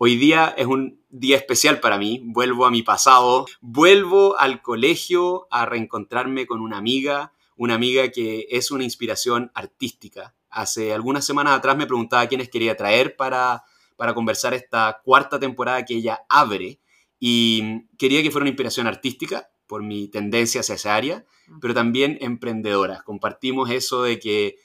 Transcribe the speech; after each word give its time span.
Hoy 0.00 0.14
día 0.14 0.54
es 0.56 0.66
un 0.66 1.02
día 1.08 1.36
especial 1.36 1.80
para 1.80 1.98
mí, 1.98 2.22
vuelvo 2.24 2.66
a 2.66 2.70
mi 2.70 2.82
pasado, 2.82 3.46
vuelvo 3.60 4.38
al 4.38 4.62
colegio 4.62 5.48
a 5.50 5.66
reencontrarme 5.66 6.46
con 6.46 6.60
una 6.60 6.78
amiga, 6.78 7.32
una 7.56 7.74
amiga 7.74 8.08
que 8.12 8.46
es 8.48 8.70
una 8.70 8.84
inspiración 8.84 9.50
artística. 9.54 10.36
Hace 10.50 10.92
algunas 10.92 11.26
semanas 11.26 11.58
atrás 11.58 11.76
me 11.76 11.88
preguntaba 11.88 12.28
quiénes 12.28 12.48
quería 12.48 12.76
traer 12.76 13.16
para, 13.16 13.64
para 13.96 14.14
conversar 14.14 14.54
esta 14.54 15.00
cuarta 15.04 15.40
temporada 15.40 15.84
que 15.84 15.94
ella 15.94 16.20
abre 16.28 16.78
y 17.18 17.88
quería 17.98 18.22
que 18.22 18.30
fuera 18.30 18.44
una 18.44 18.50
inspiración 18.50 18.86
artística 18.86 19.50
por 19.66 19.82
mi 19.82 20.06
tendencia 20.06 20.60
hacia 20.60 20.76
esa 20.76 20.94
área, 20.94 21.24
pero 21.60 21.74
también 21.74 22.18
emprendedora. 22.20 23.02
Compartimos 23.02 23.68
eso 23.68 24.04
de 24.04 24.20
que 24.20 24.58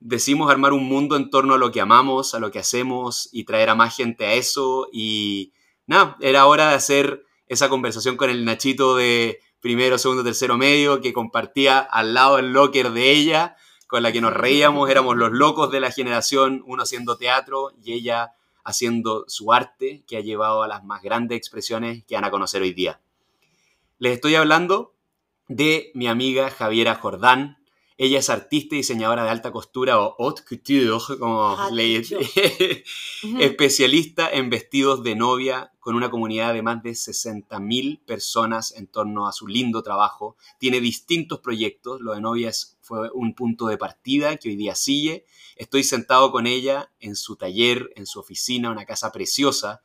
decimos 0.00 0.50
armar 0.50 0.72
un 0.72 0.88
mundo 0.88 1.16
en 1.16 1.30
torno 1.30 1.54
a 1.54 1.58
lo 1.58 1.72
que 1.72 1.80
amamos, 1.80 2.34
a 2.34 2.38
lo 2.38 2.50
que 2.50 2.58
hacemos 2.58 3.28
y 3.32 3.44
traer 3.44 3.70
a 3.70 3.74
más 3.74 3.96
gente 3.96 4.26
a 4.26 4.34
eso. 4.34 4.88
Y 4.92 5.52
nada, 5.86 6.16
era 6.20 6.46
hora 6.46 6.70
de 6.70 6.74
hacer 6.74 7.24
esa 7.48 7.68
conversación 7.68 8.16
con 8.16 8.30
el 8.30 8.44
Nachito 8.44 8.96
de 8.96 9.40
primero, 9.60 9.98
segundo, 9.98 10.22
tercero, 10.22 10.56
medio, 10.56 11.00
que 11.00 11.12
compartía 11.12 11.78
al 11.78 12.14
lado 12.14 12.38
el 12.38 12.52
locker 12.52 12.90
de 12.90 13.10
ella, 13.10 13.56
con 13.86 14.02
la 14.02 14.12
que 14.12 14.20
nos 14.20 14.32
reíamos, 14.32 14.90
éramos 14.90 15.16
los 15.16 15.32
locos 15.32 15.70
de 15.70 15.80
la 15.80 15.90
generación, 15.90 16.62
uno 16.66 16.82
haciendo 16.82 17.16
teatro 17.16 17.72
y 17.82 17.92
ella 17.92 18.32
haciendo 18.64 19.24
su 19.28 19.52
arte, 19.52 20.04
que 20.06 20.16
ha 20.16 20.20
llevado 20.20 20.62
a 20.62 20.68
las 20.68 20.84
más 20.84 21.02
grandes 21.02 21.38
expresiones 21.38 22.04
que 22.04 22.16
van 22.16 22.24
a 22.24 22.30
conocer 22.30 22.62
hoy 22.62 22.72
día. 22.72 23.00
Les 23.98 24.14
estoy 24.14 24.34
hablando 24.34 24.94
de 25.48 25.92
mi 25.94 26.08
amiga 26.08 26.50
Javiera 26.50 26.96
Jordán, 26.96 27.58
ella 27.98 28.18
es 28.18 28.28
artista 28.28 28.74
y 28.74 28.78
diseñadora 28.78 29.24
de 29.24 29.30
alta 29.30 29.50
costura 29.50 29.98
o 29.98 30.16
haute 30.18 30.42
couture, 30.46 30.98
como 31.18 31.56
le 31.72 31.96
especialista 33.40 34.28
en 34.30 34.50
vestidos 34.50 35.02
de 35.02 35.14
novia 35.14 35.72
con 35.80 35.94
una 35.94 36.10
comunidad 36.10 36.52
de 36.52 36.62
más 36.62 36.82
de 36.82 36.90
60.000 36.90 38.00
personas 38.04 38.74
en 38.76 38.86
torno 38.86 39.26
a 39.26 39.32
su 39.32 39.46
lindo 39.46 39.82
trabajo. 39.82 40.36
Tiene 40.58 40.80
distintos 40.80 41.38
proyectos, 41.38 42.02
lo 42.02 42.12
de 42.12 42.20
novias 42.20 42.76
fue 42.82 43.10
un 43.14 43.34
punto 43.34 43.66
de 43.66 43.78
partida 43.78 44.36
que 44.36 44.50
hoy 44.50 44.56
día 44.56 44.74
sigue. 44.74 45.24
Estoy 45.56 45.82
sentado 45.82 46.32
con 46.32 46.46
ella 46.46 46.92
en 47.00 47.16
su 47.16 47.36
taller, 47.36 47.92
en 47.96 48.04
su 48.04 48.20
oficina, 48.20 48.70
una 48.70 48.84
casa 48.84 49.10
preciosa, 49.10 49.82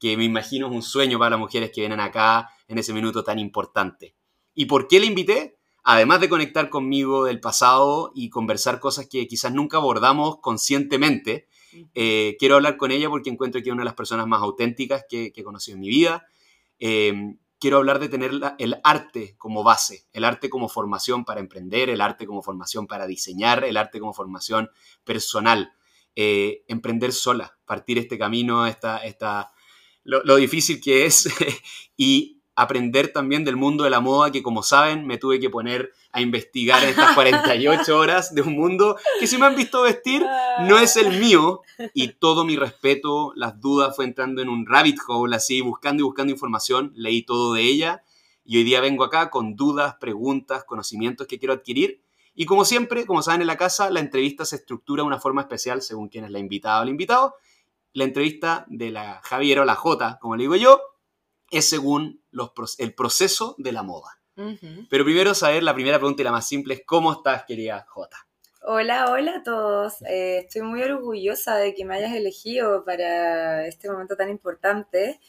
que 0.00 0.16
me 0.16 0.24
imagino 0.24 0.66
es 0.66 0.72
un 0.72 0.82
sueño 0.82 1.16
para 1.18 1.30
las 1.30 1.38
mujeres 1.38 1.70
que 1.70 1.82
vienen 1.82 2.00
acá 2.00 2.50
en 2.66 2.78
ese 2.78 2.92
minuto 2.92 3.22
tan 3.22 3.38
importante. 3.38 4.16
¿Y 4.52 4.64
por 4.64 4.88
qué 4.88 4.98
la 4.98 5.06
invité? 5.06 5.61
Además 5.82 6.20
de 6.20 6.28
conectar 6.28 6.70
conmigo 6.70 7.24
del 7.24 7.40
pasado 7.40 8.12
y 8.14 8.30
conversar 8.30 8.80
cosas 8.80 9.06
que 9.08 9.26
quizás 9.26 9.52
nunca 9.52 9.78
abordamos 9.78 10.38
conscientemente, 10.40 11.48
eh, 11.94 12.36
quiero 12.38 12.56
hablar 12.56 12.76
con 12.76 12.90
ella 12.90 13.08
porque 13.08 13.30
encuentro 13.30 13.62
que 13.62 13.68
es 13.68 13.72
una 13.72 13.82
de 13.82 13.86
las 13.86 13.94
personas 13.94 14.26
más 14.26 14.42
auténticas 14.42 15.04
que, 15.08 15.32
he 15.34 15.42
conocido 15.42 15.76
en 15.76 15.80
mi 15.80 15.88
vida. 15.88 16.26
Em, 16.78 17.38
quiero 17.58 17.78
hablar 17.78 17.98
de 17.98 18.08
tener 18.08 18.32
el 18.58 18.80
arte 18.84 19.36
como 19.38 19.62
base, 19.62 20.06
el 20.12 20.24
arte 20.24 20.50
como 20.50 20.68
formación 20.68 21.24
para 21.24 21.40
emprender, 21.40 21.90
el 21.90 22.00
arte 22.00 22.26
como 22.26 22.42
formación 22.42 22.86
para 22.86 23.06
diseñar, 23.06 23.64
el 23.64 23.76
arte 23.76 24.00
como 24.00 24.12
formación 24.12 24.70
personal. 25.04 25.72
Eh, 26.14 26.64
emprender 26.68 27.12
sola, 27.12 27.56
partir 27.64 27.96
este 27.98 28.18
camino, 28.18 28.66
esta, 28.66 28.98
esta, 28.98 29.50
lo, 30.04 30.22
lo 30.24 30.36
difícil 30.36 30.78
que 30.78 31.06
es 31.06 31.26
y 31.96 32.41
aprender 32.54 33.12
también 33.12 33.44
del 33.44 33.56
mundo 33.56 33.84
de 33.84 33.90
la 33.90 34.00
moda, 34.00 34.30
que 34.30 34.42
como 34.42 34.62
saben 34.62 35.06
me 35.06 35.18
tuve 35.18 35.40
que 35.40 35.48
poner 35.48 35.92
a 36.12 36.20
investigar 36.20 36.82
en 36.82 36.90
estas 36.90 37.14
48 37.14 37.96
horas 37.96 38.34
de 38.34 38.42
un 38.42 38.54
mundo 38.54 38.96
que 39.18 39.26
si 39.26 39.38
me 39.38 39.46
han 39.46 39.56
visto 39.56 39.82
vestir 39.82 40.24
no 40.60 40.78
es 40.78 40.96
el 40.96 41.18
mío. 41.18 41.62
Y 41.94 42.08
todo 42.08 42.44
mi 42.44 42.56
respeto, 42.56 43.32
las 43.34 43.60
dudas 43.60 43.96
fue 43.96 44.04
entrando 44.04 44.42
en 44.42 44.48
un 44.48 44.66
rabbit 44.66 44.98
hole 45.08 45.34
así, 45.34 45.60
buscando 45.62 46.02
y 46.02 46.04
buscando 46.04 46.32
información, 46.32 46.92
leí 46.94 47.22
todo 47.22 47.54
de 47.54 47.62
ella. 47.62 48.02
Y 48.44 48.58
hoy 48.58 48.64
día 48.64 48.80
vengo 48.80 49.04
acá 49.04 49.30
con 49.30 49.56
dudas, 49.56 49.96
preguntas, 50.00 50.64
conocimientos 50.64 51.26
que 51.26 51.38
quiero 51.38 51.54
adquirir. 51.54 52.02
Y 52.34 52.46
como 52.46 52.64
siempre, 52.64 53.06
como 53.06 53.22
saben 53.22 53.42
en 53.42 53.46
la 53.46 53.56
casa, 53.56 53.90
la 53.90 54.00
entrevista 54.00 54.44
se 54.44 54.56
estructura 54.56 55.02
de 55.02 55.06
una 55.06 55.20
forma 55.20 55.42
especial 55.42 55.82
según 55.82 56.08
quién 56.08 56.24
es 56.24 56.30
la 56.30 56.38
invitada 56.38 56.80
o 56.80 56.82
el 56.82 56.88
invitado. 56.88 57.34
La 57.92 58.04
entrevista 58.04 58.64
de 58.68 58.90
la 58.90 59.20
Javier 59.22 59.60
o 59.60 59.64
la 59.64 59.74
J, 59.74 60.18
como 60.20 60.36
le 60.36 60.44
digo 60.44 60.56
yo, 60.56 60.80
es 61.52 61.68
según 61.68 62.22
el 62.78 62.94
proceso 62.94 63.54
de 63.58 63.72
la 63.72 63.82
moda. 63.82 64.18
Pero 64.88 65.04
primero 65.04 65.34
saber, 65.34 65.62
la 65.62 65.74
primera 65.74 65.98
pregunta 65.98 66.22
y 66.22 66.24
la 66.24 66.32
más 66.32 66.48
simple 66.48 66.74
es, 66.74 66.82
¿cómo 66.84 67.12
estás, 67.12 67.44
querida 67.44 67.86
Jota? 67.88 68.26
Hola, 68.62 69.10
hola 69.10 69.36
a 69.36 69.42
todos. 69.42 70.00
Eh, 70.02 70.38
estoy 70.38 70.62
muy 70.62 70.82
orgullosa 70.82 71.56
de 71.56 71.74
que 71.74 71.84
me 71.84 71.96
hayas 71.96 72.14
elegido 72.14 72.84
para 72.84 73.66
este 73.66 73.90
momento 73.90 74.16
tan 74.16 74.30
importante. 74.30 75.20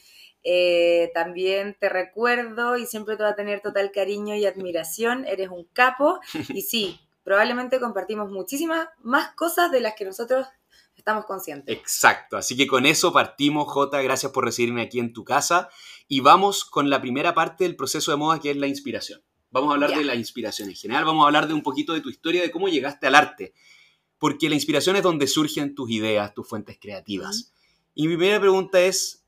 Eh, 0.44 1.12
también 1.14 1.76
te 1.80 1.90
recuerdo 1.90 2.78
y 2.78 2.86
siempre 2.86 3.18
te 3.18 3.24
voy 3.24 3.32
a 3.32 3.36
tener 3.36 3.62
total 3.62 3.92
cariño 3.92 4.36
y 4.36 4.46
admiración. 4.46 5.26
Eres 5.26 5.50
un 5.50 5.66
capo 5.74 6.20
y 6.50 6.62
sí, 6.62 7.00
probablemente 7.24 7.80
compartimos 7.80 8.30
muchísimas 8.30 8.88
más 9.02 9.34
cosas 9.36 9.72
de 9.72 9.82
las 9.82 9.96
que 9.96 10.06
nosotros 10.06 10.48
estamos 10.96 11.26
conscientes. 11.26 11.76
Exacto, 11.76 12.38
así 12.38 12.56
que 12.56 12.68
con 12.68 12.86
eso 12.86 13.12
partimos, 13.12 13.70
Jota, 13.72 14.02
gracias 14.02 14.32
por 14.32 14.46
recibirme 14.46 14.84
aquí 14.84 15.00
en 15.00 15.12
tu 15.12 15.24
casa 15.24 15.70
y 16.08 16.20
vamos 16.20 16.66
con 16.66 16.90
la 16.90 17.02
primera 17.02 17.34
parte 17.34 17.64
del 17.64 17.76
proceso 17.76 18.12
de 18.12 18.18
moda 18.18 18.40
que 18.40 18.52
es 18.52 18.58
la 18.58 18.68
inspiración. 18.68 19.22
Vamos 19.52 19.70
a 19.70 19.74
hablar 19.74 19.96
de 19.96 20.04
la 20.04 20.16
inspiración 20.16 20.70
en 20.70 20.76
general, 20.76 21.06
vamos 21.06 21.24
a 21.24 21.28
hablar 21.28 21.48
de 21.48 21.54
un 21.54 21.62
poquito 21.62 21.94
de 21.94 22.02
tu 22.02 22.10
historia, 22.10 22.42
de 22.42 22.52
cómo 22.52 22.70
llegaste 22.70 23.06
al 23.08 23.16
arte, 23.16 23.54
porque 24.18 24.50
la 24.50 24.56
inspiración 24.56 24.96
es 24.96 25.04
donde 25.04 25.28
surgen 25.28 25.76
tus 25.76 25.92
ideas, 25.92 26.34
tus 26.34 26.48
fuentes 26.48 26.78
creativas. 26.80 27.54
Y 27.94 28.08
mi 28.08 28.18
primera 28.18 28.40
pregunta 28.40 28.80
es, 28.82 29.24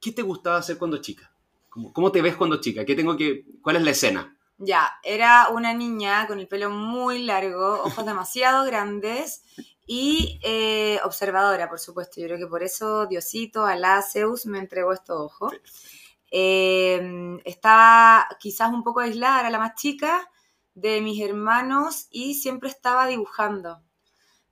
¿qué 0.00 0.12
te 0.12 0.22
gustaba 0.22 0.56
hacer 0.56 0.78
cuando 0.78 0.98
chica? 0.98 1.32
¿Cómo, 1.68 1.92
cómo 1.92 2.10
te 2.10 2.22
ves 2.22 2.36
cuando 2.36 2.60
chica? 2.60 2.84
¿Qué 2.84 2.94
tengo 2.94 3.16
que, 3.16 3.44
¿Cuál 3.60 3.76
es 3.76 3.82
la 3.82 3.90
escena? 3.90 4.38
Ya, 4.58 4.90
era 5.04 5.48
una 5.50 5.72
niña 5.72 6.26
con 6.26 6.40
el 6.40 6.48
pelo 6.48 6.70
muy 6.70 7.22
largo, 7.22 7.82
ojos 7.84 8.04
demasiado 8.06 8.64
grandes 8.64 9.42
y 9.86 10.40
eh, 10.42 10.98
observadora, 11.04 11.68
por 11.68 11.78
supuesto. 11.78 12.20
Yo 12.20 12.26
creo 12.26 12.38
que 12.38 12.46
por 12.46 12.62
eso 12.62 13.06
Diosito, 13.06 13.64
Alá, 13.64 14.02
Zeus 14.02 14.46
me 14.46 14.58
entregó 14.58 14.92
estos 14.92 15.18
ojos. 15.18 15.52
Em, 16.30 17.38
estaba 17.44 18.28
quizás 18.40 18.70
un 18.72 18.82
poco 18.84 19.00
aislada, 19.00 19.40
era 19.40 19.50
la 19.50 19.58
más 19.58 19.74
chica 19.74 20.28
de 20.74 21.00
mis 21.00 21.20
hermanos 21.22 22.06
y 22.10 22.34
siempre 22.34 22.68
estaba 22.68 23.06
dibujando. 23.06 23.82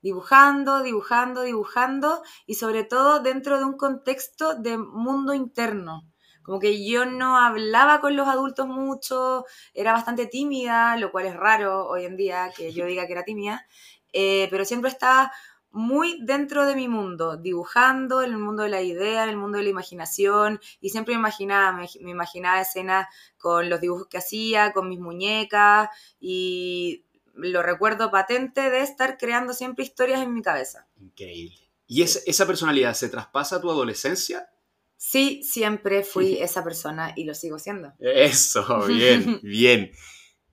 Dibujando, 0.03 0.83
dibujando, 0.83 1.43
dibujando 1.43 2.23
y 2.47 2.55
sobre 2.55 2.85
todo 2.85 3.21
dentro 3.21 3.59
de 3.59 3.65
un 3.65 3.77
contexto 3.77 4.55
de 4.55 4.79
mundo 4.79 5.35
interno. 5.35 6.09
Como 6.43 6.61
que 6.61 6.87
yo 6.89 7.07
no 7.07 7.37
hablaba 7.39 8.01
con 8.01 8.15
los 8.17 8.29
adultos 8.29 8.69
mucho, 8.69 9.45
era 9.75 9.93
bastante 9.93 10.27
tímida, 10.27 10.97
lo 10.97 11.11
cual 11.11 11.27
es 11.27 11.35
raro 11.37 11.89
hoy 11.89 12.05
en 12.05 12.17
día 12.17 12.53
que 12.57 12.73
yo 12.73 12.87
diga 12.87 13.07
que 13.07 13.13
era 13.15 13.25
tímida, 13.25 13.67
eh, 14.13 14.47
pero 14.51 14.65
siempre 14.65 14.91
estaba 14.91 15.33
muy 15.77 16.19
dentro 16.23 16.65
de 16.65 16.75
mi 16.75 16.89
mundo, 16.89 17.37
dibujando 17.37 18.23
en 18.23 18.33
el 18.33 18.39
mundo 18.39 18.63
de 18.63 18.71
la 18.71 18.81
idea, 18.81 19.25
en 19.25 19.29
el 19.29 19.37
mundo 19.37 19.59
de 19.59 19.65
la 19.65 19.71
imaginación, 19.71 20.59
y 20.81 20.89
siempre 20.89 21.15
me 21.15 21.21
imaginaba, 21.21 21.73
me, 21.73 22.11
imaginaba 22.11 22.63
escenas 22.63 23.07
con 23.37 23.69
los 23.69 23.81
dibujos 23.81 24.09
que 24.09 24.17
hacía, 24.17 24.73
con 24.73 24.89
mis 24.89 24.99
muñecas, 24.99 25.91
y 26.19 27.05
lo 27.35 27.63
recuerdo 27.63 28.11
patente 28.11 28.71
de 28.71 28.81
estar 28.81 29.19
creando 29.19 29.53
siempre 29.53 29.85
historias 29.85 30.23
en 30.23 30.33
mi 30.33 30.41
cabeza. 30.41 30.89
Increíble. 30.99 31.61
¿Y 31.87 32.03
esa 32.03 32.47
personalidad 32.47 32.95
se 32.95 33.11
traspasa 33.11 33.57
a 33.57 33.61
tu 33.61 33.71
adolescencia? 33.71 34.49
Sí, 34.97 35.43
siempre 35.45 36.03
fui 36.03 36.39
esa 36.41 36.65
persona 36.65 37.13
y 37.15 37.25
lo 37.25 37.35
sigo 37.35 37.59
siendo. 37.59 37.93
Eso, 37.99 38.87
bien, 38.87 39.41
bien. 39.43 39.93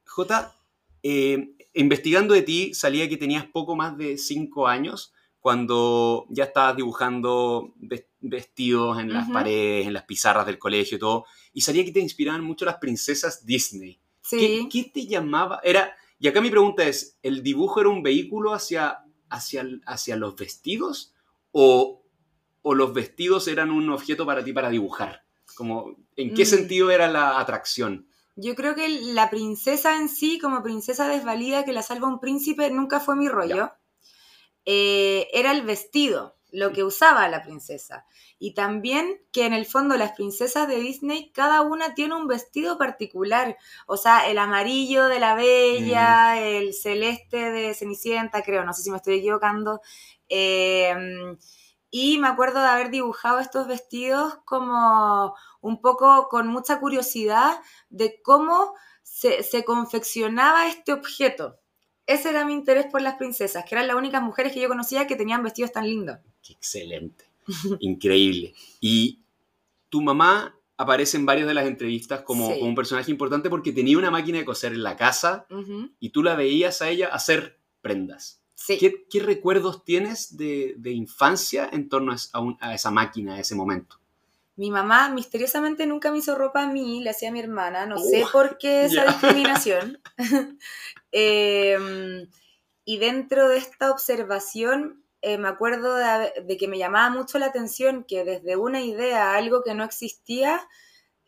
J, 0.05 0.53
eh, 1.01 1.55
investigando 1.73 2.33
de 2.33 2.41
ti 2.41 2.73
salía 2.73 3.07
que 3.07 3.17
tenías 3.17 3.45
poco 3.45 3.77
más 3.77 3.97
de 3.97 4.17
cinco 4.17 4.67
años 4.67 5.12
cuando 5.43 6.25
ya 6.29 6.45
estabas 6.45 6.77
dibujando 6.77 7.73
vestidos 8.21 8.97
en 8.97 9.11
las 9.11 9.29
paredes, 9.29 9.87
en 9.87 9.91
las 9.91 10.05
pizarras 10.05 10.45
del 10.45 10.57
colegio 10.57 10.95
y 10.95 10.99
todo, 11.01 11.25
y 11.51 11.59
salía 11.59 11.83
que 11.83 11.91
te 11.91 11.99
inspiraban 11.99 12.45
mucho 12.45 12.63
las 12.63 12.77
princesas 12.77 13.45
Disney. 13.45 13.99
Sí. 14.21 14.69
¿Qué, 14.71 14.85
te 14.85 15.05
llamaba? 15.05 15.59
Era, 15.61 15.97
y 16.17 16.29
acá 16.29 16.39
mi 16.39 16.49
pregunta 16.49 16.87
es, 16.87 17.19
¿el 17.21 17.43
dibujo 17.43 17.81
era 17.81 17.89
un 17.89 18.01
vehículo 18.01 18.53
hacia, 18.53 18.99
hacia, 19.29 19.67
hacia 19.85 20.15
los 20.15 20.37
vestidos 20.37 21.13
o, 21.51 22.05
o 22.61 22.73
los 22.73 22.93
vestidos 22.93 23.49
eran 23.49 23.69
un 23.69 23.89
objeto 23.89 24.25
para 24.25 24.45
ti 24.45 24.53
para 24.53 24.69
dibujar? 24.69 25.25
Como, 25.57 25.97
¿En 26.15 26.33
qué 26.33 26.43
mm. 26.43 26.47
sentido 26.47 26.89
era 26.89 27.09
la 27.09 27.37
atracción? 27.37 28.07
Yo 28.37 28.55
creo 28.55 28.75
que 28.75 28.87
la 28.87 29.29
princesa 29.29 29.97
en 29.97 30.07
sí, 30.07 30.39
como 30.39 30.63
princesa 30.63 31.09
desvalida 31.09 31.65
que 31.65 31.73
la 31.73 31.83
salva 31.83 32.07
un 32.07 32.21
príncipe, 32.21 32.71
nunca 32.71 33.01
fue 33.01 33.17
mi 33.17 33.27
rollo. 33.27 33.73
Eh, 34.65 35.27
era 35.33 35.51
el 35.51 35.63
vestido, 35.63 36.37
lo 36.51 36.71
que 36.71 36.83
usaba 36.83 37.27
la 37.27 37.41
princesa. 37.43 38.05
Y 38.39 38.53
también 38.53 39.21
que 39.31 39.45
en 39.45 39.53
el 39.53 39.65
fondo 39.65 39.97
las 39.97 40.11
princesas 40.13 40.67
de 40.67 40.77
Disney, 40.77 41.31
cada 41.31 41.61
una 41.61 41.95
tiene 41.95 42.15
un 42.15 42.27
vestido 42.27 42.77
particular. 42.77 43.57
O 43.87 43.97
sea, 43.97 44.29
el 44.29 44.37
amarillo 44.37 45.07
de 45.07 45.19
la 45.19 45.35
bella, 45.35 46.35
mm. 46.35 46.37
el 46.39 46.73
celeste 46.73 47.51
de 47.51 47.73
Cenicienta, 47.73 48.43
creo, 48.43 48.65
no 48.65 48.73
sé 48.73 48.83
si 48.83 48.91
me 48.91 48.97
estoy 48.97 49.15
equivocando. 49.19 49.81
Eh, 50.29 50.93
Y 51.91 52.17
me 52.17 52.27
acuerdo 52.27 52.59
de 52.61 52.67
haber 52.67 52.89
dibujado 52.89 53.39
estos 53.39 53.67
vestidos 53.67 54.39
como 54.45 55.35
un 55.61 55.79
poco 55.81 56.27
con 56.29 56.47
mucha 56.47 56.79
curiosidad 56.79 57.59
de 57.89 58.21
cómo 58.23 58.73
se, 59.03 59.43
se 59.43 59.63
confeccionaba 59.63 60.67
este 60.67 60.91
objeto. 60.93 61.59
Ese 62.05 62.29
era 62.29 62.45
mi 62.45 62.53
interés 62.53 62.85
por 62.87 63.01
las 63.01 63.15
princesas, 63.15 63.63
que 63.67 63.75
eran 63.75 63.87
las 63.87 63.95
únicas 63.95 64.21
mujeres 64.21 64.51
que 64.53 64.59
yo 64.61 64.67
conocía 64.67 65.07
que 65.07 65.15
tenían 65.15 65.41
vestidos 65.43 65.71
tan 65.71 65.85
lindos. 65.85 66.17
Qué 66.45 66.53
excelente. 66.53 67.25
Increíble. 67.79 68.53
Y 68.81 69.19
tu 69.89 70.01
mamá 70.01 70.57
aparece 70.77 71.17
en 71.17 71.25
varias 71.25 71.47
de 71.47 71.53
las 71.53 71.65
entrevistas 71.67 72.21
como, 72.21 72.47
Sí. 72.51 72.55
como 72.59 72.69
un 72.69 72.75
personaje 72.75 73.11
importante 73.11 73.49
porque 73.49 73.71
tenía 73.71 73.97
una 73.97 74.11
máquina 74.11 74.39
de 74.39 74.45
coser 74.45 74.73
en 74.73 74.83
la 74.83 74.95
casa 74.97 75.45
y 75.99 76.09
tú 76.09 76.23
la 76.23 76.35
veías 76.35 76.81
a 76.81 76.89
ella 76.89 77.07
hacer 77.07 77.59
prendas. 77.81 78.41
Sí. 78.55 78.77
¿Qué, 78.77 79.05
qué 79.09 79.19
recuerdos 79.19 79.83
tienes 79.83 80.35
de, 80.37 80.73
de 80.77 80.91
infancia 80.91 81.69
en 81.71 81.89
torno 81.89 82.13
a, 82.33 82.39
un- 82.39 82.57
esa 82.73 82.91
máquina, 82.91 83.35
a 83.35 83.39
ese 83.39 83.55
momento? 83.55 83.99
Mi 84.55 84.71
mamá 84.71 85.09
misteriosamente 85.09 85.85
nunca 85.85 86.11
me 86.11 86.19
hizo 86.19 86.35
ropa 86.35 86.63
a 86.63 86.67
mí, 86.67 87.01
le 87.03 87.09
hacía 87.09 87.29
a 87.29 87.31
mi 87.31 87.39
hermana, 87.39 87.85
no 87.85 87.97
sé 87.97 88.23
Uh, 88.23 88.27
por 88.31 88.57
qué 88.57 88.85
esa 88.85 89.05
discriminación. 89.05 89.99
Em, 91.15 92.27
y 92.85 92.97
dentro 92.97 93.47
de 93.47 93.57
esta 93.57 93.91
observación 93.91 95.03
eh, 95.21 95.37
me 95.37 95.47
acuerdo 95.47 95.95
de, 95.95 96.57
que 96.57 96.67
me 96.67 96.77
llamaba 96.77 97.09
mucho 97.09 97.39
la 97.39 97.45
atención 97.45 98.03
que 98.03 98.25
desde 98.25 98.57
una 98.57 98.81
idea, 98.81 99.35
algo 99.35 99.63
que 99.63 99.73
no 99.73 99.85
existía, 99.85 100.67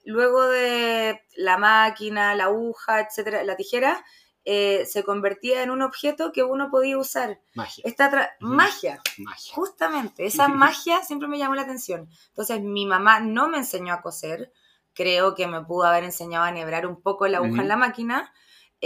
luego 0.04 0.48
de 0.48 1.22
la 1.38 1.58
máquina, 1.58 2.36
la 2.36 2.46
aguja, 2.46 3.00
etcétera, 3.00 3.46
la 3.46 3.56
tijera, 3.56 4.04
eh, 4.44 4.86
se 4.86 5.04
convertía 5.04 5.64
en 5.64 5.70
un 5.70 5.82
objeto 5.82 6.32
que 6.34 6.44
uno 6.44 6.70
podía 6.70 6.98
usar. 6.98 7.40
Magia. 7.54 7.84
Esta 7.86 8.36
magia, 8.42 9.02
Magia. 9.20 9.56
Justamente, 9.56 10.26
esa 10.26 10.50
magia 10.50 11.02
siempre 11.04 11.30
me 11.30 11.38
llamó 11.38 11.56
la 11.56 11.62
atención. 11.62 12.10
Entonces, 12.30 12.62
mi 12.62 12.86
mamá 12.86 13.22
no 13.22 13.48
me 13.48 13.60
enseñó 13.60 13.94
a 13.94 14.02
coser, 14.02 14.52
creo 14.94 15.36
que 15.36 15.48
me 15.48 15.62
pudo 15.62 15.84
haber 15.86 16.04
enseñado 16.04 16.44
a 16.44 16.50
enhebrar 16.50 16.86
un 16.86 17.02
poco 17.02 17.28
la 17.28 17.38
aguja 17.38 17.62
en 17.62 17.68
la 17.68 17.78
máquina, 17.78 18.34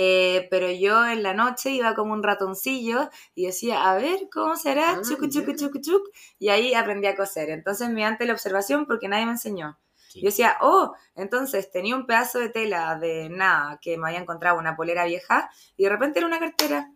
eh, 0.02 0.48
pero 0.50 0.72
yo 0.72 1.06
en 1.06 1.24
la 1.24 1.34
noche 1.34 1.72
iba 1.72 1.94
como 1.94 2.14
un 2.14 2.24
ratoncillo 2.24 3.10
y 3.36 3.48
decía, 3.48 3.90
a 3.92 3.96
ver, 3.98 4.30
¿cómo 4.32 4.56
será? 4.56 4.92
Ah, 4.92 5.02
Chucu, 5.02 5.28
chucu, 5.28 5.54
chucu, 5.58 5.82
chuc. 5.82 6.04
Y 6.40 6.48
ahí 6.48 6.74
aprendí 6.74 7.06
a 7.08 7.18
coser. 7.18 7.50
Entonces, 7.50 7.90
mediante 7.90 8.26
la 8.26 8.32
observación, 8.32 8.86
porque 8.86 9.10
nadie 9.10 9.26
me 9.26 9.34
enseñó. 9.34 9.78
Sí. 10.08 10.22
Yo 10.22 10.28
decía, 10.28 10.56
oh, 10.62 10.94
entonces 11.16 11.70
tenía 11.70 11.98
un 11.98 12.06
pedazo 12.06 12.40
de 12.40 12.48
tela 12.48 12.98
de 12.98 13.28
nada, 13.30 13.78
que 13.82 13.98
me 13.98 14.08
había 14.08 14.22
encontrado 14.22 14.58
una 14.58 14.78
polera 14.78 15.04
vieja, 15.04 15.50
y 15.76 15.84
de 15.84 15.90
repente 15.90 16.20
era 16.20 16.28
una 16.28 16.40
cartera, 16.40 16.92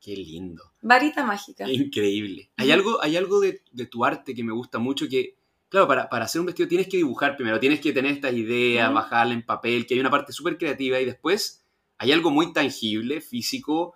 Qué 0.00 0.16
lindo. 0.16 0.64
varita 0.82 1.24
mágica. 1.24 1.70
Increíble. 1.70 2.50
Hay 2.56 2.72
algo, 2.72 3.00
hay 3.00 3.16
algo 3.16 3.38
de, 3.38 3.62
de 3.70 3.86
tu 3.86 4.04
arte 4.04 4.34
que 4.34 4.42
me 4.42 4.52
gusta 4.52 4.78
mucho 4.78 5.06
que, 5.08 5.36
claro, 5.68 5.86
para, 5.86 6.08
para 6.08 6.24
hacer 6.24 6.40
un 6.40 6.46
vestido 6.46 6.68
tienes 6.68 6.88
que 6.88 6.96
dibujar 6.96 7.36
primero, 7.36 7.60
tienes 7.60 7.80
que 7.80 7.92
tener 7.92 8.12
estas 8.12 8.32
ideas, 8.34 8.86
Ujú. 8.88 8.94
bajarla 8.96 9.34
en 9.34 9.46
papel, 9.46 9.86
que 9.86 9.94
hay 9.94 10.00
una 10.00 10.10
parte 10.10 10.32
súper 10.32 10.58
creativa 10.58 10.98
y 11.00 11.04
después 11.04 11.59
hay 12.00 12.12
algo 12.12 12.30
muy 12.30 12.52
tangible, 12.52 13.20
físico, 13.20 13.94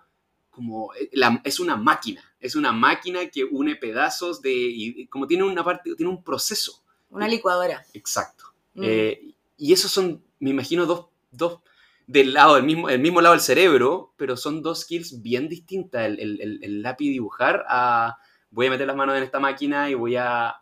como 0.51 0.93
eh, 0.93 1.09
la- 1.13 1.41
es 1.43 1.59
una 1.59 1.75
máquina, 1.75 2.23
es 2.39 2.55
una 2.55 2.71
máquina 2.71 3.27
que 3.29 3.43
une 3.43 3.75
pedazos 3.75 4.41
de, 4.41 4.53
y 4.53 5.07
como 5.07 5.27
tiene 5.27 5.43
una 5.43 5.63
parte, 5.63 5.95
tiene 5.95 6.11
un 6.11 6.23
proceso. 6.23 6.83
Una 7.09 7.27
licuadora. 7.27 7.83
Exacto. 7.93 8.45
Mm. 8.75 8.83
Eh, 8.85 9.35
y 9.57 9.73
esos 9.73 9.91
son, 9.91 10.23
me 10.39 10.51
imagino, 10.51 10.85
dos, 10.85 11.07
dos 11.31 11.59
del 12.07 12.33
lado, 12.33 12.55
del 12.55 12.63
mismo, 12.63 12.89
el 12.89 12.99
mismo 12.99 13.19
lado 13.21 13.33
del 13.33 13.41
cerebro, 13.41 14.13
pero 14.17 14.37
son 14.37 14.61
dos 14.61 14.81
skills 14.81 15.21
bien 15.21 15.49
distintas. 15.49 16.05
El, 16.05 16.19
el- 16.19 16.41
el- 16.41 16.63
el 16.63 16.81
lápiz 16.83 17.09
dibujar 17.09 17.65
a 17.67 18.17
voy 18.51 18.67
a 18.67 18.69
meter 18.69 18.87
las 18.87 18.95
manos 18.95 19.17
en 19.17 19.23
esta 19.23 19.39
máquina 19.39 19.89
y 19.89 19.95
voy 19.95 20.15
a 20.15 20.55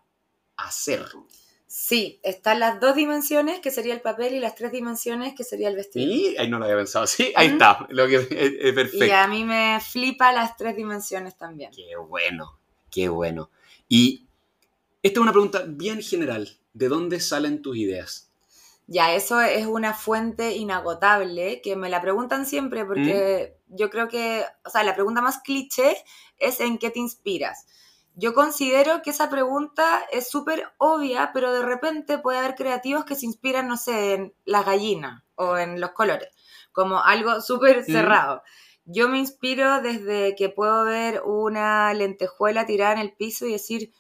hacer. 0.58 1.06
Sí, 1.76 2.20
están 2.22 2.60
las 2.60 2.80
dos 2.80 2.94
dimensiones, 2.94 3.60
que 3.60 3.72
sería 3.72 3.96
el 3.96 4.02
papel, 4.02 4.36
y 4.36 4.40
las 4.40 4.54
tres 4.54 4.72
dimensiones, 4.72 5.34
que 5.34 5.44
sería 5.44 5.70
el 5.70 5.76
vestido. 5.76 6.06
Y 6.06 6.38
ahí 6.38 6.48
no 6.48 6.60
lo 6.60 6.66
había 6.66 6.78
pensado. 6.78 7.08
Sí, 7.08 7.34
ahí 7.36 7.48
está. 7.48 7.88
Lo 7.90 8.08
que, 8.08 8.18
es, 8.18 8.28
es 8.30 8.74
perfecto. 8.74 9.06
Y 9.06 9.10
a 9.10 9.26
mí 9.26 9.44
me 9.44 9.80
flipa 9.82 10.32
las 10.32 10.56
tres 10.56 10.76
dimensiones 10.76 11.36
también. 11.36 11.72
Qué 11.76 11.96
bueno, 11.98 12.60
qué 12.92 13.10
bueno. 13.10 13.50
Y 13.90 14.28
esta 15.02 15.20
es 15.20 15.24
una 15.24 15.32
pregunta 15.32 15.64
bien 15.66 16.04
general. 16.04 16.48
¿De 16.74 16.90
dónde 16.90 17.20
salen 17.20 17.64
tus 17.64 17.76
ideas? 17.76 18.32
Ya, 18.86 19.16
eso 19.16 19.42
es 19.42 19.66
una 19.66 19.96
fuente 19.96 20.56
inagotable 20.56 21.60
que 21.64 21.76
me 21.76 21.90
la 21.90 22.04
preguntan 22.04 22.46
siempre 22.46 22.86
porque 22.86 23.58
yo 23.70 23.90
creo 23.90 24.08
que, 24.10 24.46
o 24.64 24.70
sea, 24.70 24.84
la 24.84 24.94
pregunta 24.94 25.24
más 25.24 25.40
cliché 25.40 25.98
es 26.38 26.60
¿en 26.60 26.78
qué 26.78 26.92
te 26.92 27.00
inspiras? 27.00 27.66
Yo 28.16 28.34
considero 28.36 29.02
que 29.02 29.10
esa 29.10 29.30
pregunta 29.30 30.02
es 30.12 30.30
súper 30.30 30.72
obvia, 30.78 31.32
pero 31.34 31.52
de 31.52 31.64
repente 31.64 32.20
puede 32.20 32.38
haber 32.38 32.54
creativos 32.54 33.06
que 33.06 33.16
se 33.16 33.26
inspiran, 33.26 33.68
no 33.68 33.76
sé, 33.76 34.14
en 34.14 34.34
las 34.46 34.66
gallinas 34.66 35.24
o 35.36 35.58
en 35.58 35.82
los 35.82 35.92
colores, 35.92 36.30
como 36.72 37.02
algo 37.02 37.42
súper 37.42 37.84
cerrado. 37.84 38.44
Yo 38.86 39.10
me 39.10 39.18
inspiro 39.18 39.82
desde 39.82 40.36
que 40.36 40.50
puedo 40.50 40.86
ver 40.86 41.24
una 41.26 41.92
lentejuela 41.94 42.68
tirada 42.68 42.94
en 42.94 43.00
el 43.00 43.16
piso 43.16 43.48
y 43.48 43.54
decir, 43.54 43.92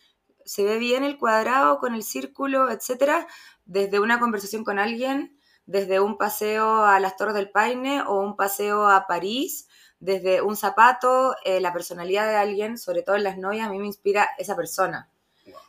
se 0.45 0.63
ve 0.63 0.77
bien 0.77 1.03
el 1.03 1.17
cuadrado 1.17 1.79
con 1.79 1.95
el 1.95 2.03
círculo, 2.03 2.69
etcétera, 2.69 3.25
desde 3.65 3.99
una 3.99 4.19
conversación 4.19 4.63
con 4.63 4.77
alguien, 4.77 5.39
desde 5.65 5.99
un 5.99 6.17
paseo 6.17 6.83
a 6.83 6.99
las 6.99 7.15
Torres 7.15 7.33
del 7.33 7.49
Paine 7.49 8.03
o 8.03 8.19
un 8.19 8.35
paseo 8.35 8.87
a 8.89 9.07
París, 9.07 9.67
desde 10.03 10.41
un 10.41 10.57
zapato, 10.57 11.33
eh, 11.45 11.61
la 11.61 11.71
personalidad 11.71 12.27
de 12.27 12.35
alguien, 12.35 12.77
sobre 12.77 13.03
todo 13.03 13.15
en 13.15 13.23
las 13.23 13.37
novias, 13.37 13.67
a 13.67 13.71
mí 13.71 13.79
me 13.79 13.87
inspira 13.87 14.29
esa 14.37 14.53
persona. 14.53 15.09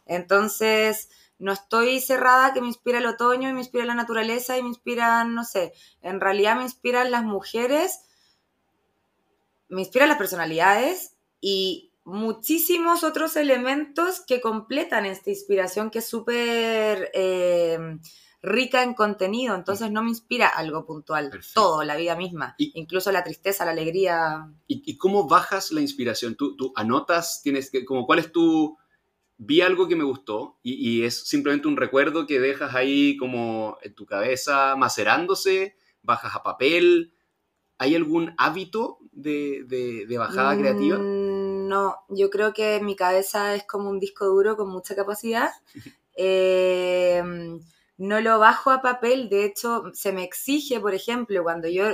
Entonces, 0.06 1.08
no 1.38 1.52
estoy 1.52 2.00
cerrada 2.00 2.52
que 2.52 2.60
me 2.60 2.66
inspira 2.66 2.98
el 2.98 3.06
otoño 3.06 3.48
y 3.48 3.52
me 3.52 3.60
inspira 3.60 3.84
la 3.84 3.94
naturaleza 3.94 4.58
y 4.58 4.62
me 4.62 4.70
inspiran, 4.70 5.34
no 5.36 5.44
sé, 5.44 5.72
en 6.02 6.20
realidad 6.20 6.56
me 6.56 6.64
inspiran 6.64 7.12
las 7.12 7.22
mujeres, 7.22 8.00
me 9.68 9.82
inspiran 9.82 10.08
las 10.08 10.18
personalidades 10.18 11.14
y 11.40 11.92
muchísimos 12.02 13.04
otros 13.04 13.36
elementos 13.36 14.20
que 14.20 14.40
completan 14.40 15.06
esta 15.06 15.30
inspiración 15.30 15.90
que 15.90 16.00
es 16.00 16.08
súper 16.08 17.10
eh, 17.14 17.78
rica 18.44 18.82
en 18.82 18.94
contenido, 18.94 19.54
entonces 19.54 19.90
no 19.90 20.02
me 20.02 20.10
inspira 20.10 20.48
algo 20.48 20.84
puntual, 20.84 21.30
Perfecto. 21.30 21.60
todo, 21.60 21.82
la 21.84 21.96
vida 21.96 22.14
misma, 22.14 22.54
Y- 22.58 22.72
incluso 22.78 23.10
la 23.10 23.24
tristeza, 23.24 23.64
la 23.64 23.70
alegría. 23.72 24.46
¿Y, 24.68 24.82
y 24.84 24.96
cómo 24.98 25.26
bajas 25.26 25.72
la 25.72 25.80
inspiración? 25.80 26.34
¿Tú, 26.36 26.54
tú 26.56 26.72
anotas, 26.76 27.40
tienes 27.42 27.70
que, 27.70 27.84
como 27.84 28.06
cuál 28.06 28.18
es 28.20 28.30
tu... 28.32 28.76
Vi 29.36 29.62
algo 29.62 29.88
que 29.88 29.96
me 29.96 30.04
gustó 30.04 30.58
y, 30.62 30.74
y 30.74 31.02
es 31.04 31.26
simplemente 31.26 31.66
un 31.66 31.76
recuerdo 31.76 32.24
que 32.26 32.38
dejas 32.38 32.74
ahí 32.74 33.16
como 33.16 33.78
en 33.82 33.92
tu 33.94 34.06
cabeza 34.06 34.76
macerándose, 34.76 35.74
bajas 36.02 36.36
a 36.36 36.42
papel. 36.44 37.12
¿Hay 37.78 37.96
algún 37.96 38.32
hábito 38.38 38.98
de, 39.10 39.64
de- 39.66 40.06
de 40.06 40.18
bajada 40.18 40.56
creativa? 40.56 40.98
Mm, 40.98 41.66
No, 41.68 41.96
yo 42.10 42.30
creo 42.30 42.52
que 42.52 42.78
mi 42.80 42.94
cabeza 42.94 43.54
es 43.56 43.64
como 43.64 43.90
un 43.90 43.98
disco 43.98 44.26
duro 44.26 44.56
con 44.56 44.68
mucha 44.70 44.94
capacidad. 44.94 45.50
Eh, 46.16 47.22
no 47.96 48.20
lo 48.20 48.38
bajo 48.38 48.70
a 48.70 48.82
papel, 48.82 49.28
de 49.28 49.44
hecho, 49.44 49.84
se 49.92 50.12
me 50.12 50.24
exige, 50.24 50.80
por 50.80 50.94
ejemplo, 50.94 51.42
cuando 51.42 51.68
yo, 51.68 51.84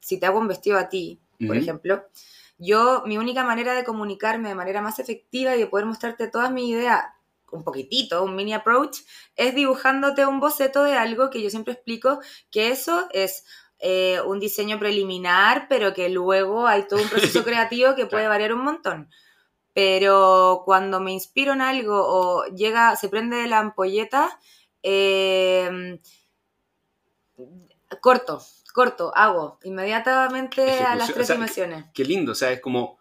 si 0.00 0.18
te 0.18 0.26
hago 0.26 0.38
un 0.38 0.48
vestido 0.48 0.78
a 0.78 0.88
ti, 0.88 1.20
por 1.46 1.56
ejemplo, 1.56 2.04
yo, 2.58 3.02
mi 3.06 3.18
única 3.18 3.44
manera 3.44 3.74
de 3.74 3.84
comunicarme 3.84 4.48
de 4.48 4.54
manera 4.54 4.80
más 4.80 4.98
efectiva 4.98 5.54
y 5.54 5.60
de 5.60 5.66
poder 5.66 5.86
mostrarte 5.86 6.28
todas 6.28 6.50
mis 6.50 6.70
ideas, 6.70 7.04
un 7.52 7.64
poquitito, 7.64 8.24
un 8.24 8.34
mini 8.34 8.54
approach, 8.54 8.98
es 9.36 9.54
dibujándote 9.54 10.26
un 10.26 10.40
boceto 10.40 10.82
de 10.84 10.94
algo 10.94 11.30
que 11.30 11.42
yo 11.42 11.50
siempre 11.50 11.74
explico 11.74 12.20
que 12.50 12.70
eso 12.70 13.08
es 13.12 13.44
eh, 13.78 14.20
un 14.26 14.40
diseño 14.40 14.78
preliminar, 14.78 15.66
pero 15.68 15.92
que 15.92 16.08
luego 16.08 16.66
hay 16.66 16.86
todo 16.86 17.02
un 17.02 17.08
proceso 17.08 17.44
creativo 17.44 17.94
que 17.94 18.06
puede 18.06 18.28
variar 18.28 18.52
un 18.52 18.64
montón. 18.64 19.10
Pero 19.74 20.62
cuando 20.64 21.00
me 21.00 21.12
inspiro 21.12 21.52
en 21.52 21.60
algo 21.60 21.96
o 21.98 22.46
llega, 22.46 22.96
se 22.96 23.10
prende 23.10 23.46
la 23.46 23.58
ampolleta, 23.58 24.40
eh, 24.88 26.00
corto, 28.00 28.40
corto, 28.72 29.12
hago 29.16 29.58
inmediatamente 29.64 30.80
a 30.84 30.94
las 30.94 31.12
tres 31.12 31.24
o 31.24 31.26
sea, 31.26 31.34
dimensiones. 31.34 31.86
Qué 31.92 32.04
lindo, 32.04 32.32
o 32.32 32.34
sea, 32.36 32.52
es 32.52 32.60
como, 32.60 32.98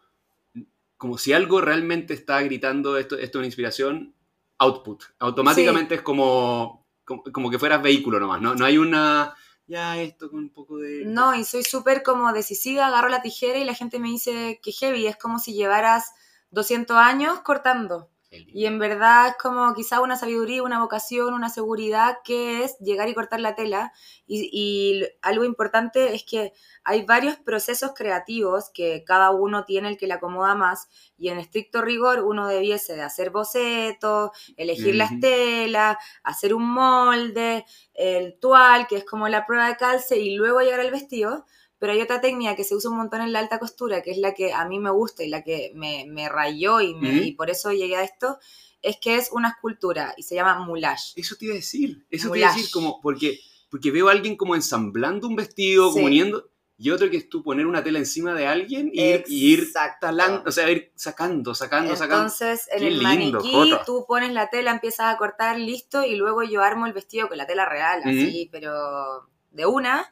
como 0.97 1.19
si 1.19 1.31
algo 1.31 1.61
realmente 1.61 2.15
está 2.15 2.41
gritando 2.41 2.97
esto, 2.97 3.15
esto 3.15 3.37
es 3.37 3.39
una 3.39 3.45
inspiración, 3.45 4.15
output. 4.57 5.03
Automáticamente 5.19 5.95
es 5.95 6.01
como, 6.01 6.87
como, 7.03 7.23
como 7.23 7.51
que 7.51 7.59
fueras 7.59 7.83
vehículo 7.83 8.19
nomás, 8.19 8.41
¿no? 8.41 8.55
No 8.55 8.65
hay 8.65 8.79
una, 8.79 9.35
ya 9.67 10.01
esto 10.01 10.31
con 10.31 10.39
un 10.39 10.49
poco 10.49 10.77
de... 10.77 11.05
No, 11.05 11.35
y 11.35 11.43
soy 11.43 11.63
súper 11.63 12.01
como 12.01 12.33
decisiva, 12.33 12.87
agarro 12.87 13.09
la 13.09 13.21
tijera 13.21 13.59
y 13.59 13.63
la 13.63 13.75
gente 13.75 13.99
me 13.99 14.09
dice 14.09 14.59
que 14.63 14.71
heavy, 14.71 15.05
es 15.05 15.17
como 15.17 15.37
si 15.37 15.53
llevaras 15.53 16.13
200 16.49 16.97
años 16.97 17.41
cortando. 17.41 18.09
Y 18.47 18.65
en 18.65 18.79
verdad 18.79 19.29
es 19.29 19.35
como 19.35 19.73
quizá 19.73 20.01
una 20.01 20.15
sabiduría, 20.15 20.63
una 20.63 20.79
vocación, 20.79 21.33
una 21.33 21.49
seguridad 21.49 22.17
que 22.23 22.63
es 22.63 22.77
llegar 22.79 23.09
y 23.09 23.13
cortar 23.13 23.39
la 23.39 23.55
tela. 23.55 23.93
Y, 24.27 24.49
y, 24.51 25.05
algo 25.21 25.43
importante 25.43 26.13
es 26.13 26.23
que 26.23 26.53
hay 26.83 27.03
varios 27.05 27.35
procesos 27.37 27.93
creativos 27.95 28.69
que 28.73 29.03
cada 29.05 29.31
uno 29.31 29.65
tiene 29.65 29.89
el 29.89 29.97
que 29.97 30.07
le 30.07 30.13
acomoda 30.13 30.55
más. 30.55 30.89
Y 31.17 31.29
en 31.29 31.39
estricto 31.39 31.81
rigor 31.81 32.23
uno 32.23 32.47
debiese 32.47 32.95
de 32.95 33.01
hacer 33.01 33.29
bocetos, 33.29 34.31
elegir 34.57 34.95
las 34.95 35.19
telas, 35.19 35.97
hacer 36.23 36.53
un 36.53 36.69
molde, 36.69 37.65
el 37.93 38.37
tual, 38.39 38.87
que 38.87 38.97
es 38.97 39.05
como 39.05 39.27
la 39.27 39.45
prueba 39.45 39.67
de 39.67 39.77
calce, 39.77 40.19
y 40.19 40.35
luego 40.35 40.61
llegar 40.61 40.79
al 40.79 40.91
vestido 40.91 41.45
pero 41.85 41.93
hay 41.93 42.01
otra 42.01 42.19
técnica 42.19 42.55
que 42.55 42.63
se 42.63 42.73
usa 42.73 42.89
un 42.89 42.97
montón 42.97 43.21
en 43.21 43.31
la 43.31 43.37
alta 43.37 43.59
costura, 43.59 44.01
que 44.01 44.09
es 44.09 44.17
la 44.17 44.33
que 44.33 44.51
a 44.51 44.67
mí 44.67 44.79
me 44.79 44.89
gusta 44.89 45.23
y 45.23 45.29
la 45.29 45.43
que 45.43 45.71
me, 45.75 46.07
me 46.07 46.27
rayó 46.27 46.81
y, 46.81 46.97
y, 46.99 47.33
por 47.33 47.51
eso 47.51 47.71
llegué 47.73 47.95
a 47.95 48.03
esto, 48.03 48.39
es 48.81 48.97
que 48.97 49.17
es 49.17 49.29
una 49.31 49.49
escultura 49.49 50.15
y 50.17 50.23
se 50.23 50.33
llama 50.33 50.65
moulage. 50.65 51.13
Eso 51.15 51.35
te 51.35 51.45
iba 51.45 51.53
a 51.53 51.57
decir, 51.57 52.03
eso 52.09 52.31
te 52.31 52.39
iba 52.39 52.49
a 52.49 52.55
decir, 52.55 52.71
como, 52.71 52.99
porque, 53.01 53.39
porque 53.69 53.91
veo 53.91 54.09
a 54.09 54.13
alguien 54.13 54.35
como 54.35 54.55
ensamblando 54.55 55.27
un 55.27 55.35
vestido, 55.35 55.91
como 55.91 56.07
uniendo, 56.07 56.49
y 56.75 56.89
otro 56.89 57.07
que 57.11 57.17
es 57.17 57.29
tú 57.29 57.43
poner 57.43 57.67
una 57.67 57.83
tela 57.83 57.99
encima 57.99 58.33
de 58.33 58.47
alguien 58.47 58.89
y 58.91 59.03
ir, 59.03 59.23
y 59.27 59.53
ir 59.53 59.71
talando, 60.01 60.41
o 60.43 60.51
sea, 60.51 60.67
ir 60.71 60.91
sacando, 60.95 61.53
sacando, 61.53 61.95
sacando. 61.95 62.23
Entonces, 62.23 62.67
en 62.71 62.81
el 62.81 62.99
maniquí 62.99 63.75
tú 63.85 64.05
pones 64.07 64.33
la 64.33 64.49
tela, 64.49 64.71
empiezas 64.71 65.13
a 65.13 65.17
cortar, 65.19 65.59
listo, 65.59 66.03
y 66.03 66.15
luego 66.15 66.41
yo 66.41 66.63
armo 66.63 66.87
el 66.87 66.93
vestido 66.93 67.27
con 67.27 67.37
la 67.37 67.45
tela 67.45 67.69
real, 67.69 68.01
así, 68.03 68.49
pero 68.51 69.29
de 69.51 69.67
una. 69.67 70.09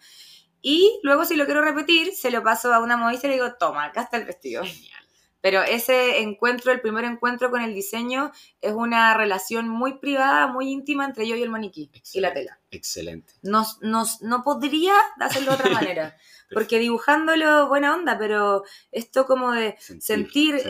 Y 0.65 0.99
luego 1.03 1.25
si 1.25 1.35
lo 1.35 1.45
quiero 1.45 1.61
repetir, 1.61 2.15
se 2.15 2.31
lo 2.31 2.41
paso 2.41 2.73
a 2.73 2.79
una 2.79 2.95
modista 2.95 3.27
y 3.27 3.31
le 3.31 3.35
digo, 3.35 3.53
toma, 3.55 3.83
acá 3.83 4.01
está 4.03 4.15
el 4.15 4.23
vestido. 4.25 4.63
Genial. 4.63 5.02
Pero 5.43 5.61
ese 5.61 6.21
encuentro, 6.21 6.71
el 6.71 6.79
primer 6.79 7.03
encuentro 7.03 7.51
con 7.51 7.61
el 7.61 7.73
diseño, 7.73 8.31
es 8.61 8.71
una 8.71 9.13
relación 9.13 9.67
muy 9.67 9.95
privada, 9.99 10.47
muy 10.47 10.71
íntima 10.71 11.03
entre 11.03 11.27
yo 11.27 11.35
y 11.35 11.41
el 11.41 11.49
maniquí 11.49 11.91
y 12.13 12.21
la 12.21 12.33
tela. 12.33 12.61
Excelente. 12.71 13.33
Nos, 13.41 13.81
nos, 13.81 14.21
no 14.21 14.41
podría 14.41 14.93
hacerlo 15.19 15.51
de 15.51 15.57
otra 15.57 15.69
manera. 15.81 16.15
porque 16.53 16.79
dibujándolo 16.79 17.67
buena 17.67 17.93
onda, 17.93 18.17
pero 18.17 18.63
esto 18.93 19.25
como 19.25 19.51
de 19.51 19.75
sentir, 19.99 20.63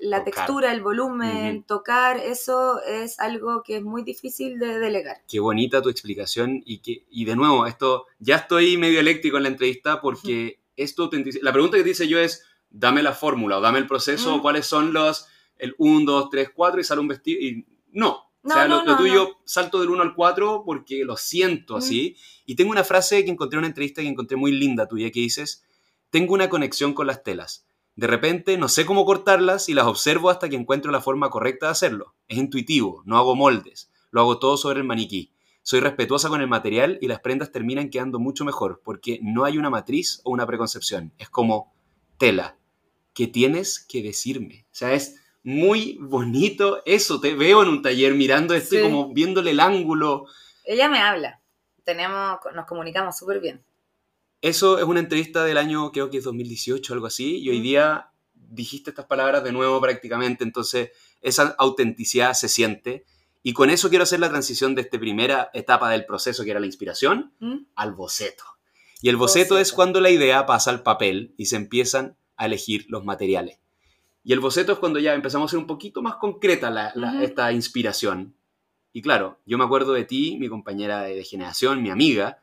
la 0.00 0.22
textura, 0.22 0.72
el 0.72 0.80
volumen, 0.80 1.64
tocar, 1.64 2.18
eso 2.18 2.80
es 2.84 3.18
algo 3.18 3.64
que 3.64 3.78
es 3.78 3.82
muy 3.82 4.04
difícil 4.04 4.60
de 4.60 4.78
delegar. 4.78 5.22
Qué 5.26 5.40
bonita 5.40 5.82
tu 5.82 5.88
explicación 5.88 6.62
y, 6.64 6.78
que, 6.78 7.04
y 7.10 7.24
de 7.24 7.34
nuevo, 7.34 7.66
esto 7.66 8.06
ya 8.20 8.36
estoy 8.36 8.76
medio 8.76 9.00
eléctrico 9.00 9.38
en 9.38 9.42
la 9.42 9.48
entrevista 9.48 10.00
porque 10.00 10.60
esto 10.76 11.10
La 11.42 11.52
pregunta 11.52 11.76
que 11.76 11.82
te 11.82 11.90
hice 11.90 12.06
yo 12.06 12.20
es 12.20 12.44
dame 12.74 13.02
la 13.02 13.12
fórmula 13.12 13.58
o 13.58 13.60
dame 13.60 13.78
el 13.78 13.86
proceso, 13.86 14.34
o 14.34 14.42
cuáles 14.42 14.66
son 14.66 14.92
los, 14.92 15.26
el 15.58 15.74
1, 15.78 16.10
2, 16.10 16.30
3, 16.30 16.50
4 16.54 16.80
y 16.80 16.84
sale 16.84 17.00
un 17.00 17.08
vestido. 17.08 17.40
Y 17.40 17.66
no. 17.92 18.30
o 18.42 18.50
sea, 18.50 18.66
lo, 18.66 18.96
tuyo 18.96 19.38
salto 19.44 19.80
del 19.80 19.90
1 19.90 20.02
al 20.02 20.14
4 20.14 20.64
porque 20.66 21.04
lo 21.04 21.16
siento 21.16 21.76
así. 21.76 22.16
Y 22.44 22.56
tengo 22.56 22.72
una 22.72 22.84
frase 22.84 23.24
que 23.24 23.30
encontré 23.30 23.56
en 23.56 23.60
una 23.60 23.68
entrevista 23.68 24.02
que 24.02 24.08
encontré 24.08 24.36
muy 24.36 24.52
linda 24.52 24.88
tuya 24.88 25.10
que 25.10 25.20
dices, 25.20 25.64
tengo 26.10 26.34
una 26.34 26.48
conexión 26.48 26.92
con 26.92 27.06
las 27.06 27.22
telas. 27.22 27.66
De 27.96 28.08
repente 28.08 28.58
no 28.58 28.68
sé 28.68 28.84
cómo 28.84 29.04
cortarlas 29.04 29.68
y 29.68 29.74
las 29.74 29.86
observo 29.86 30.28
hasta 30.28 30.48
que 30.48 30.56
encuentro 30.56 30.90
la 30.90 31.00
forma 31.00 31.30
correcta 31.30 31.66
de 31.66 31.72
hacerlo. 31.72 32.16
Es 32.26 32.38
intuitivo, 32.38 33.02
no 33.06 33.16
hago 33.18 33.36
moldes, 33.36 33.92
lo 34.10 34.20
hago 34.20 34.38
todo 34.40 34.56
sobre 34.56 34.80
el 34.80 34.84
maniquí. 34.84 35.32
Soy 35.62 35.78
respetuosa 35.78 36.28
con 36.28 36.40
el 36.40 36.48
material 36.48 36.98
y 37.00 37.06
las 37.06 37.20
prendas 37.20 37.52
terminan 37.52 37.88
quedando 37.88 38.18
mucho 38.18 38.44
mejor 38.44 38.82
porque 38.84 39.20
no 39.22 39.44
hay 39.44 39.58
una 39.58 39.70
matriz 39.70 40.20
o 40.24 40.30
una 40.30 40.44
preconcepción. 40.44 41.12
Es 41.18 41.30
como 41.30 41.72
tela, 42.18 42.58
que 43.14 43.28
tienes 43.28 43.78
que 43.78 44.02
decirme. 44.02 44.66
O 44.66 44.74
sea, 44.74 44.92
es 44.92 45.16
muy 45.42 45.98
bonito 46.00 46.82
eso. 46.84 47.20
Te 47.20 47.34
veo 47.34 47.62
en 47.62 47.68
un 47.68 47.82
taller 47.82 48.14
mirando 48.14 48.54
esto 48.54 48.80
como 48.82 49.14
viéndole 49.14 49.52
el 49.52 49.60
ángulo. 49.60 50.26
Ella 50.64 50.88
me 50.88 50.98
habla. 50.98 51.40
Tenemos, 51.84 52.38
nos 52.54 52.66
comunicamos 52.66 53.16
súper 53.16 53.40
bien. 53.40 53.64
Eso 54.40 54.78
es 54.78 54.84
una 54.84 55.00
entrevista 55.00 55.44
del 55.44 55.56
año, 55.56 55.90
creo 55.90 56.10
que 56.10 56.18
es 56.18 56.24
2018, 56.24 56.92
algo 56.92 57.06
así, 57.06 57.38
y 57.38 57.48
hoy 57.48 57.60
día 57.60 58.10
dijiste 58.34 58.90
estas 58.90 59.06
palabras 59.06 59.42
de 59.42 59.52
nuevo 59.52 59.80
prácticamente, 59.80 60.44
entonces 60.44 60.90
esa 61.22 61.54
autenticidad 61.58 62.34
se 62.34 62.48
siente. 62.48 63.06
Y 63.42 63.52
con 63.52 63.70
eso 63.70 63.88
quiero 63.88 64.02
hacer 64.02 64.20
la 64.20 64.28
transición 64.28 64.74
de 64.74 64.82
esta 64.82 64.98
primera 64.98 65.50
etapa 65.54 65.90
del 65.90 66.04
proceso, 66.04 66.44
que 66.44 66.50
era 66.50 66.60
la 66.60 66.66
inspiración, 66.66 67.32
¿Mm? 67.40 67.66
al 67.74 67.92
boceto. 67.94 68.44
Y 69.00 69.08
el 69.08 69.16
boceto, 69.16 69.54
boceto 69.54 69.58
es 69.58 69.72
cuando 69.72 70.00
la 70.00 70.10
idea 70.10 70.46
pasa 70.46 70.70
al 70.70 70.82
papel 70.82 71.34
y 71.36 71.46
se 71.46 71.56
empiezan 71.56 72.16
a 72.36 72.46
elegir 72.46 72.86
los 72.88 73.04
materiales. 73.04 73.58
Y 74.24 74.32
el 74.32 74.40
boceto 74.40 74.72
es 74.72 74.78
cuando 74.78 74.98
ya 74.98 75.14
empezamos 75.14 75.50
a 75.50 75.52
ser 75.52 75.58
un 75.58 75.66
poquito 75.66 76.00
más 76.00 76.16
concreta 76.16 76.92
esta 77.20 77.52
inspiración. 77.52 78.34
Y 78.92 79.02
claro, 79.02 79.38
yo 79.44 79.58
me 79.58 79.64
acuerdo 79.64 79.92
de 79.92 80.04
ti, 80.04 80.38
mi 80.40 80.48
compañera 80.48 81.02
de, 81.02 81.22
generación, 81.24 81.82
mi 81.82 81.90
amiga, 81.90 82.38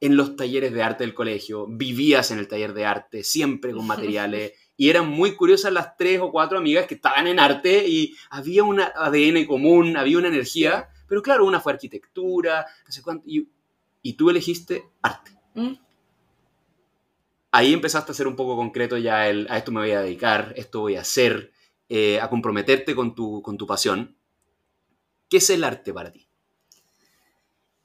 en 0.00 0.16
los 0.16 0.36
talleres 0.36 0.72
de 0.72 0.82
arte 0.82 1.04
del 1.04 1.14
colegio, 1.14 1.66
vivías 1.66 2.30
en 2.30 2.40
el 2.40 2.48
taller 2.48 2.74
de 2.74 2.84
arte, 2.84 3.24
siempre 3.24 3.72
con 3.72 3.86
materiales, 3.86 4.52
y 4.76 4.90
eran 4.90 5.08
muy 5.08 5.34
curiosas 5.34 5.72
las 5.72 5.96
tres 5.96 6.20
o 6.20 6.30
cuatro 6.30 6.58
amigas 6.58 6.86
que 6.86 6.96
estaban 6.96 7.26
en 7.26 7.38
arte 7.38 7.88
y 7.88 8.14
había 8.28 8.64
un 8.64 8.80
ADN 8.80 9.46
común, 9.46 9.96
había 9.96 10.18
una 10.18 10.28
energía, 10.28 10.88
pero 11.08 11.22
claro, 11.22 11.46
una 11.46 11.60
fue 11.60 11.72
arquitectura, 11.72 12.66
no 12.84 12.92
sé 12.92 13.00
cuánto, 13.00 13.24
y, 13.26 14.12
tú 14.14 14.28
elegiste 14.28 14.90
arte. 15.00 15.30
Mm 15.54 15.74
ahí 17.52 17.72
empezaste 17.72 18.10
a 18.10 18.14
ser 18.14 18.26
un 18.26 18.34
poco 18.34 18.56
concreto 18.56 18.98
ya 18.98 19.28
el, 19.28 19.46
a 19.48 19.58
esto 19.58 19.70
me 19.70 19.80
voy 19.80 19.92
a 19.92 20.00
dedicar, 20.00 20.52
esto 20.56 20.80
voy 20.80 20.96
a 20.96 21.02
hacer, 21.02 21.52
eh, 21.88 22.18
a 22.20 22.28
comprometerte 22.28 22.96
con 22.96 23.14
tu, 23.14 23.40
con 23.42 23.56
tu 23.56 23.66
pasión. 23.66 24.16
¿Qué 25.28 25.36
es 25.36 25.50
el 25.50 25.62
arte 25.62 25.92
para 25.92 26.10
ti? 26.10 26.28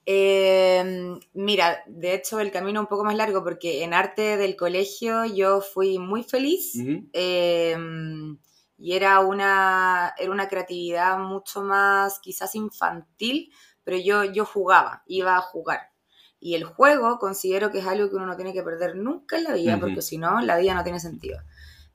Em, 0.05 1.19
mira, 1.33 1.83
de 1.85 2.13
hecho 2.13 2.39
el 2.39 2.49
camino 2.49 2.79
un 2.79 2.87
poco 2.87 3.03
más 3.03 3.15
largo 3.15 3.43
porque 3.43 3.83
en 3.83 3.93
arte 3.93 4.37
del 4.37 4.55
colegio 4.55 5.25
yo 5.25 5.59
fui 5.59 5.99
muy 5.99 6.23
feliz 6.23 6.75
em, 7.11 8.37
y 8.77 8.93
era 8.93 9.19
una, 9.19 10.13
era 10.17 10.31
una 10.31 10.47
creatividad 10.47 11.19
mucho 11.19 11.61
más 11.61 12.19
quizás 12.19 12.55
infantil, 12.55 13.51
pero 13.83 13.97
yo, 13.97 14.23
yo 14.23 14.45
jugaba, 14.45 15.03
iba 15.07 15.35
a 15.35 15.41
jugar. 15.41 15.91
Y 16.39 16.55
el 16.55 16.63
juego 16.65 17.17
considero 17.19 17.71
que 17.71 17.79
es 17.79 17.87
algo 17.87 18.09
que 18.09 18.15
uno 18.15 18.25
no 18.25 18.35
tiene 18.35 18.53
que 18.53 18.63
perder 18.63 18.95
nunca 18.95 19.37
en 19.37 19.43
la 19.43 19.53
vida, 19.53 19.79
porque 19.79 20.01
si 20.01 20.17
no, 20.17 20.39
la 20.41 20.57
vida 20.57 20.75
no 20.75 20.83
tiene 20.83 20.99
sentido. 20.99 21.39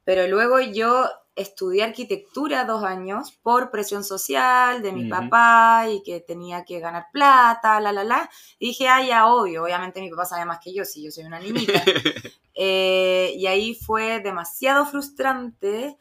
Pero 0.05 0.27
luego 0.27 0.61
yo 0.61 1.09
estudié 1.35 1.85
arquitectura 1.85 2.65
dos 2.65 2.85
años 2.85 3.33
por 3.43 3.71
presión 3.71 4.05
social 4.05 4.83
de 4.83 4.93
mi 4.93 5.09
papá 5.09 5.87
y 5.89 6.03
que 6.03 6.21
tenía 6.21 6.65
que 6.65 6.81
ganar 6.81 7.07
plata, 7.13 7.81
la, 7.81 7.93
la, 7.93 8.05
la. 8.05 8.31
Y 8.59 8.69
dije, 8.69 8.89
ah, 8.89 9.03
ya, 9.03 9.27
obvio, 9.27 9.65
obviamente 9.65 10.01
mi 10.01 10.11
papá 10.11 10.27
sabe 10.27 10.45
más 10.45 10.59
que 10.63 10.75
yo, 10.75 10.85
si 10.85 11.03
yo 11.05 11.11
soy 11.11 11.25
una 11.25 11.39
niñita. 11.39 11.83
Eh, 12.55 13.33
y 13.39 13.47
ahí 13.47 13.75
fue 13.75 14.21
demasiado 14.21 14.85
frustrante. 14.85 15.97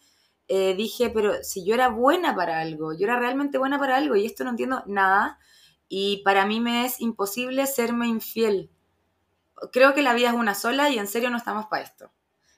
Eh, 0.50 0.76
dije, 0.76 1.10
pero 1.10 1.42
si 1.44 1.66
yo 1.66 1.74
era 1.74 1.88
buena 1.88 2.36
para 2.36 2.60
algo, 2.60 2.92
yo 2.92 3.06
era 3.06 3.18
realmente 3.18 3.58
buena 3.58 3.80
para 3.80 3.96
algo 3.96 4.18
y 4.18 4.26
esto 4.26 4.44
no 4.44 4.50
entiendo 4.50 4.84
nada 4.86 5.40
y 5.94 6.22
para 6.24 6.46
mí 6.46 6.62
me 6.62 6.86
es 6.86 7.02
imposible 7.02 7.68
serme 7.68 8.08
infiel. 8.08 8.72
Creo 9.74 9.94
que 9.94 10.02
la 10.02 10.14
vida 10.14 10.30
es 10.30 10.36
una 10.36 10.56
sola 10.56 10.90
y 10.90 10.98
en 10.98 11.06
serio 11.06 11.30
no 11.30 11.36
estamos 11.36 11.66
para 11.66 11.84
esto. 11.84 12.14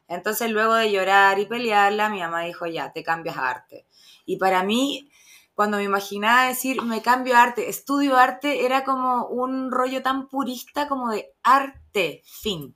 Entonces 0.07 0.51
luego 0.51 0.75
de 0.75 0.91
llorar 0.91 1.39
y 1.39 1.47
pelearla, 1.47 2.09
mi 2.09 2.19
mamá 2.19 2.41
dijo, 2.41 2.67
ya, 2.67 2.93
te 2.93 3.01
cambias 3.01 3.35
a 3.37 3.49
arte. 3.49 3.87
Y 4.27 4.37
para 4.37 4.61
mí, 4.61 5.09
cuando 5.55 5.77
me 5.77 5.83
imaginaba 5.83 6.47
decir, 6.47 6.83
me 6.83 7.01
cambio 7.01 7.35
a 7.35 7.41
arte, 7.41 7.69
estudio 7.69 8.17
arte, 8.17 8.67
era 8.67 8.83
como 8.83 9.25
un 9.25 9.71
rollo 9.71 10.03
tan 10.03 10.29
purista 10.29 10.87
como 10.87 11.09
de 11.09 11.33
arte, 11.41 12.21
fin. 12.25 12.75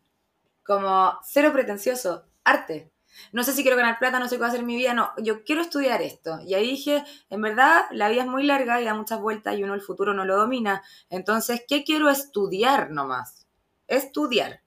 Como 0.65 1.19
cero 1.23 1.53
pretencioso, 1.53 2.25
arte 2.43 2.91
no 3.31 3.43
sé 3.43 3.53
si 3.53 3.61
quiero 3.61 3.77
ganar 3.77 3.99
plata, 3.99 4.19
no 4.19 4.27
sé 4.27 4.35
qué 4.35 4.41
va 4.41 4.47
a 4.47 4.49
hacer 4.49 4.63
mi 4.63 4.75
vida, 4.75 4.93
no, 4.93 5.11
yo 5.17 5.43
quiero 5.43 5.61
estudiar 5.61 6.01
esto. 6.01 6.39
Y 6.45 6.53
ahí 6.53 6.67
dije, 6.71 7.03
en 7.29 7.41
verdad, 7.41 7.85
la 7.91 8.09
vida 8.09 8.23
es 8.23 8.27
muy 8.27 8.43
larga 8.43 8.81
y 8.81 8.85
da 8.85 8.93
muchas 8.93 9.19
vueltas 9.19 9.57
y 9.57 9.63
uno 9.63 9.73
el 9.73 9.81
futuro 9.81 10.13
no 10.13 10.25
lo 10.25 10.37
domina. 10.37 10.83
Entonces, 11.09 11.63
¿qué 11.67 11.83
quiero 11.83 12.09
estudiar 12.09 12.91
nomás? 12.91 13.47
Estudiar. 13.87 14.61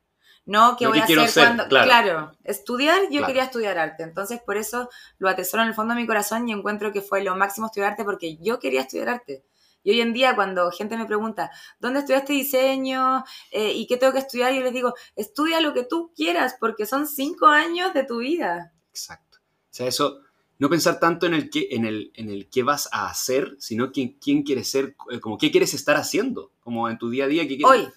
No, 0.47 0.77
¿qué 0.77 0.87
voy 0.87 0.99
a 0.99 1.05
hacer 1.05 1.31
cuando... 1.35 1.69
Claro. 1.69 2.33
estudiar, 2.43 3.03
yo 3.11 3.25
quería 3.25 3.45
estudiar 3.45 3.79
arte. 3.79 4.03
Entonces, 4.03 4.41
por 4.45 4.57
eso 4.57 4.89
lo 5.19 5.29
atesoro 5.29 5.63
en 5.63 5.69
el 5.69 5.75
fondo 5.75 5.95
de 5.95 6.01
mi 6.01 6.07
corazón 6.07 6.49
y 6.49 6.53
encuentro 6.53 6.93
que 6.93 7.03
fue 7.03 7.23
lo 7.23 7.37
máximo 7.37 7.67
estudiar 7.67 7.93
arte 7.93 8.05
porque 8.05 8.37
yo 8.39 8.59
quería 8.59 8.81
estudiar 8.81 9.11
arte. 9.11 9.45
Y 9.83 9.93
hoy 9.93 10.01
en 10.01 10.13
día 10.13 10.35
cuando 10.35 10.71
gente 10.71 10.97
me 10.97 11.07
pregunta, 11.07 11.51
¿dónde 11.79 12.01
estudiaste 12.01 12.33
diseño? 12.33 13.25
Eh, 13.51 13.73
¿Y 13.73 13.87
qué 13.87 13.97
tengo 13.97 14.13
que 14.13 14.19
estudiar? 14.19 14.53
Yo 14.53 14.63
les 14.63 14.73
digo, 14.73 14.95
estudia 15.17 15.61
lo 15.61 15.73
que 15.73 15.85
tú 15.85 16.13
quieras 16.15 16.57
porque 16.61 16.87
son 16.87 17.07
cinco 17.07 17.47
años 17.47 17.95
de 17.95 18.05
tu 18.05 18.19
vida. 18.19 18.73
Exacto. 18.91 19.39
O 19.39 19.73
sea, 19.73 19.87
eso, 19.87 20.21
no 20.59 20.69
pensar 20.69 21.01
tanto 21.01 21.27
en 21.27 21.35
el 21.35 21.49
qué, 21.49 21.69
en 21.71 21.87
el, 21.87 22.13
en 22.15 22.29
el 22.29 22.51
qué 22.51 22.63
vas 22.63 22.89
a 22.93 23.09
hacer, 23.09 23.57
sino 23.59 23.93
quién, 23.93 24.19
quién 24.21 24.43
quieres 24.43 24.71
ser, 24.71 24.95
eh, 25.11 25.19
como 25.19 25.39
qué 25.39 25.51
quieres 25.51 25.73
estar 25.73 25.97
haciendo, 25.97 26.53
como 26.61 26.89
en 26.89 26.99
tu 26.99 27.09
día 27.09 27.25
a 27.25 27.29
día. 27.29 27.49
¿qué 27.49 27.59
hoy. 27.65 27.89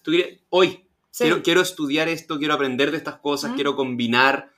hoy. 0.50 0.88
Quiero, 1.16 1.44
quiero, 1.44 1.62
estudiar 1.62 2.08
esto, 2.10 2.40
quiero 2.40 2.56
aprender 2.56 2.90
de 2.90 2.98
estas 2.98 3.18
cosas, 3.18 3.52
quiero 3.54 3.75
combinar. 3.75 4.52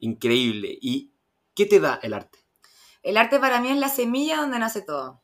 Increíble. 0.00 0.76
¿Y 0.80 1.12
qué 1.54 1.64
te 1.64 1.78
da 1.78 2.00
el 2.02 2.12
arte? 2.12 2.40
El 3.02 3.16
arte 3.16 3.38
para 3.38 3.60
mí 3.60 3.68
es 3.68 3.76
la 3.76 3.88
semilla 3.88 4.40
donde 4.40 4.58
nace 4.58 4.82
todo. 4.82 5.21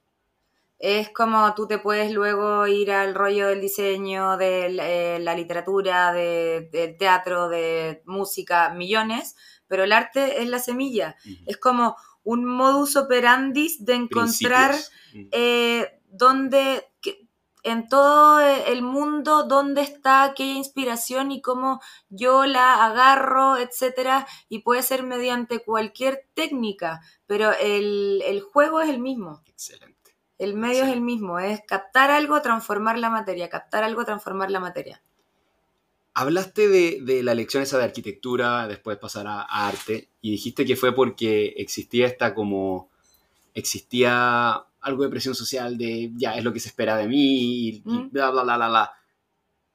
Es 0.78 1.10
como 1.10 1.54
tú 1.54 1.66
te 1.66 1.78
puedes 1.78 2.12
luego 2.12 2.66
ir 2.68 2.92
al 2.92 3.14
rollo 3.14 3.48
del 3.48 3.60
diseño, 3.60 4.36
de 4.36 4.66
eh, 4.80 5.18
la 5.18 5.34
literatura, 5.34 6.12
de- 6.12 6.68
del 6.70 6.96
teatro, 6.96 7.48
de 7.48 8.02
música, 8.06 8.70
millones, 8.74 9.34
pero 9.66 9.82
el 9.84 9.92
arte 9.92 10.40
es 10.42 10.48
la 10.48 10.60
semilla. 10.60 11.16
Es 11.46 11.56
como 11.56 11.96
un 12.22 12.44
modus 12.44 12.94
operandi 12.96 13.76
de 13.80 13.94
encontrar 13.94 14.72
eh, 15.32 16.00
dónde, 16.10 16.86
que- 17.00 17.26
en 17.64 17.88
todo 17.88 18.38
el 18.40 18.82
mundo, 18.82 19.42
dónde 19.44 19.80
está 19.82 20.22
aquella 20.22 20.54
inspiración 20.58 21.32
y 21.32 21.42
cómo 21.42 21.80
yo 22.08 22.46
la 22.46 22.84
agarro, 22.86 23.56
etcétera, 23.56 24.26
y 24.48 24.60
puede 24.60 24.82
ser 24.82 25.02
mediante 25.02 25.58
cualquier 25.64 26.26
técnica, 26.34 27.00
pero 27.26 27.50
el, 27.52 28.22
el 28.24 28.40
juego 28.42 28.80
es 28.80 28.88
el 28.90 29.00
mismo. 29.00 29.42
Excelente. 29.46 29.97
El 30.38 30.54
medio 30.54 30.84
Sí. 30.84 30.90
es 30.90 30.96
el 30.96 31.00
mismo, 31.00 31.38
es 31.38 31.60
captar 31.66 32.10
algo, 32.10 32.40
transformar 32.42 32.98
la 32.98 33.10
materia, 33.10 33.48
captar 33.48 33.82
algo, 33.84 34.04
transformar 34.04 34.50
la 34.50 34.60
materia. 34.60 35.02
Hablaste 36.14 36.68
de, 36.68 37.00
de 37.02 37.22
la 37.22 37.34
lección 37.34 37.62
esa 37.62 37.78
de 37.78 37.84
arquitectura, 37.84 38.66
después 38.66 38.98
pasar 38.98 39.26
a, 39.26 39.42
a 39.42 39.68
arte, 39.68 40.08
y 40.20 40.30
dijiste 40.32 40.64
que 40.64 40.74
fue 40.76 40.94
porque 40.94 41.54
existía 41.56 42.06
esta 42.06 42.34
como, 42.34 42.88
existía 43.54 44.64
algo 44.80 45.02
de 45.04 45.10
presión 45.10 45.34
social 45.34 45.76
de, 45.76 46.10
ya, 46.14 46.34
es 46.36 46.44
lo 46.44 46.52
que 46.52 46.60
se 46.60 46.68
espera 46.68 46.96
de 46.96 47.06
mí, 47.08 47.68
y, 47.68 47.82
Mm. 47.84 48.10
bla, 48.10 48.30
bla, 48.30 48.42
bla, 48.42 48.56
bla, 48.56 48.68
bla. 48.68 48.92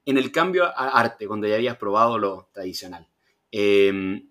En 0.05 0.17
el 0.17 0.32
cambio 0.32 0.65
a 0.65 1.00
arte, 1.00 1.27
cuando 1.27 1.48
ya 1.48 1.55
habías 1.55 1.77
probado 1.77 2.17
lo 2.17 2.50
tradicional, 2.53 3.08
eh, 3.51 4.22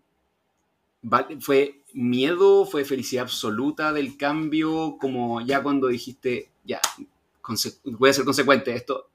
va- 1.02 1.28
¿fue 1.40 1.81
miedo, 1.94 2.64
fue 2.66 2.84
felicidad 2.84 3.24
absoluta 3.24 3.92
del 3.92 4.16
cambio, 4.16 4.96
como 5.00 5.40
ya 5.40 5.62
cuando 5.62 5.88
dijiste, 5.88 6.50
ya, 6.64 6.80
voy 7.84 8.10
a 8.10 8.12
ser 8.12 8.24
consecuente, 8.24 8.74
esto... 8.74 9.08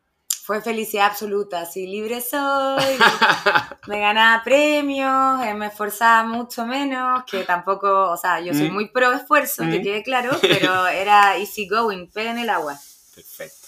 Fue 0.43 0.62
felicidad 0.62 1.07
absoluta, 1.07 1.65
sí, 1.65 1.88
libre 1.88 2.22
soy, 2.22 2.38
me 3.88 4.00
ganaba 4.00 4.41
premios, 4.46 5.43
eh, 5.43 5.53
me 5.53 5.65
esforzaba 5.67 6.24
mucho 6.25 6.65
menos, 6.65 7.25
que 7.29 7.43
tampoco, 7.43 8.12
o 8.12 8.15
sea, 8.15 8.39
yo 8.39 8.53
soy 8.53 8.69
Mm. 8.69 8.74
muy 8.74 8.88
pro 8.89 9.12
esfuerzo, 9.12 9.63
que 9.63 9.79
Mm. 9.79 9.84
quede 9.84 10.03
claro, 10.03 10.31
pero 10.41 10.88
era 10.88 11.38
easy 11.38 11.67
going, 11.67 12.07
pega 12.07 12.31
en 12.31 12.38
el 12.39 12.50
agua. 12.50 12.79
Perfecto. 13.13 13.67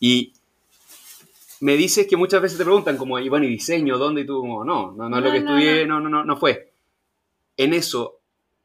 Y 0.00 0.32
me 1.60 1.76
dices 1.76 2.08
que 2.08 2.16
muchas 2.16 2.42
veces 2.42 2.58
te 2.58 2.64
preguntan 2.64 2.96
como, 2.96 3.18
y 3.20 3.28
bueno, 3.28 3.46
¿y 3.46 3.50
diseño? 3.50 3.96
¿Dónde? 3.96 4.22
Y 4.22 4.26
tú 4.26 4.40
como, 4.40 4.64
no, 4.64 4.90
no, 4.92 5.08
no 5.08 5.18
es 5.18 5.22
lo 5.24 5.30
que 5.30 5.40
no, 5.40 5.56
estudié, 5.56 5.86
no, 5.86 6.00
no, 6.00 6.08
no, 6.08 6.24
no 6.24 6.36
fue. 6.36 6.72
En 7.56 7.72
eso, 7.72 8.15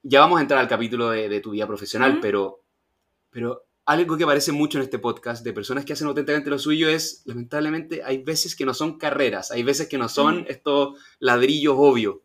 ya 0.03 0.19
vamos 0.21 0.39
a 0.39 0.41
entrar 0.41 0.59
al 0.59 0.67
capítulo 0.67 1.09
de, 1.11 1.29
de 1.29 1.39
tu 1.41 1.51
vida 1.51 1.67
profesional, 1.67 2.19
pero, 2.21 2.61
pero 3.29 3.65
algo 3.85 4.17
que 4.17 4.23
aparece 4.23 4.51
mucho 4.51 4.77
en 4.77 4.83
este 4.83 4.99
podcast 4.99 5.43
de 5.43 5.53
personas 5.53 5.85
que 5.85 5.93
hacen 5.93 6.07
auténticamente 6.07 6.49
lo 6.49 6.59
suyo 6.59 6.87
es, 6.89 7.23
lamentablemente, 7.25 8.03
hay 8.03 8.19
veces 8.23 8.55
que 8.55 8.65
no 8.65 8.73
son 8.73 8.97
carreras, 8.97 9.51
hay 9.51 9.63
veces 9.63 9.87
que 9.87 9.97
no 9.97 10.07
son 10.09 10.45
estos 10.47 10.97
ladrillos 11.19 11.75
obvios. 11.77 12.17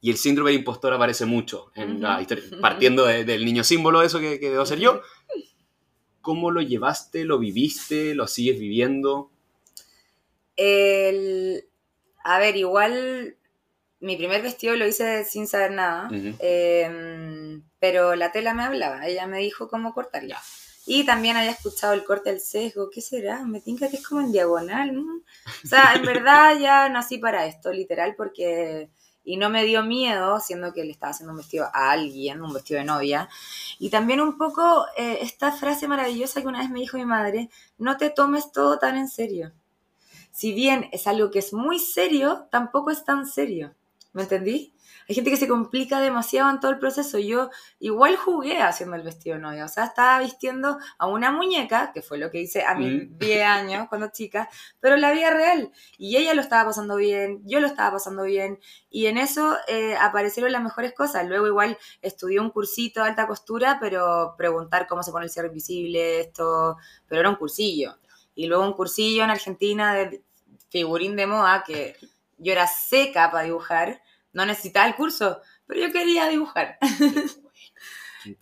Y 0.00 0.10
el 0.10 0.16
síndrome 0.16 0.50
del 0.52 0.60
impostor 0.60 0.92
aparece 0.92 1.26
mucho 1.26 1.72
en 1.74 2.00
la 2.00 2.20
historia, 2.20 2.44
partiendo 2.60 3.04
de- 3.04 3.24
del 3.24 3.44
niño 3.44 3.64
símbolo, 3.64 4.02
eso 4.02 4.20
que, 4.20 4.38
que 4.38 4.50
debo 4.50 4.64
ser 4.64 4.78
yo. 4.78 5.00
¿Cómo 6.20 6.50
lo 6.52 6.60
llevaste? 6.62 7.24
¿Lo 7.24 7.38
viviste? 7.38 8.14
¿Lo 8.14 8.26
sigues 8.28 8.60
viviendo? 8.60 9.30
El, 10.56 11.64
a 12.24 12.38
ver, 12.38 12.56
igual 12.56 13.36
mi 14.00 14.16
primer 14.16 14.42
vestido 14.42 14.76
lo 14.76 14.86
hice 14.86 15.24
sin 15.24 15.46
saber 15.46 15.72
nada, 15.72 16.08
eh, 16.12 17.60
pero 17.78 18.14
la 18.14 18.32
tela 18.32 18.54
me 18.54 18.62
hablaba, 18.62 19.06
ella 19.06 19.26
me 19.26 19.38
dijo 19.38 19.68
cómo 19.68 19.94
cortarla. 19.94 20.40
Y 20.90 21.04
también 21.04 21.36
había 21.36 21.50
escuchado 21.50 21.92
el 21.92 22.02
corte 22.02 22.30
del 22.30 22.40
sesgo, 22.40 22.88
¿qué 22.88 23.02
será? 23.02 23.44
Me 23.44 23.60
tinca 23.60 23.90
que 23.90 23.96
es 23.96 24.06
como 24.08 24.22
en 24.22 24.32
diagonal. 24.32 24.94
¿no? 24.94 25.16
O 25.62 25.66
sea, 25.66 25.92
en 25.94 26.02
verdad 26.06 26.58
ya 26.58 26.88
nací 26.88 27.18
para 27.18 27.44
esto, 27.44 27.70
literal, 27.70 28.14
porque... 28.16 28.88
Y 29.22 29.36
no 29.36 29.50
me 29.50 29.64
dio 29.64 29.82
miedo, 29.82 30.40
siendo 30.40 30.72
que 30.72 30.84
le 30.84 30.92
estaba 30.92 31.10
haciendo 31.10 31.32
un 31.32 31.36
vestido 31.36 31.66
a 31.74 31.90
alguien, 31.90 32.40
un 32.40 32.54
vestido 32.54 32.80
de 32.80 32.86
novia. 32.86 33.28
Y 33.78 33.90
también 33.90 34.22
un 34.22 34.38
poco 34.38 34.86
eh, 34.96 35.18
esta 35.20 35.52
frase 35.52 35.86
maravillosa 35.86 36.40
que 36.40 36.46
una 36.46 36.60
vez 36.60 36.70
me 36.70 36.80
dijo 36.80 36.96
mi 36.96 37.04
madre, 37.04 37.50
no 37.76 37.98
te 37.98 38.08
tomes 38.08 38.50
todo 38.50 38.78
tan 38.78 38.96
en 38.96 39.10
serio. 39.10 39.52
Si 40.32 40.54
bien 40.54 40.88
es 40.92 41.06
algo 41.06 41.30
que 41.30 41.40
es 41.40 41.52
muy 41.52 41.78
serio, 41.78 42.48
tampoco 42.50 42.90
es 42.90 43.04
tan 43.04 43.26
serio. 43.26 43.74
¿Me 44.12 44.22
entendí? 44.22 44.74
Hay 45.08 45.14
gente 45.14 45.30
que 45.30 45.36
se 45.38 45.48
complica 45.48 46.00
demasiado 46.00 46.50
en 46.50 46.60
todo 46.60 46.70
el 46.70 46.78
proceso. 46.78 47.18
Yo 47.18 47.48
igual 47.78 48.16
jugué 48.16 48.60
haciendo 48.60 48.94
el 48.96 49.02
vestido 49.02 49.38
novia. 49.38 49.64
O 49.64 49.68
sea, 49.68 49.84
estaba 49.84 50.18
vistiendo 50.20 50.78
a 50.98 51.06
una 51.06 51.30
muñeca, 51.30 51.92
que 51.94 52.02
fue 52.02 52.18
lo 52.18 52.30
que 52.30 52.40
hice 52.42 52.62
a 52.62 52.74
mis 52.74 53.04
Mm. 53.04 53.18
10 53.18 53.42
años 53.46 53.88
cuando 53.88 54.08
chica, 54.10 54.50
pero 54.80 54.96
en 54.96 55.00
la 55.00 55.12
vida 55.12 55.30
real. 55.30 55.72
Y 55.96 56.16
ella 56.16 56.34
lo 56.34 56.42
estaba 56.42 56.66
pasando 56.66 56.96
bien, 56.96 57.40
yo 57.44 57.60
lo 57.60 57.66
estaba 57.66 57.92
pasando 57.92 58.24
bien. 58.24 58.58
Y 58.90 59.06
en 59.06 59.16
eso 59.16 59.56
eh, 59.66 59.94
aparecieron 59.96 60.52
las 60.52 60.62
mejores 60.62 60.92
cosas. 60.94 61.26
Luego 61.26 61.46
igual 61.46 61.78
estudié 62.02 62.40
un 62.40 62.50
cursito 62.50 63.02
de 63.02 63.08
alta 63.08 63.26
costura, 63.26 63.78
pero 63.80 64.34
preguntar 64.36 64.86
cómo 64.86 65.02
se 65.02 65.10
pone 65.10 65.24
el 65.24 65.30
cierre 65.30 65.48
invisible, 65.48 66.20
esto, 66.20 66.76
pero 67.06 67.20
era 67.20 67.30
un 67.30 67.36
cursillo. 67.36 67.96
Y 68.34 68.46
luego 68.46 68.64
un 68.64 68.74
cursillo 68.74 69.24
en 69.24 69.30
Argentina 69.30 69.94
de 69.94 70.22
figurín 70.68 71.16
de 71.16 71.26
moda, 71.26 71.64
que 71.66 71.96
yo 72.38 72.52
era 72.52 72.66
seca 72.66 73.30
para 73.30 73.44
dibujar, 73.44 74.02
no 74.32 74.46
necesitaba 74.46 74.86
el 74.86 74.94
curso, 74.96 75.40
pero 75.66 75.80
yo 75.80 75.92
quería 75.92 76.28
dibujar. 76.28 76.78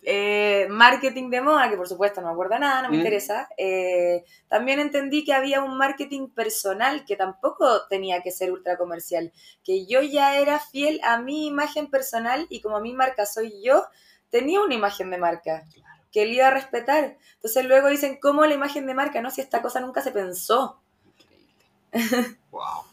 Eh, 0.01 0.67
marketing 0.69 1.29
de 1.29 1.39
moda, 1.41 1.69
que 1.69 1.77
por 1.77 1.87
supuesto 1.87 2.19
no 2.19 2.27
me 2.27 2.33
acuerdo 2.33 2.57
nada, 2.59 2.81
no 2.81 2.89
me 2.89 2.95
Mm. 2.95 2.99
interesa. 2.99 3.47
Eh, 3.57 4.23
también 4.47 4.79
entendí 4.79 5.23
que 5.23 5.33
había 5.33 5.61
un 5.61 5.77
marketing 5.77 6.29
personal 6.29 7.05
que 7.05 7.15
tampoco 7.15 7.87
tenía 7.87 8.21
que 8.21 8.31
ser 8.31 8.51
ultra 8.51 8.77
comercial, 8.77 9.31
que 9.63 9.85
yo 9.85 10.01
ya 10.01 10.39
era 10.39 10.59
fiel 10.59 10.99
a 11.03 11.19
mi 11.19 11.45
imagen 11.47 11.89
personal 11.89 12.47
y 12.49 12.61
como 12.61 12.79
mi 12.81 12.93
marca 12.93 13.25
soy 13.25 13.61
yo, 13.63 13.85
tenía 14.29 14.61
una 14.61 14.73
imagen 14.75 15.09
de 15.11 15.17
marca 15.19 15.63
que 16.11 16.23
él 16.23 16.33
iba 16.33 16.47
a 16.47 16.51
respetar. 16.51 17.17
Entonces 17.35 17.63
luego 17.65 17.87
dicen, 17.89 18.17
¿cómo 18.21 18.45
la 18.45 18.55
imagen 18.55 18.87
de 18.87 18.93
marca? 18.95 19.21
No, 19.21 19.29
si 19.29 19.41
esta 19.41 19.61
cosa 19.61 19.79
nunca 19.79 20.01
se 20.01 20.11
pensó. 20.11 20.81
Increíble. 21.05 22.37
wow. 22.51 22.83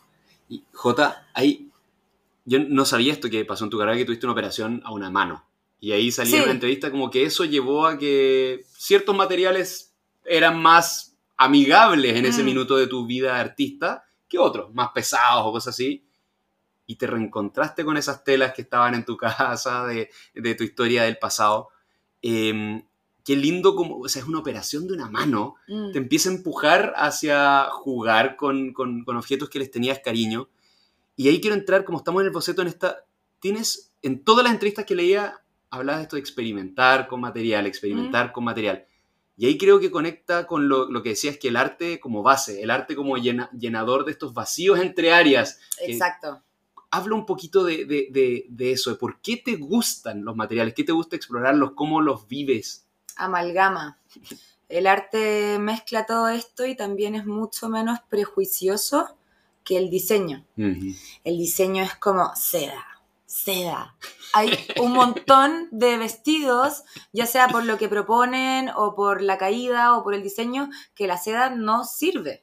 Y 0.49 0.63
J, 0.73 1.27
ahí, 1.35 1.71
yo 2.45 2.59
no 2.61 2.85
sabía 2.85 3.13
esto 3.13 3.31
que 3.31 3.45
pasó 3.45 3.65
en 3.65 3.71
tu 3.71 3.79
carrera, 3.79 3.97
que 3.97 4.05
tuviste 4.05 4.27
una 4.27 4.33
operación 4.33 4.83
a 4.85 4.93
una 4.93 5.11
mano. 5.11 5.45
Y 5.81 5.93
ahí 5.93 6.11
salía 6.11 6.31
Sí. 6.33 6.37
en 6.39 6.43
una 6.45 6.53
entrevista 6.53 6.91
como 6.91 7.11
que 7.11 7.25
eso 7.25 7.45
llevó 7.45 7.87
a 7.87 7.99
que 7.99 8.65
ciertos 8.77 9.15
materiales 9.17 9.95
eran 10.25 10.61
más 10.61 11.17
amigables 11.37 12.17
en 12.17 12.27
ese 12.27 12.43
Mm. 12.43 12.47
minuto 12.47 12.77
de 12.77 12.87
tu 12.87 13.07
vida 13.07 13.35
de 13.35 13.41
artista 13.41 14.05
que 14.29 14.39
otros, 14.39 14.73
más 14.75 14.91
pesados 14.95 15.45
o 15.47 15.53
cosas 15.53 15.75
así. 15.75 16.05
Y 16.87 16.97
te 16.97 17.07
reencontraste 17.07 17.85
con 17.85 17.97
esas 17.97 18.25
telas 18.25 18.53
que 18.55 18.63
estaban 18.63 18.95
en 18.95 19.05
tu 19.05 19.17
casa, 19.57 19.87
de, 19.87 20.11
de 20.35 20.55
tu 20.55 20.65
historia 20.65 21.03
del 21.05 21.19
pasado. 21.19 21.69
Em, 22.23 22.83
qué 23.25 23.37
lindo 23.37 23.75
como, 23.75 23.99
o 23.99 24.09
sea, 24.09 24.23
es 24.23 24.29
una 24.29 24.39
operación 24.39 24.87
de 24.87 24.93
una 24.95 25.09
mano 25.09 25.55
Mm. 25.67 25.93
te 25.93 25.99
empieza 25.99 26.29
a 26.29 26.33
empujar 26.35 26.93
hacia 26.97 27.65
jugar 27.71 28.37
con, 28.37 28.73
con- 28.73 29.05
con 29.05 29.17
objetos 29.17 29.49
que 29.49 29.59
les 29.59 29.71
tenías 29.71 29.99
cariño. 30.01 30.49
Y 31.17 31.29
ahí 31.29 31.41
quiero 31.41 31.57
entrar, 31.57 31.85
como 31.85 31.99
estamos 31.99 32.21
en 32.21 32.27
el 32.27 32.33
boceto, 32.33 32.61
en 32.63 32.69
esta... 32.69 33.05
Tienes, 33.41 33.93
en 34.03 34.25
todas 34.25 34.43
las 34.45 34.53
entrevistas 34.53 34.85
que 34.85 34.95
leía, 34.95 35.41
hablabas 35.71 36.01
de 36.01 36.03
esto 36.05 36.17
de 36.17 36.21
experimentar 36.21 37.07
con 37.09 37.21
material, 37.21 37.67
experimentar 37.67 38.33
con 38.33 38.45
material. 38.45 38.85
Y 39.37 39.47
ahí 39.47 39.59
creo 39.59 39.81
que 39.81 39.91
conecta 39.91 40.47
con 40.47 40.69
lo, 40.69 40.91
lo 40.91 41.03
que 41.03 41.11
decías, 41.11 41.37
que 41.39 41.49
el 41.49 41.57
arte 41.57 42.01
como 42.01 42.23
base, 42.23 42.63
el 42.63 42.71
arte 42.71 42.95
como 42.97 43.17
llena- 43.17 43.51
llenador 43.53 44.05
de 44.05 44.13
estos 44.13 44.33
vacíos 44.35 44.79
entre 44.81 45.13
áreas. 45.13 45.61
Exacto. 45.83 46.43
Habla 46.91 47.15
un 47.17 47.27
poquito 47.27 47.65
de, 47.65 47.85
de- 47.85 48.09
de- 48.11 48.47
de 48.49 48.73
eso, 48.73 48.91
de 48.91 48.97
por 48.97 49.21
qué 49.21 49.37
te 49.37 49.57
gustan 49.57 50.25
los 50.25 50.37
materiales, 50.37 50.75
qué 50.75 50.85
te 50.85 50.93
gusta 50.93 51.17
explorarlos, 51.17 51.73
cómo 51.73 52.01
los 52.01 52.29
vives. 52.29 52.84
Amalgama. 53.17 53.99
El 54.69 54.87
arte 54.87 55.59
mezcla 55.59 56.07
todo 56.07 56.29
esto 56.29 56.65
y 56.65 56.75
también 56.75 57.15
es 57.15 57.27
mucho 57.27 57.69
menos 57.69 58.01
prejuicioso 58.09 59.17
que 59.63 59.77
el 59.77 59.91
diseño. 59.91 60.45
El 60.57 61.39
diseño 61.39 61.83
es 61.85 61.95
como 61.97 62.35
seda, 62.37 62.85
seda. 63.27 63.95
Hay 64.33 64.51
un 64.81 64.93
montón 64.93 65.69
de 65.71 65.97
vestidos, 65.97 66.83
ya 67.13 67.27
sea 67.27 67.49
por 67.49 67.65
lo 67.65 67.79
que 67.79 67.89
proponen 67.89 68.71
o 68.75 68.95
por 68.95 69.23
la 69.23 69.39
caída 69.39 69.97
o 69.97 70.03
por 70.03 70.15
el 70.15 70.23
diseño, 70.23 70.71
que 70.95 71.07
la 71.07 71.19
seda 71.19 71.51
no 71.51 71.85
sirve. 71.85 72.43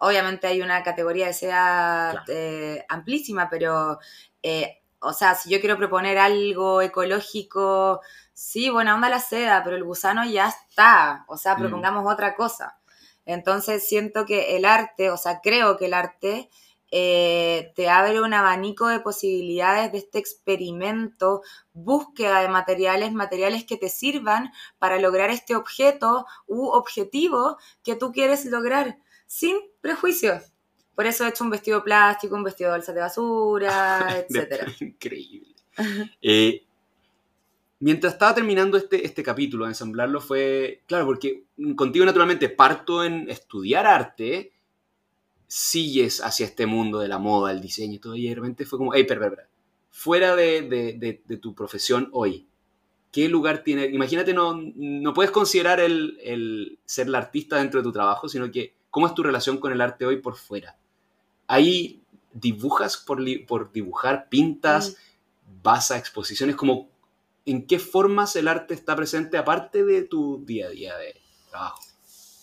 Obviamente 0.00 0.46
hay 0.46 0.60
una 0.62 0.82
categoría 0.82 1.26
de 1.26 1.34
seda 1.34 2.10
Claro. 2.10 2.24
eh, 2.28 2.84
amplísima, 2.88 3.48
pero, 3.50 3.98
eh, 4.42 4.82
o 5.04 5.12
sea, 5.12 5.34
si 5.34 5.50
yo 5.50 5.60
quiero 5.60 5.76
proponer 5.76 6.18
algo 6.18 6.80
ecológico, 6.82 8.00
sí, 8.32 8.70
buena 8.70 8.94
onda 8.94 9.08
la 9.08 9.20
seda, 9.20 9.62
pero 9.64 9.76
el 9.76 9.84
gusano 9.84 10.24
ya 10.24 10.48
está. 10.48 11.24
O 11.28 11.36
sea, 11.36 11.56
Mm. 11.56 11.60
propongamos 11.60 12.12
otra 12.12 12.34
cosa. 12.36 12.78
Entonces 13.26 13.88
siento 13.88 14.26
que 14.26 14.56
el 14.56 14.64
arte, 14.64 15.10
o 15.10 15.16
sea, 15.16 15.40
creo 15.42 15.76
que 15.76 15.86
el 15.86 15.94
arte 15.94 16.50
eh, 16.96 17.72
te 17.74 17.88
abre 17.88 18.20
un 18.20 18.34
abanico 18.34 18.86
de 18.88 19.00
posibilidades 19.00 19.90
de 19.92 19.98
este 19.98 20.18
experimento, 20.20 21.42
búsqueda 21.72 22.40
de 22.40 22.48
materiales, 22.48 23.12
materiales 23.12 23.64
que 23.64 23.76
te 23.76 23.88
sirvan 23.88 24.52
para 24.78 24.98
lograr 25.00 25.30
este 25.30 25.56
objeto 25.56 26.26
u 26.46 26.66
objetivo 26.68 27.58
que 27.82 27.96
tú 27.96 28.12
quieres 28.12 28.44
lograr, 28.46 28.98
sin 29.26 29.56
prejuicios. 29.80 30.53
Por 30.94 31.06
eso 31.06 31.24
he 31.24 31.28
hecho 31.28 31.44
un 31.44 31.50
vestido 31.50 31.82
plástico, 31.82 32.36
un 32.36 32.44
vestido 32.44 32.70
de 32.70 32.76
bolsa 32.78 32.92
de 32.92 33.00
basura, 33.00 34.24
etc. 34.28 34.68
Increíble. 34.80 35.54
Eh, 36.22 36.62
mientras 37.80 38.12
estaba 38.12 38.34
terminando 38.34 38.76
este, 38.76 39.04
este 39.04 39.22
capítulo, 39.22 39.66
ensamblarlo 39.66 40.20
fue, 40.20 40.82
claro, 40.86 41.06
porque 41.06 41.44
contigo 41.76 42.04
naturalmente 42.04 42.48
parto 42.48 43.04
en 43.04 43.28
estudiar 43.28 43.86
arte, 43.86 44.52
sigues 45.46 46.22
hacia 46.22 46.46
este 46.46 46.66
mundo 46.66 46.98
de 46.98 47.08
la 47.08 47.18
moda, 47.18 47.52
el 47.52 47.60
diseño 47.60 47.94
y 47.94 47.98
todo, 47.98 48.16
y 48.16 48.28
de 48.28 48.34
repente 48.34 48.64
fue 48.64 48.78
como, 48.78 48.94
hey, 48.94 49.04
pero, 49.06 49.36
fuera 49.90 50.34
de, 50.34 50.62
de, 50.62 51.22
de, 51.24 51.36
tu 51.36 51.54
profesión 51.54 52.08
hoy, 52.12 52.48
¿qué 53.12 53.28
lugar 53.28 53.62
tiene? 53.62 53.86
Imagínate, 53.86 54.34
no, 54.34 54.60
no 54.74 55.14
puedes 55.14 55.30
considerar 55.30 55.78
el, 55.78 56.18
el, 56.22 56.78
ser 56.84 57.06
el 57.06 57.14
artista 57.14 57.58
dentro 57.58 57.80
de 57.80 57.84
tu 57.84 57.92
trabajo, 57.92 58.28
sino 58.28 58.50
que, 58.50 58.74
¿cómo 58.90 59.06
es 59.06 59.14
tu 59.14 59.22
relación 59.22 59.58
con 59.58 59.72
el 59.72 59.80
arte 59.80 60.06
hoy 60.06 60.16
por 60.16 60.36
fuera? 60.36 60.76
Ahí 61.46 62.02
dibujas 62.32 62.96
por, 62.96 63.20
por 63.46 63.72
dibujar, 63.72 64.28
pintas, 64.28 64.90
mm. 64.90 65.62
vas 65.62 65.90
a 65.90 65.98
exposiciones, 65.98 66.56
como, 66.56 66.88
¿en 67.46 67.66
qué 67.66 67.78
formas 67.78 68.36
el 68.36 68.48
arte 68.48 68.74
está 68.74 68.96
presente 68.96 69.38
aparte 69.38 69.84
de 69.84 70.02
tu 70.02 70.44
día 70.44 70.66
a 70.66 70.70
día 70.70 70.96
de 70.96 71.20
trabajo? 71.48 71.80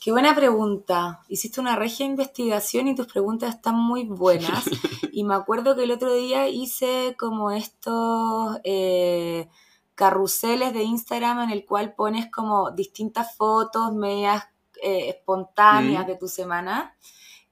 Qué 0.03 0.11
buena 0.11 0.33
pregunta. 0.33 1.21
Hiciste 1.27 1.61
una 1.61 1.75
regia 1.75 2.07
investigación 2.07 2.87
y 2.87 2.95
tus 2.95 3.05
preguntas 3.05 3.53
están 3.53 3.75
muy 3.75 4.05
buenas. 4.05 4.65
y 5.11 5.23
me 5.23 5.35
acuerdo 5.35 5.75
que 5.75 5.83
el 5.83 5.91
otro 5.91 6.11
día 6.11 6.47
hice 6.47 7.15
como 7.19 7.51
estos 7.51 8.57
eh, 8.63 9.47
carruseles 9.93 10.73
de 10.73 10.81
Instagram 10.81 11.41
en 11.41 11.49
el 11.51 11.65
cual 11.65 11.93
pones 11.93 12.31
como 12.31 12.71
distintas 12.71 13.35
fotos 13.35 13.93
medias 13.93 14.43
eh, 14.81 15.09
espontáneas 15.09 16.05
mm. 16.05 16.07
de 16.07 16.15
tu 16.15 16.27
semana. 16.27 16.95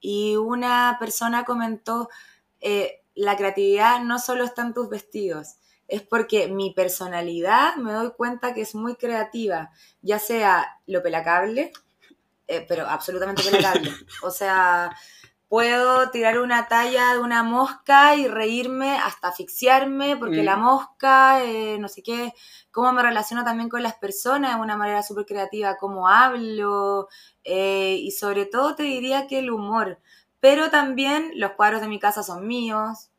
Y 0.00 0.36
una 0.36 0.96
persona 0.98 1.44
comentó, 1.44 2.08
eh, 2.60 3.02
la 3.14 3.36
creatividad 3.36 4.02
no 4.02 4.18
solo 4.18 4.44
está 4.44 4.62
en 4.62 4.74
tus 4.74 4.88
vestidos, 4.88 5.56
es 5.88 6.02
porque 6.02 6.48
mi 6.48 6.72
personalidad 6.72 7.76
me 7.76 7.92
doy 7.92 8.12
cuenta 8.12 8.54
que 8.54 8.62
es 8.62 8.74
muy 8.74 8.94
creativa, 8.94 9.70
ya 10.02 10.18
sea 10.18 10.80
lo 10.86 11.02
pelacable, 11.02 11.72
eh, 12.46 12.64
pero 12.68 12.86
absolutamente 12.88 13.42
penetrable. 13.50 13.92
O 14.22 14.30
sea, 14.30 14.96
puedo 15.50 16.10
tirar 16.10 16.38
una 16.38 16.68
talla 16.68 17.12
de 17.12 17.18
una 17.18 17.42
mosca 17.42 18.14
y 18.14 18.28
reírme 18.28 18.96
hasta 18.96 19.28
asfixiarme 19.28 20.16
porque 20.16 20.44
la 20.44 20.56
mm. 20.56 20.62
mosca, 20.62 21.44
eh, 21.44 21.76
no 21.80 21.88
sé 21.88 22.04
qué, 22.04 22.32
cómo 22.70 22.92
me 22.92 23.02
relaciono 23.02 23.42
también 23.42 23.68
con 23.68 23.82
las 23.82 23.94
personas 23.94 24.54
de 24.54 24.62
una 24.62 24.76
manera 24.76 25.02
súper 25.02 25.26
creativa, 25.26 25.76
cómo 25.76 26.06
hablo 26.06 27.08
eh, 27.42 27.96
y 28.00 28.12
sobre 28.12 28.46
todo 28.46 28.76
te 28.76 28.84
diría 28.84 29.26
que 29.26 29.40
el 29.40 29.50
humor. 29.50 29.98
Pero 30.38 30.70
también 30.70 31.32
los 31.34 31.50
cuadros 31.52 31.80
de 31.80 31.88
mi 31.88 31.98
casa 31.98 32.22
son 32.22 32.46
míos 32.46 33.10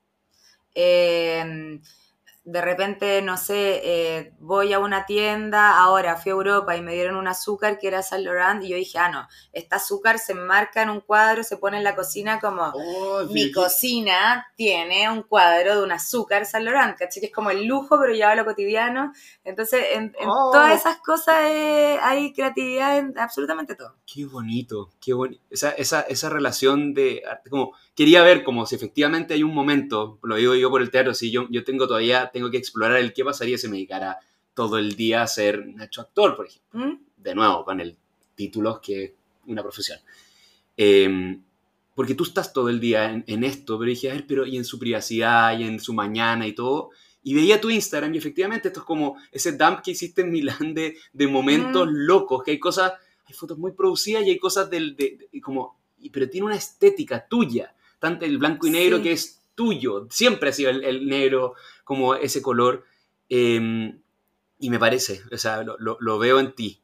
de 2.44 2.60
repente, 2.60 3.22
no 3.22 3.38
sé, 3.38 3.82
eh, 3.84 4.34
voy 4.40 4.74
a 4.74 4.80
una 4.80 5.06
tienda, 5.06 5.78
ahora 5.78 6.18
fui 6.18 6.32
a 6.32 6.34
Europa 6.34 6.76
y 6.76 6.82
me 6.82 6.94
dieron 6.94 7.16
un 7.16 7.28
azúcar 7.28 7.78
que 7.78 7.88
era 7.88 8.02
Saint 8.02 8.26
Laurent 8.26 8.64
y 8.64 8.70
yo 8.70 8.78
dije, 8.78 8.98
ah, 8.98 9.10
no, 9.10 9.28
este 9.54 9.76
azúcar 9.76 10.18
se 10.18 10.32
enmarca 10.32 10.82
en 10.82 10.90
un 10.90 11.02
cuadro, 11.02 11.44
se 11.44 11.58
pone 11.58 11.78
en 11.78 11.84
la 11.84 11.96
cocina 11.96 12.40
como 12.40 12.64
oh, 12.64 13.26
mi 13.30 13.52
cocina 13.52 14.48
tiene 14.56 15.08
un 15.12 15.22
cuadro 15.22 15.78
de 15.78 15.84
un 15.84 15.92
azúcar 15.92 16.48
Saint 16.48 16.66
Laurent, 16.66 16.98
¿cachai? 16.98 17.22
Que 17.22 17.28
es 17.28 17.34
como 17.34 17.52
el 17.52 17.66
lujo, 17.66 18.00
pero 18.00 18.16
ya 18.16 18.34
lo 18.34 18.44
cotidiano. 18.44 19.14
Entonces, 19.44 19.84
en, 19.94 20.14
oh. 20.26 20.50
todas 20.52 20.80
esas 20.80 20.98
cosas 20.98 21.36
eh, 21.44 22.00
hay 22.02 22.34
creatividad 22.34 22.98
en 22.98 23.18
absolutamente 23.20 23.76
todo. 23.76 23.98
Qué 24.12 24.26
bonito, 24.26 24.90
qué 25.00 25.14
bonito. 25.14 25.44
Esa, 25.52 25.72
esa, 25.72 26.02
esa 26.02 26.30
relación 26.30 26.96
de 26.96 27.22
como 27.52 27.74
quería 27.96 28.24
ver 28.24 28.44
como 28.44 28.66
si 28.66 28.76
efectivamente 28.76 29.34
hay 29.34 29.44
un 29.44 29.54
momento, 29.54 30.20
lo 30.24 30.36
digo 30.36 30.56
yo 30.56 30.70
por 30.70 30.82
el 30.82 30.92
teatro, 30.92 31.14
si 31.14 31.32
yo, 31.32 31.48
yo 31.50 31.64
tengo 31.64 31.88
todavía, 31.88 32.30
tengo 32.32 32.50
que 32.50 32.58
explorar 32.58 32.98
el 32.98 33.14
qué 33.14 33.24
pasaría 33.24 33.58
si 33.58 33.68
me 33.68 33.78
dedicara 33.78 34.20
todo 34.54 34.78
el 34.78 34.96
día 34.96 35.24
a 35.24 35.28
ser 35.28 35.60
un 35.60 35.82
hecho 35.82 36.02
actor, 36.02 36.36
por 36.36 36.48
ejemplo. 36.48 36.80
¿Mm? 36.80 37.00
De 37.18 37.36
nuevo, 37.36 37.64
con 37.64 37.80
el 37.80 37.96
título 38.36 38.82
que 38.82 39.04
es 39.04 39.12
una 39.46 39.62
profesión. 39.62 40.00
Em, 40.76 41.42
porque 41.94 42.16
tú 42.16 42.24
estás 42.24 42.52
todo 42.54 42.70
el 42.70 42.80
día 42.80 43.24
en, 43.26 43.44
esto, 43.44 43.78
pero 43.78 43.90
dije, 43.90 44.10
a 44.10 44.14
ver, 44.14 44.26
pero 44.28 44.46
y 44.46 44.58
en 44.58 44.66
su 44.66 44.80
privacidad, 44.80 45.58
y 45.60 45.64
en 45.64 45.80
su 45.80 45.94
mañana 45.94 46.48
y 46.48 46.54
todo. 46.54 46.90
Y 47.24 47.36
veía 47.36 47.62
tu 47.62 47.70
Instagram 47.70 48.16
y 48.16 48.18
efectivamente 48.18 48.70
esto 48.70 48.80
es 48.80 48.86
como 48.86 49.18
ese 49.32 49.52
dump 49.52 49.82
que 49.82 49.92
hiciste 49.92 50.22
en 50.22 50.32
Milán 50.32 50.74
de, 50.74 50.98
de 51.14 51.28
momentos 51.28 51.88
mm. 51.88 51.94
locos, 51.94 52.44
que 52.44 52.52
hay 52.52 52.60
cosas, 52.60 52.94
hay 53.26 53.34
fotos 53.34 53.58
muy 53.58 53.74
producidas 53.74 54.26
y 54.26 54.32
hay 54.32 54.40
cosas 54.40 54.70
del, 54.70 54.96
de, 54.96 55.30
como, 55.44 55.78
pero 56.12 56.28
tiene 56.30 56.48
una 56.48 56.56
estética 56.56 57.28
tuya 57.28 57.76
tanto 58.02 58.26
el 58.26 58.40
blanco 58.40 58.66
y 58.66 58.72
negro 58.72 59.02
que 59.02 59.12
es 59.14 59.40
tuyo, 59.54 60.08
siempre 60.10 60.50
ha 60.50 60.54
sido 60.54 60.72
el, 60.72 61.08
negro 61.08 61.54
como 61.84 62.16
ese 62.16 62.42
color, 62.42 62.84
em, 63.30 64.02
y 64.60 64.70
me 64.72 64.80
parece, 64.80 65.22
o 65.32 65.38
sea, 65.38 65.64
lo, 65.64 66.20
veo 66.20 66.40
en 66.40 66.56
ti. 66.56 66.82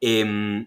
Em, 0.00 0.66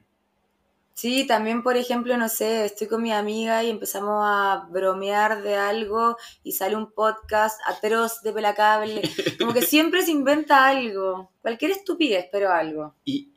sí, 0.94 1.26
también, 1.26 1.64
por 1.64 1.76
ejemplo, 1.76 2.16
no 2.18 2.30
sé, 2.30 2.66
estoy 2.66 2.88
con 2.88 3.02
mi 3.02 3.12
amiga 3.12 3.64
y 3.64 3.72
empezamos 3.72 4.22
a 4.24 4.68
bromear 4.70 5.42
de 5.42 5.56
algo 5.56 6.18
y 6.44 6.52
sale 6.52 6.76
un 6.76 6.92
podcast 6.92 7.60
atroz 7.66 8.22
de 8.22 8.32
pelacable. 8.32 9.02
Como 9.40 9.54
que 9.54 9.64
siempre 9.64 10.04
se 10.04 10.12
inventa 10.12 10.68
algo. 10.68 11.32
Cualquier 11.42 11.72
estupidez, 11.72 12.28
pero 12.32 12.52
algo. 12.52 12.94
¿Y 13.06 13.30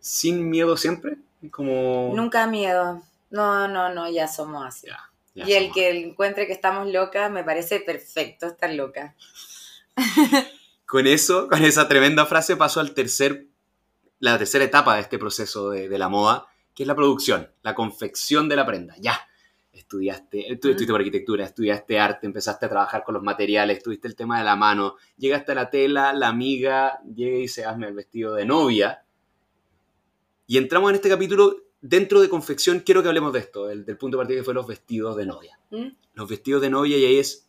sin 0.00 0.50
miedo 0.50 0.76
siempre? 0.76 1.16
Como... 1.50 2.12
Nunca 2.14 2.46
miedo. 2.46 3.00
No, 3.30 3.68
no, 3.68 3.88
no, 3.94 4.10
ya 4.10 4.28
somos 4.28 4.66
así 4.66 4.88
y 5.34 5.52
el 5.52 5.72
que 5.72 5.90
encuentre 5.90 6.46
que 6.46 6.52
estamos 6.52 6.90
locas, 6.90 7.30
me 7.30 7.44
parece 7.44 7.80
perfecto 7.80 8.46
estar 8.46 8.72
loca. 8.72 9.14
con 10.86 11.06
eso, 11.06 11.48
con 11.48 11.64
esa 11.64 11.88
tremenda 11.88 12.26
frase, 12.26 12.56
pasó 12.56 12.80
al 12.80 12.92
tercer, 12.92 13.46
la 14.18 14.36
tercera 14.38 14.64
etapa 14.64 14.96
de 14.96 15.02
este 15.02 15.18
proceso 15.18 15.70
de, 15.70 15.98
la 15.98 16.08
moda, 16.08 16.46
que 16.74 16.82
es 16.82 16.86
la 16.86 16.94
producción, 16.94 17.50
la 17.62 17.74
confección 17.74 18.48
de 18.48 18.56
la 18.56 18.66
prenda. 18.66 18.94
Ya, 19.00 19.18
estudiaste, 19.72 20.44
tú 20.60 20.68
estuviste 20.68 20.92
por 20.92 21.00
arquitectura, 21.00 21.44
estudiaste 21.44 21.98
arte, 21.98 22.26
empezaste 22.26 22.66
a 22.66 22.68
trabajar 22.68 23.04
con 23.04 23.14
los 23.14 23.22
materiales, 23.22 23.82
tuviste 23.82 24.06
el 24.06 24.14
tema 24.14 24.38
de 24.38 24.44
la 24.44 24.54
mano, 24.54 24.96
llegaste 25.16 25.52
a 25.52 25.54
la 25.54 25.70
tela, 25.70 26.12
la 26.12 26.28
amiga 26.28 27.00
llega 27.14 27.38
y 27.38 27.42
dice, 27.42 27.64
hazme 27.64 27.88
el 27.88 27.94
vestido 27.94 28.34
de 28.34 28.44
novia. 28.44 29.02
Y 30.46 30.58
entramos 30.58 30.90
en 30.90 30.96
este 30.96 31.08
capítulo 31.08 31.61
dentro 31.82 32.20
de 32.20 32.28
confección 32.28 32.80
quiero 32.80 33.02
que 33.02 33.08
hablemos 33.08 33.32
de 33.32 33.40
esto, 33.40 33.66
del, 33.66 33.84
punto 33.98 34.16
de 34.16 34.22
partida 34.22 34.38
que 34.38 34.44
fue 34.44 34.54
los 34.54 34.66
vestidos 34.66 35.16
de 35.16 35.26
novia. 35.26 35.58
¿Mm? 35.70 35.88
Los 36.14 36.28
vestidos 36.28 36.62
de 36.62 36.70
novia 36.70 36.96
y 36.96 37.04
ahí 37.04 37.18
es, 37.18 37.46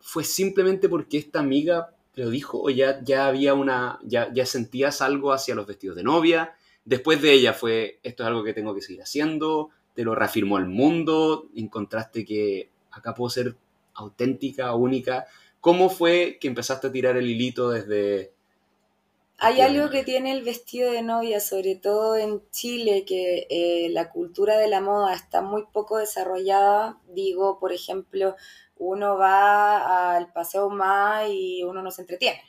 fue 0.00 0.24
simplemente 0.24 0.88
porque 0.88 1.18
esta 1.18 1.40
amiga 1.40 1.90
lo 2.14 2.30
dijo 2.30 2.62
o 2.62 2.70
ya, 2.70 3.02
ya 3.02 3.26
había 3.26 3.52
una, 3.52 3.98
ya, 4.02 4.32
ya 4.32 4.46
sentías 4.46 5.02
algo 5.02 5.32
hacia 5.32 5.54
los 5.54 5.66
vestidos 5.66 5.96
de 5.96 6.04
novia. 6.04 6.54
Después 6.84 7.20
de 7.20 7.32
ella 7.32 7.52
fue, 7.52 7.98
esto 8.02 8.22
es 8.22 8.28
algo 8.28 8.44
que 8.44 8.54
tengo 8.54 8.74
que 8.74 8.80
seguir 8.80 9.02
haciendo, 9.02 9.70
te 9.92 10.04
lo 10.04 10.14
reafirmó 10.14 10.58
el 10.58 10.66
mundo, 10.66 11.48
encontraste 11.54 12.24
que 12.24 12.70
acá 12.92 13.12
puedo 13.12 13.28
ser 13.28 13.56
auténtica, 13.94 14.74
única. 14.74 15.26
¿Cómo 15.60 15.90
fue 15.90 16.38
que 16.40 16.46
empezaste 16.46 16.86
a 16.86 16.92
tirar 16.92 17.16
el 17.16 17.28
hilito 17.28 17.70
desde, 17.70 18.32
hay 19.38 19.60
algo 19.60 19.90
que 19.90 20.02
tiene 20.02 20.32
el 20.32 20.42
vestido 20.42 20.90
de 20.92 21.02
novia, 21.02 21.40
sobre 21.40 21.76
todo 21.76 22.16
en 22.16 22.42
Chile, 22.50 23.04
que 23.06 23.46
eh, 23.50 23.88
la 23.90 24.08
cultura 24.10 24.56
de 24.56 24.68
la 24.68 24.80
moda 24.80 25.14
está 25.14 25.42
muy 25.42 25.66
poco 25.66 25.98
desarrollada. 25.98 26.98
Digo, 27.08 27.58
por 27.58 27.72
ejemplo, 27.72 28.34
uno 28.76 29.18
va 29.18 30.16
al 30.16 30.32
Paseo 30.32 30.70
más 30.70 31.28
y 31.28 31.62
uno 31.64 31.82
no 31.82 31.90
se 31.90 32.02
entretiene. 32.02 32.44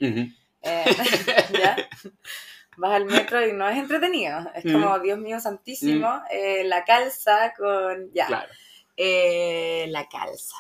Eh, 0.61 0.85
Vas 2.77 2.91
al 2.91 3.05
metro 3.05 3.45
y 3.45 3.53
no 3.53 3.67
es 3.67 3.77
entretenido. 3.77 4.39
Es 4.53 4.71
como, 4.71 4.99
Dios 4.99 5.17
mío 5.17 5.39
santísimo, 5.39 6.21
eh, 6.29 6.63
la 6.63 6.85
calza 6.85 7.53
con... 7.57 8.11
Ya. 8.13 8.47
la 8.97 10.07
calza. 10.07 10.55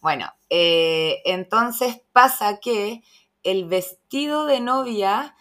Bueno, 0.00 0.32
entonces 0.48 2.00
pasa 2.12 2.58
que 2.60 3.02
el 3.42 3.66
vestido 3.66 4.46
de 4.46 4.60
novia 4.60 5.36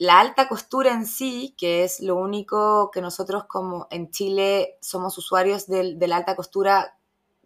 la 0.00 0.18
alta 0.18 0.48
costura 0.48 0.94
en 0.94 1.04
sí, 1.04 1.54
que 1.58 1.84
es 1.84 2.00
lo 2.00 2.16
único 2.16 2.90
que 2.90 3.02
nosotros 3.02 3.44
como 3.44 3.86
en 3.90 4.10
Chile 4.10 4.78
somos 4.80 5.18
usuarios 5.18 5.66
de, 5.66 5.94
la 6.08 6.16
alta 6.16 6.36
costura, 6.36 6.96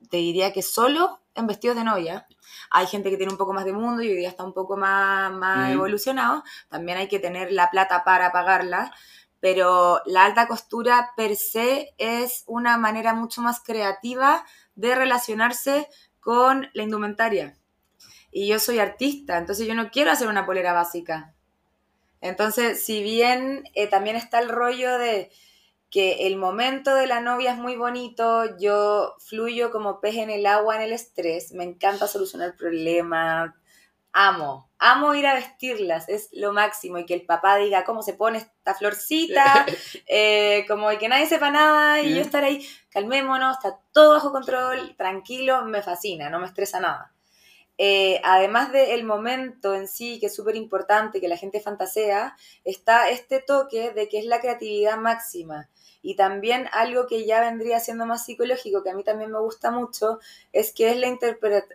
te 0.09 0.19
diría 0.19 0.53
que 0.53 0.63
solo 0.63 1.21
en 1.35 1.49
vestidos 1.49 1.77
de 1.77 1.83
novia. 1.83 2.29
Hay 2.71 2.87
gente 2.87 3.11
que 3.11 3.17
tiene 3.17 3.33
un 3.33 3.39
poco 3.39 3.53
más 3.53 3.65
de 3.65 3.73
mundo 3.73 4.05
y 4.05 4.09
hoy 4.09 4.19
día 4.19 4.29
está 4.29 4.45
un 4.45 4.53
poco 4.53 4.77
más, 4.77 5.33
más 5.33 5.73
evolucionado. 5.73 6.45
También 6.69 6.97
hay 6.97 7.09
que 7.09 7.19
tener 7.19 7.51
la 7.51 7.73
plata 7.73 8.05
para 8.05 8.31
pagarla. 8.31 8.93
pero 9.41 10.01
la 10.07 10.25
alta 10.25 10.47
costura 10.47 11.11
per 11.17 11.35
se 11.35 11.93
es 11.99 12.45
una 12.47 12.79
manera 12.79 13.15
mucho 13.15 13.43
más 13.43 13.65
creativa 13.65 14.45
de 14.77 14.95
relacionarse 14.95 15.89
con 16.21 16.69
la 16.73 16.85
indumentaria. 16.85 17.59
Y 18.31 18.47
yo 18.47 18.61
soy 18.61 18.79
artista, 18.79 19.39
entonces 19.39 19.67
yo 19.67 19.75
no 19.75 19.91
quiero 19.91 20.13
hacer 20.13 20.29
una 20.29 20.47
polera 20.47 20.73
básica. 20.73 21.34
Entonces, 22.25 22.83
si 22.83 23.03
bien 23.03 23.65
eh, 23.75 23.87
también 23.87 24.17
está 24.17 24.39
el 24.39 24.49
rollo 24.49 24.97
de 24.97 25.31
que 25.91 26.27
el 26.27 26.37
momento 26.37 26.95
de 26.95 27.07
la 27.07 27.21
novia 27.21 27.53
es 27.53 27.59
muy 27.59 27.77
bonito, 27.77 28.57
yo 28.59 29.15
fluyo 29.19 29.71
como 29.71 30.01
pez 30.01 30.17
en 30.17 30.31
el 30.31 30.47
agua 30.47 30.77
en 30.77 30.81
el 30.81 30.93
estrés, 30.95 31.53
me 31.53 31.65
encanta 31.65 32.07
solucionar 32.07 32.57
problemas, 32.57 33.53
amo, 34.15 34.71
amo 34.79 35.15
ir 35.15 35.27
a 35.27 35.35
vestirlas, 35.35 36.09
es 36.09 36.31
lo 36.33 36.55
máximo, 36.55 36.97
y 36.97 37.05
que 37.05 37.13
el 37.13 37.27
papá 37.27 37.57
diga 37.59 37.85
cómo 37.85 38.03
se 38.03 38.15
pone 38.15 38.39
esta 38.39 38.73
florcita, 38.73 39.67
eh, 40.07 40.65
como 40.67 40.89
que 40.99 41.11
nadie 41.11 41.27
sepa 41.27 41.51
nada 41.51 42.01
y 42.01 42.15
yo 42.15 42.23
estar 42.23 42.43
ahí, 42.43 42.67
calmémonos, 42.89 43.59
está 43.59 43.79
todo 43.93 44.15
bajo 44.15 44.33
control, 44.33 44.97
tranquilo, 44.97 45.67
me 45.67 45.83
fascina, 45.83 46.31
no 46.31 46.41
me 46.41 46.47
estresa 46.47 46.81
nada. 46.81 47.14
Eh, 47.77 48.21
además 48.23 48.73
del 48.73 49.05
momento 49.05 49.75
en 49.75 49.89
sí, 49.89 50.21
que 50.21 50.27
es 50.27 50.35
súper 50.35 50.57
importante, 50.57 51.21
que 51.21 51.29
la 51.29 51.37
gente 51.37 51.61
fantasea, 51.61 52.37
está 52.65 53.11
este 53.11 53.41
toque 53.41 53.91
de 53.91 54.09
que 54.09 54.19
es 54.19 54.27
la 54.27 54.41
creatividad 54.41 54.97
máxima. 54.97 55.69
Y 56.03 56.17
también 56.17 56.69
algo 56.73 57.07
que 57.07 57.25
ya 57.25 57.41
vendría 57.41 57.81
siendo 57.81 58.07
más 58.07 58.25
psicológico, 58.27 58.83
que 58.83 58.91
a 58.91 58.95
mí 58.95 59.03
también 59.03 59.33
me 59.33 59.41
gusta 59.41 59.71
mucho, 59.71 60.21
es 60.53 60.73
que 60.73 60.91
es 60.91 60.99
la, 60.99 61.19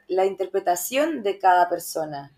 la 0.07 0.25
interpretación 0.25 1.23
de 1.23 1.39
cada 1.39 1.67
persona. 1.67 2.31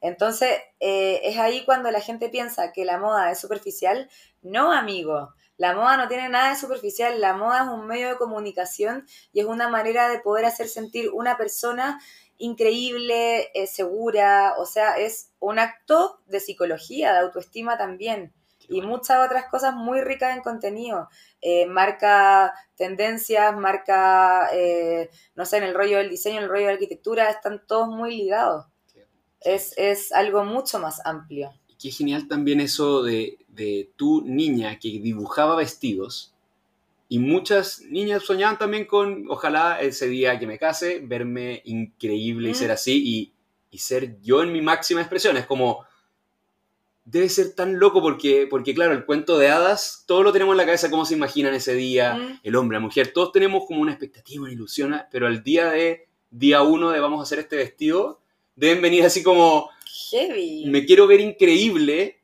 Entonces, 0.00 0.50
eh, 0.80 1.20
es 1.24 1.38
ahí 1.38 1.64
cuando 1.64 1.90
la 1.90 2.00
gente 2.00 2.28
piensa 2.28 2.72
que 2.72 2.84
la 2.84 2.98
moda 2.98 3.30
es 3.30 3.40
superficial. 3.40 4.08
No, 4.42 4.72
amigo. 4.72 5.34
La 5.58 5.74
moda 5.74 5.96
no 5.96 6.06
tiene 6.08 6.28
nada 6.28 6.50
de 6.50 6.56
superficial, 6.56 7.20
la 7.20 7.34
moda 7.34 7.64
es 7.64 7.68
un 7.68 7.86
medio 7.86 8.08
de 8.08 8.16
comunicación 8.16 9.06
y 9.32 9.40
es 9.40 9.46
una 9.46 9.68
manera 9.68 10.08
de 10.08 10.20
poder 10.20 10.44
hacer 10.44 10.68
sentir 10.68 11.10
una 11.12 11.36
persona 11.36 12.00
increíble, 12.38 13.50
eh, 13.54 13.66
segura, 13.66 14.54
o 14.58 14.66
sea, 14.66 14.96
es 14.98 15.32
un 15.40 15.58
acto 15.58 16.20
de 16.26 16.38
psicología, 16.40 17.12
de 17.12 17.18
autoestima 17.20 17.76
también. 17.76 18.32
y 18.70 18.82
muchas 18.82 19.24
otras 19.24 19.46
cosas 19.46 19.74
muy 19.74 20.02
ricas 20.02 20.36
en 20.36 20.42
contenido. 20.42 21.08
Eh, 21.40 21.64
marca 21.66 22.52
tendencias, 22.76 23.56
marca, 23.56 24.50
eh, 24.52 25.08
no 25.34 25.46
sé, 25.46 25.56
en 25.56 25.64
el 25.64 25.74
rollo 25.74 25.96
del 25.98 26.10
diseño, 26.10 26.36
en 26.36 26.42
el 26.44 26.50
rollo 26.50 26.62
de 26.66 26.72
la 26.72 26.72
arquitectura, 26.74 27.30
están 27.30 27.66
todos 27.66 27.88
muy 27.88 28.14
ligados. 28.14 28.66
Es, 29.40 29.72
es 29.78 30.12
algo 30.12 30.44
mucho 30.44 30.78
más 30.78 31.00
amplio. 31.06 31.50
Qué 31.78 31.90
genial 31.90 32.28
también 32.28 32.60
eso 32.60 33.02
de, 33.02 33.38
de 33.48 33.90
tu 33.96 34.22
niña 34.22 34.78
que 34.78 34.88
dibujaba 35.00 35.56
vestidos 35.56 36.34
y 37.08 37.18
muchas 37.18 37.80
niñas 37.88 38.22
soñaban 38.22 38.58
también 38.58 38.84
con, 38.84 39.26
ojalá 39.30 39.80
ese 39.80 40.08
día 40.08 40.38
que 40.38 40.46
me 40.46 40.58
case, 40.58 41.00
verme 41.02 41.62
increíble 41.64 42.50
y 42.50 42.54
ser 42.54 42.70
así 42.70 43.02
y, 43.02 43.32
y, 43.70 43.78
ser 43.78 44.20
yo 44.20 44.42
en 44.42 44.52
mi 44.52 44.60
máxima 44.60 45.00
expresión. 45.00 45.38
Es 45.38 45.46
como, 45.46 45.86
debe 47.06 47.30
ser 47.30 47.54
tan 47.54 47.78
loco 47.78 48.02
porque, 48.02 48.46
porque, 48.48 48.74
claro, 48.74 48.92
el 48.92 49.06
cuento 49.06 49.38
de 49.38 49.48
hadas, 49.48 50.04
todos 50.06 50.22
lo 50.22 50.32
tenemos 50.32 50.52
en 50.52 50.58
la 50.58 50.66
cabeza, 50.66 50.90
cómo 50.90 51.06
se 51.06 51.14
imaginan 51.14 51.54
ese 51.54 51.74
día, 51.74 52.38
el 52.42 52.56
hombre, 52.56 52.76
la 52.76 52.82
mujer, 52.82 53.12
todos 53.14 53.32
tenemos 53.32 53.64
como 53.66 53.80
una 53.80 53.92
expectativa, 53.92 54.42
una 54.42 54.52
ilusión, 54.52 54.94
pero 55.10 55.26
al 55.26 55.42
día 55.42 55.70
de, 55.70 56.08
día 56.30 56.62
uno 56.62 56.90
de 56.90 57.00
vamos 57.00 57.20
a 57.20 57.22
hacer 57.22 57.38
este 57.38 57.56
vestido, 57.56 58.20
deben 58.58 58.82
venir 58.82 59.04
así 59.04 59.22
como, 59.22 59.70
Heavy. 60.10 60.64
me 60.66 60.84
quiero 60.84 61.06
ver 61.06 61.20
increíble, 61.20 62.20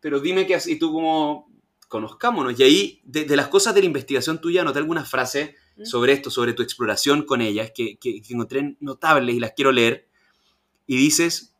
pero 0.00 0.20
dime 0.20 0.46
que 0.46 0.56
así, 0.56 0.78
tú 0.78 0.92
como, 0.92 1.48
conozcámonos. 1.88 2.58
Y 2.58 2.62
ahí, 2.64 3.00
de, 3.04 3.36
las 3.36 3.48
cosas 3.48 3.74
de 3.74 3.80
la 3.80 3.86
investigación 3.86 4.40
tuya, 4.40 4.62
anoté 4.62 4.80
algunas 4.80 5.08
frases 5.08 5.54
mm. 5.76 5.84
sobre 5.84 6.12
esto, 6.12 6.30
sobre 6.30 6.54
tu 6.54 6.62
exploración 6.62 7.22
con 7.22 7.40
ellas, 7.40 7.70
que, 7.74 7.96
que, 7.98 8.20
que 8.20 8.34
encontré 8.34 8.76
notables 8.80 9.34
y 9.34 9.40
las 9.40 9.52
quiero 9.52 9.70
leer. 9.70 10.08
Y 10.88 10.96
dices, 10.96 11.54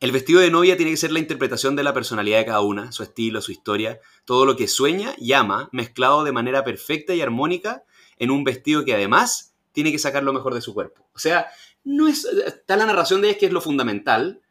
el 0.00 0.12
vestido 0.12 0.40
de 0.40 0.50
novia 0.50 0.76
tiene 0.76 0.92
que 0.92 0.98
ser 0.98 1.10
la 1.10 1.18
interpretación 1.18 1.74
de 1.74 1.84
la 1.84 1.94
personalidad 1.94 2.38
de 2.38 2.46
cada 2.46 2.60
una, 2.60 2.92
su 2.92 3.02
estilo, 3.02 3.40
su 3.40 3.50
historia, 3.50 3.98
todo 4.26 4.44
lo 4.44 4.56
que 4.56 4.68
sueña 4.68 5.14
y 5.16 5.32
ama, 5.32 5.70
mezclado 5.72 6.22
de 6.22 6.32
manera 6.32 6.64
perfecta 6.64 7.14
y 7.14 7.22
armónica 7.22 7.82
en 8.18 8.30
un 8.30 8.44
vestido 8.44 8.84
que 8.84 8.94
además 8.94 9.54
tiene 9.72 9.90
que 9.90 9.98
sacar 9.98 10.22
lo 10.22 10.34
mejor 10.34 10.52
de 10.54 10.60
su 10.60 10.74
cuerpo. 10.74 11.08
O 11.14 11.18
sea, 11.18 11.46
no 11.84 12.08
es, 12.08 12.24
está 12.24 12.76
la 12.76 12.86
narración 12.86 13.20
de 13.20 13.30
ella 13.30 13.38
que 13.38 13.46
es 13.46 13.52
lo 13.52 13.60
fundamental, 13.60 14.42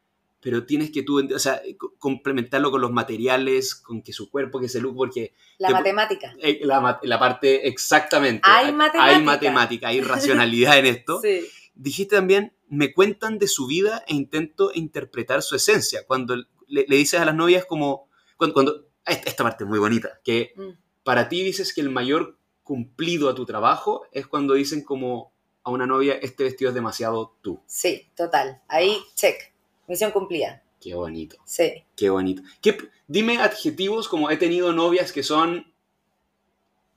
pero 0.41 0.65
tienes 0.65 0.91
que 0.91 1.03
tú, 1.03 1.23
o 1.33 1.39
sea, 1.39 1.61
complementarlo 1.99 2.71
con 2.71 2.81
los 2.81 2.91
materiales, 2.91 3.75
con 3.75 4.01
que 4.01 4.11
su 4.11 4.29
cuerpo, 4.29 4.59
que 4.59 4.69
se 4.69 4.81
look, 4.81 4.95
porque... 4.95 5.33
La 5.59 5.69
matemática. 5.69 6.35
Eh, 6.39 6.59
la, 6.63 6.99
la, 7.03 7.19
parte, 7.19 7.67
exactamente. 7.67 8.41
Hay 8.43 8.73
matemática. 8.73 9.17
Hay 9.17 9.23
matemática, 9.23 9.87
hay 9.89 10.01
racionalidad 10.01 10.77
en 10.79 10.85
esto. 10.87 11.21
Sí. 11.31 11.47
Dijiste 11.73 12.17
también, 12.17 12.53
me 12.67 12.93
cuentan 12.93 13.39
de 13.39 13.47
su 13.47 13.65
vida 13.65 14.03
e 14.07 14.13
intento 14.13 14.71
interpretar 14.73 15.41
su 15.41 15.55
esencia. 15.55 16.05
Cuando 16.05 16.35
le, 16.35 16.85
le 16.87 16.95
dices 16.95 17.19
a 17.19 17.25
las 17.25 17.33
novias 17.33 17.65
como, 17.65 18.09
cuando, 18.37 18.53
cuando 18.53 18.87
esta, 19.05 19.43
parte 19.43 19.63
es 19.63 19.69
muy 19.69 19.79
bonita, 19.79 20.19
que 20.23 20.53
mm. 20.55 20.69
para 21.03 21.29
ti 21.29 21.43
dices 21.43 21.73
que 21.73 21.81
el 21.81 21.89
mayor 21.89 22.37
cumplido 22.63 23.29
a 23.29 23.35
tu 23.35 23.45
trabajo 23.45 24.03
es 24.11 24.27
cuando 24.27 24.53
dicen 24.53 24.83
como 24.83 25.30
a 25.63 25.71
una 25.71 25.85
novia, 25.85 26.15
este 26.21 26.43
vestido 26.43 26.69
es 26.69 26.75
demasiado 26.75 27.35
tú. 27.41 27.61
Sí, 27.65 28.09
total. 28.15 28.61
Ahí, 28.67 28.97
check 29.15 29.51
Misión 29.87 30.11
cumplida. 30.11 30.63
Qué 30.79 30.95
bonito. 30.95 31.37
Sí. 31.45 31.83
Qué 31.95 32.09
bonito. 32.09 32.41
¿Qué, 32.61 32.77
dime 33.07 33.37
adjetivos 33.39 34.07
como 34.07 34.31
he 34.31 34.37
tenido 34.37 34.73
novias 34.73 35.11
que 35.11 35.21
son... 35.21 35.71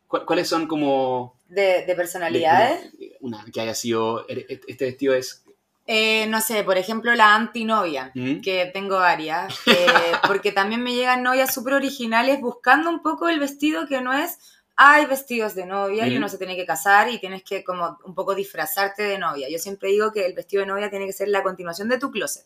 ¿Cuáles 0.06 0.48
son 0.48 0.68
como... 0.68 1.36
De, 1.48 1.84
personalidades? 1.96 2.92
una, 3.20 3.44
que 3.52 3.60
haya 3.60 3.74
sido... 3.74 4.28
Er, 4.28 4.46
e, 4.48 4.60
este 4.68 4.84
vestido 4.84 5.14
es... 5.14 5.44
Eh, 5.86 6.26
no 6.28 6.40
sé, 6.40 6.64
por 6.64 6.78
ejemplo, 6.78 7.14
la 7.14 7.34
antinovia, 7.34 8.10
¿Mm? 8.14 8.40
que 8.40 8.70
tengo 8.72 8.96
varias, 8.96 9.54
eh, 9.66 9.86
porque 10.26 10.50
también 10.50 10.82
me 10.82 10.94
llegan 10.94 11.22
novias 11.22 11.52
súper 11.52 11.74
originales 11.74 12.40
buscando 12.40 12.88
un 12.88 13.02
poco 13.02 13.28
el 13.28 13.38
vestido 13.38 13.86
que 13.86 14.00
no 14.00 14.14
es, 14.14 14.38
hay 14.76 15.06
vestidos 15.06 15.54
de 15.54 15.66
novia 15.66 16.06
y 16.08 16.16
uno 16.16 16.28
se 16.28 16.38
tiene 16.38 16.56
que 16.56 16.66
casar 16.66 17.08
y 17.08 17.18
tienes 17.18 17.44
que 17.44 17.62
como 17.62 17.98
un 18.04 18.14
poco 18.14 18.34
disfrazarte 18.34 19.04
de 19.04 19.18
novia. 19.18 19.48
Yo 19.48 19.58
siempre 19.58 19.90
digo 19.90 20.10
que 20.12 20.26
el 20.26 20.34
vestido 20.34 20.62
de 20.62 20.66
novia 20.66 20.90
tiene 20.90 21.06
que 21.06 21.12
ser 21.12 21.28
la 21.28 21.42
continuación 21.42 21.88
de 21.88 21.98
tu 21.98 22.10
closet. 22.10 22.44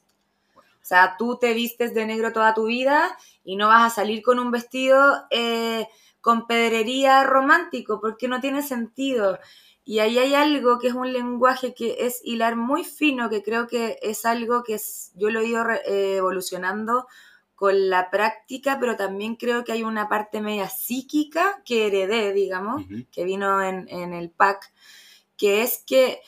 O 0.57 0.87
sea, 0.89 1.17
tú 1.19 1.39
te 1.39 1.55
vistes 1.55 1.95
de 1.95 2.07
negro 2.07 2.33
toda 2.33 2.55
tu 2.55 2.67
vida 2.67 3.17
y 3.45 3.57
no 3.57 3.69
vas 3.69 3.93
a 3.93 3.95
salir 3.95 4.23
con 4.23 4.39
un 4.39 4.51
vestido 4.51 5.27
eh, 5.31 5.87
con 6.21 6.47
pedrería 6.47 7.25
romántico, 7.25 8.01
porque 8.01 8.29
no 8.29 8.41
tiene 8.41 8.63
sentido. 8.63 9.39
Y 9.85 10.01
ahí 10.01 10.19
hay 10.19 10.35
algo 10.35 10.79
que 10.79 10.89
es 10.89 10.95
un 10.95 11.13
lenguaje 11.13 11.73
que 11.73 12.07
es 12.07 12.21
hilar 12.23 12.57
muy 12.57 12.85
fino, 12.85 13.31
que 13.31 13.43
creo 13.43 13.67
que 13.67 13.99
es 14.03 14.27
algo 14.27 14.63
que 14.63 14.75
es, 14.75 15.13
yo 15.15 15.31
lo 15.31 15.41
he 15.41 15.47
ido 15.47 15.65
eh, 15.71 16.17
evolucionando 16.17 17.07
con 17.59 17.91
la 17.91 18.09
práctica, 18.09 18.79
pero 18.79 18.95
también 18.97 19.35
creo 19.35 19.65
que 19.65 19.73
hay 19.73 19.83
una 19.83 20.09
parte 20.09 20.41
media 20.41 20.69
psíquica 20.69 21.61
que 21.65 21.89
heredé, 21.89 22.33
digamos, 22.33 22.85
que 23.11 23.25
vino 23.25 23.61
en, 23.61 23.89
en 23.89 24.15
el 24.15 24.31
pack, 24.31 24.73
que 25.37 25.63
es 25.63 25.83
que, 25.85 26.21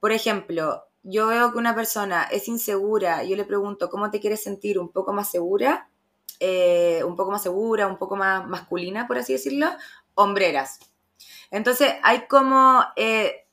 por 0.00 0.12
ejemplo, 0.12 0.84
yo 1.02 1.26
veo 1.26 1.52
que 1.52 1.58
una 1.58 1.74
persona 1.74 2.22
es 2.22 2.48
insegura, 2.48 3.22
yo 3.22 3.36
le 3.36 3.44
pregunto, 3.44 3.90
¿cómo 3.90 4.10
te 4.10 4.18
quieres 4.18 4.42
sentir? 4.42 4.78
¿Un 4.78 4.88
poco 4.88 5.12
más 5.12 5.30
segura? 5.30 5.90
Eh, 6.40 7.04
un 7.04 7.16
poco 7.16 7.32
más 7.32 7.42
segura, 7.42 7.86
un 7.86 7.98
poco 7.98 8.16
más 8.16 8.48
masculina, 8.48 9.06
por 9.06 9.18
así 9.18 9.34
decirlo, 9.34 9.66
hombreras. 10.14 10.78
Entonces 11.50 11.96
hay 12.02 12.26
como 12.28 12.82
eh, 12.96 13.46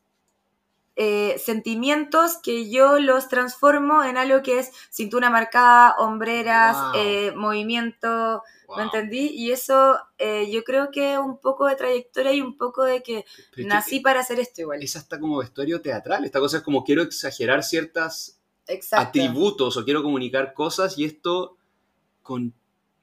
eh, 0.95 1.37
sentimientos 1.43 2.37
que 2.41 2.69
yo 2.69 2.99
los 2.99 3.27
transformo 3.27 4.03
en 4.03 4.17
algo 4.17 4.41
que 4.41 4.59
es 4.59 4.71
cintura 4.89 5.29
marcada, 5.29 5.95
hombreras, 5.97 6.77
movimiento, 7.35 8.43
¿Me 8.75 8.83
entendí? 8.83 9.31
Y 9.33 9.51
eso 9.51 9.97
eh, 10.17 10.49
yo 10.51 10.63
creo 10.63 10.91
que 10.91 11.17
un 11.17 11.37
poco 11.37 11.67
de 11.67 11.75
trayectoria 11.75 12.33
y 12.33 12.41
un 12.41 12.57
poco 12.57 12.83
de 12.83 13.03
que 13.03 13.25
nací 13.57 13.99
para 13.99 14.21
hacer 14.21 14.39
esto 14.39 14.61
igual. 14.61 14.81
Es 14.81 14.95
hasta 14.95 15.19
como 15.19 15.37
vestuario 15.37 15.81
teatral. 15.81 16.25
Esta 16.25 16.39
cosa 16.39 16.57
es 16.57 16.63
como 16.63 16.83
quiero 16.83 17.03
exagerar 17.03 17.63
ciertos 17.63 18.37
atributos 18.91 19.77
o 19.77 19.85
quiero 19.85 20.01
comunicar 20.01 20.53
cosas 20.53 20.97
y 20.97 21.05
esto 21.05 21.57
con 22.23 22.53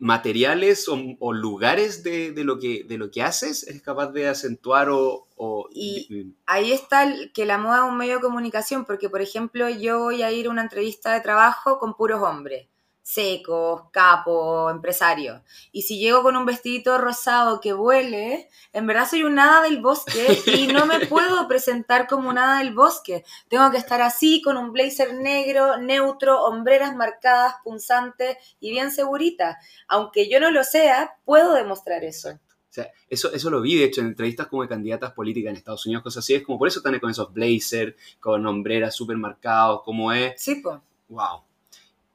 materiales 0.02 0.88
o, 0.88 1.32
lugares 1.32 2.02
de, 2.02 2.34
lo 2.38 2.58
que, 2.58 2.82
de 2.82 2.98
lo 2.98 3.12
que 3.12 3.22
haces 3.22 3.62
es 3.68 3.80
capaz 3.82 4.08
de 4.08 4.26
acentuar 4.26 4.88
o... 4.90 5.28
y 5.72 6.34
ahí 6.44 6.72
está 6.72 7.06
que 7.32 7.46
la 7.46 7.56
moda 7.56 7.84
es 7.84 7.92
un 7.92 7.98
medio 7.98 8.16
de 8.16 8.22
comunicación, 8.22 8.84
porque 8.84 9.08
por 9.08 9.22
ejemplo 9.22 9.68
yo 9.68 10.00
voy 10.00 10.22
a 10.24 10.32
ir 10.32 10.48
a 10.48 10.50
una 10.50 10.62
entrevista 10.62 11.12
de 11.14 11.20
trabajo 11.20 11.78
con 11.78 11.94
puros 11.94 12.20
hombres 12.20 12.71
secos, 13.02 13.90
capo, 13.90 14.70
empresario. 14.70 15.42
Y 15.72 15.82
si 15.82 15.98
llego 15.98 16.22
con 16.22 16.36
un 16.36 16.46
vestidito 16.46 16.98
rosado 16.98 17.60
que 17.60 17.74
huele, 17.74 18.48
en 18.72 18.86
verdad 18.86 19.08
soy 19.08 19.24
un 19.24 19.34
nada 19.34 19.62
del 19.62 19.80
bosque 19.80 20.40
y 20.46 20.68
no 20.68 20.86
me 20.86 21.00
puedo 21.06 21.46
presentar 21.48 22.06
como 22.06 22.28
un 22.28 22.36
nada 22.36 22.60
del 22.60 22.74
bosque. 22.74 23.24
Tengo 23.48 23.70
que 23.70 23.76
estar 23.76 24.00
así 24.00 24.40
con 24.40 24.56
un 24.56 24.72
blazer 24.72 25.14
negro, 25.14 25.78
neutro, 25.78 26.42
hombreras 26.44 26.94
marcadas, 26.94 27.56
punzantes 27.64 28.36
y 28.60 28.70
bien 28.70 28.90
segurita. 28.90 29.58
Aunque 29.88 30.30
yo 30.30 30.40
no 30.40 30.50
lo 30.50 30.64
sea, 30.64 31.16
puedo 31.24 31.54
demostrar 31.54 32.04
eso. 32.04 32.30
O 32.30 32.74
sea, 32.74 32.90
eso, 33.10 33.30
eso 33.34 33.50
lo 33.50 33.60
vi, 33.60 33.76
de 33.76 33.84
hecho, 33.84 34.00
en 34.00 34.06
entrevistas 34.06 34.46
como 34.46 34.62
de 34.62 34.68
candidatas 34.68 35.12
políticas 35.12 35.50
en 35.50 35.56
Estados 35.56 35.84
Unidos, 35.84 36.04
cosas 36.04 36.24
así. 36.24 36.34
Es 36.34 36.42
como 36.42 36.58
por 36.58 36.68
eso 36.68 36.78
están 36.78 36.98
con 37.00 37.10
esos 37.10 37.30
blazers, 37.30 37.94
con 38.18 38.46
hombreras 38.46 38.94
súper 38.94 39.18
marcados, 39.18 39.82
como 39.82 40.10
es. 40.10 40.40
Sí, 40.40 40.54
pues. 40.62 40.78
Wow. 41.10 41.42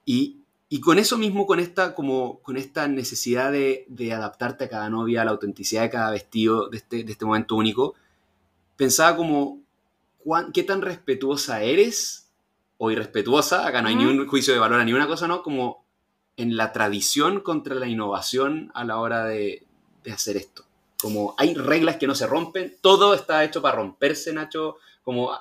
Y, 0.03 0.41
y 0.69 0.81
con 0.81 0.99
eso 0.99 1.17
mismo, 1.17 1.47
con 1.47 1.59
esta, 1.59 1.95
como, 1.95 2.41
con 2.41 2.57
esta 2.57 2.87
necesidad 2.87 3.51
de, 3.53 3.85
de, 3.87 4.11
adaptarte 4.11 4.65
a 4.65 4.69
cada 4.69 4.89
novia, 4.89 5.21
a 5.21 5.25
la 5.25 5.31
autenticidad 5.31 5.83
de 5.83 5.89
cada 5.89 6.11
vestido 6.11 6.67
de 6.67 6.77
este, 6.77 7.03
de 7.05 7.11
este 7.11 7.25
momento 7.25 7.55
único, 7.55 7.95
pensaba 8.75 9.15
como, 9.15 9.61
¿qué 10.53 10.63
tan 10.63 10.81
respetuosa 10.81 11.63
eres? 11.63 12.29
O 12.77 12.91
irrespetuosa, 12.91 13.65
acá 13.65 13.81
no 13.81 13.87
hay 13.87 13.95
ni 13.95 14.05
un 14.05 14.27
juicio 14.27 14.53
de 14.53 14.59
valor 14.59 14.81
a 14.81 14.83
ni 14.83 14.91
una 14.91 15.07
cosa, 15.07 15.27
¿no? 15.27 15.41
Como 15.41 15.85
en 16.35 16.57
la 16.57 16.73
tradición 16.73 17.39
contra 17.39 17.73
la 17.73 17.87
innovación 17.87 18.69
a 18.75 18.83
la 18.83 18.97
hora 18.97 19.25
de, 19.25 19.63
de 20.03 20.11
hacer 20.11 20.35
esto. 20.35 20.65
Como 21.01 21.33
hay 21.37 21.55
reglas 21.55 21.95
que 21.95 22.07
no 22.07 22.13
se 22.13 22.27
rompen, 22.27 22.75
todo 22.81 23.13
está 23.13 23.43
hecho 23.43 23.61
para 23.61 23.77
romperse, 23.77 24.33
Nacho. 24.33 24.77
Como, 25.01 25.31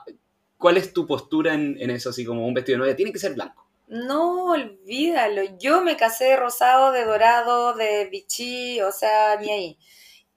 ¿cuál 0.56 0.76
es 0.76 0.92
tu 0.92 1.06
postura 1.06 1.52
en, 1.52 1.76
en 1.80 1.90
eso? 1.90 2.10
Así 2.10 2.24
como 2.24 2.46
un 2.46 2.54
vestido 2.54 2.76
de 2.76 2.80
novia 2.80 2.96
tiene 2.96 3.12
que 3.12 3.18
ser 3.18 3.34
blanco 3.34 3.65
no, 3.86 4.46
olvídalo. 4.52 5.42
Yo 5.58 5.82
me 5.82 5.96
casé 5.96 6.24
de 6.26 6.36
rosado, 6.36 6.92
de 6.92 7.04
dorado, 7.04 7.74
de 7.74 8.06
bichí, 8.10 8.80
o 8.82 8.92
sea, 8.92 9.36
ni 9.36 9.50
ahí. 9.50 9.78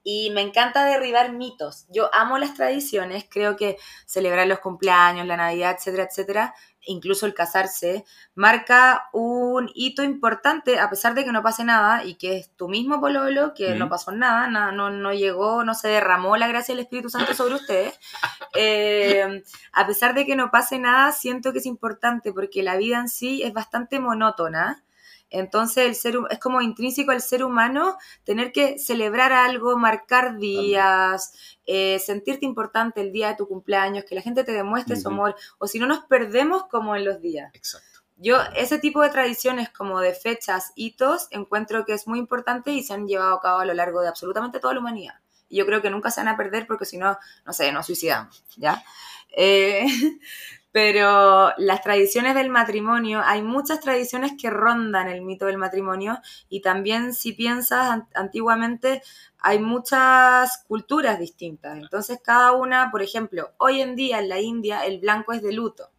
Y 0.02 0.30
me 0.30 0.40
encanta 0.42 0.84
derribar 0.84 1.32
mitos. 1.32 1.86
Yo 1.90 2.10
amo 2.14 2.38
las 2.38 2.54
tradiciones, 2.54 3.26
creo 3.30 3.56
que 3.56 3.76
celebrar 4.06 4.46
los 4.46 4.60
cumpleaños, 4.60 5.26
la 5.26 5.36
Navidad, 5.36 5.76
etcétera, 5.78 6.04
etcétera, 6.04 6.54
incluso 6.86 7.26
el 7.26 7.34
casarse, 7.34 8.04
marca 8.34 9.08
un 9.12 9.70
hito 9.74 10.02
importante, 10.02 10.78
a 10.78 10.88
pesar 10.90 11.14
de 11.14 11.24
que 11.24 11.32
no 11.32 11.42
pase 11.42 11.64
nada, 11.64 12.04
y 12.04 12.14
que 12.14 12.38
es 12.38 12.50
tu 12.56 12.68
mismo 12.68 13.00
pololo, 13.00 13.54
que 13.54 13.74
no 13.74 13.88
pasó 13.88 14.12
nada, 14.12 14.48
no, 14.48 14.90
no, 14.90 15.12
llegó, 15.12 15.64
no 15.64 15.74
se 15.74 15.88
derramó 15.88 16.36
la 16.36 16.48
gracia 16.48 16.74
del 16.74 16.84
Espíritu 16.84 17.10
Santo 17.10 17.34
sobre 17.34 17.54
ustedes. 17.54 17.98
Eh, 18.56 19.44
a 19.72 19.86
pesar 19.86 20.12
de 20.12 20.26
que 20.26 20.34
no 20.34 20.50
pase 20.50 20.80
nada, 20.80 21.12
siento 21.12 21.52
que 21.52 21.60
es 21.60 21.66
importante 21.66 22.32
porque 22.32 22.64
la 22.64 22.76
vida 22.76 22.98
en 22.98 23.08
sí 23.08 23.44
es 23.44 23.52
bastante 23.52 24.00
monótona. 24.00 24.82
Entonces 25.30 25.86
el 25.86 25.94
ser, 25.94 26.18
es 26.30 26.38
como 26.40 26.60
intrínseco 26.60 27.12
al 27.12 27.22
ser 27.22 27.44
humano 27.44 27.96
tener 28.24 28.50
que 28.50 28.78
celebrar 28.78 29.32
algo, 29.32 29.78
marcar 29.78 30.38
días, 30.38 31.59
eh, 31.72 32.00
sentirte 32.00 32.44
importante 32.44 33.00
el 33.00 33.12
día 33.12 33.28
de 33.28 33.36
tu 33.36 33.46
cumpleaños, 33.46 34.04
que 34.04 34.16
la 34.16 34.22
gente 34.22 34.42
te 34.42 34.50
demuestre 34.50 34.96
su 34.96 35.06
amor, 35.06 35.36
o 35.58 35.68
si 35.68 35.78
no 35.78 35.86
nos 35.86 36.00
perdemos 36.06 36.64
como 36.66 36.96
en 36.96 37.04
los 37.04 37.20
días. 37.20 37.48
Exacto. 37.54 38.00
Yo 38.16 38.38
ese 38.56 38.80
tipo 38.80 39.02
de 39.02 39.10
tradiciones 39.10 39.70
como 39.70 40.00
de 40.00 40.12
fechas, 40.12 40.72
hitos, 40.74 41.28
encuentro 41.30 41.84
que 41.84 41.92
es 41.92 42.08
muy 42.08 42.18
importante 42.18 42.72
y 42.72 42.82
se 42.82 42.92
han 42.92 43.06
llevado 43.06 43.36
a 43.36 43.40
cabo 43.40 43.60
a 43.60 43.64
lo 43.64 43.74
largo 43.74 44.00
de 44.00 44.08
absolutamente 44.08 44.58
toda 44.58 44.74
la 44.74 44.80
humanidad. 44.80 45.14
Y 45.48 45.58
yo 45.58 45.66
creo 45.66 45.80
que 45.80 45.90
nunca 45.90 46.10
se 46.10 46.20
van 46.20 46.26
a 46.26 46.36
perder 46.36 46.66
porque 46.66 46.86
si 46.86 46.98
no, 46.98 47.16
no 47.46 47.52
sé, 47.52 47.70
nos 47.70 47.86
suicidamos, 47.86 48.44
¿ya? 48.56 48.82
Eh, 49.30 49.86
pero 50.72 51.52
las 51.58 51.82
tradiciones 51.82 52.34
del 52.34 52.48
matrimonio, 52.48 53.22
hay 53.24 53.42
muchas 53.42 53.80
tradiciones 53.80 54.32
que 54.40 54.50
rondan 54.50 55.08
el 55.08 55.22
mito 55.22 55.46
del 55.46 55.58
matrimonio 55.58 56.20
y 56.48 56.60
también 56.60 57.12
si 57.12 57.32
piensas 57.32 58.02
antiguamente 58.14 59.02
hay 59.38 59.58
muchas 59.58 60.64
culturas 60.68 61.18
distintas. 61.18 61.76
Entonces 61.76 62.20
cada 62.22 62.52
una, 62.52 62.90
por 62.92 63.02
ejemplo, 63.02 63.52
hoy 63.58 63.80
en 63.80 63.96
día 63.96 64.20
en 64.20 64.28
la 64.28 64.40
India 64.40 64.84
el 64.86 65.00
blanco 65.00 65.32
es 65.32 65.42
de 65.42 65.52
luto. 65.52 65.90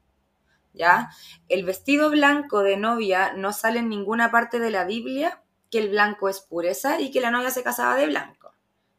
¿Ya? 0.73 1.09
El 1.49 1.65
vestido 1.65 2.09
blanco 2.09 2.63
de 2.63 2.77
novia 2.77 3.33
no 3.33 3.51
sale 3.51 3.79
en 3.79 3.89
ninguna 3.89 4.31
parte 4.31 4.57
de 4.57 4.71
la 4.71 4.85
Biblia 4.85 5.43
que 5.69 5.79
el 5.79 5.89
blanco 5.89 6.29
es 6.29 6.39
pureza 6.39 7.01
y 7.01 7.11
que 7.11 7.19
la 7.19 7.29
novia 7.29 7.51
se 7.51 7.61
casaba 7.61 7.97
de 7.97 8.05
blanco. 8.05 8.53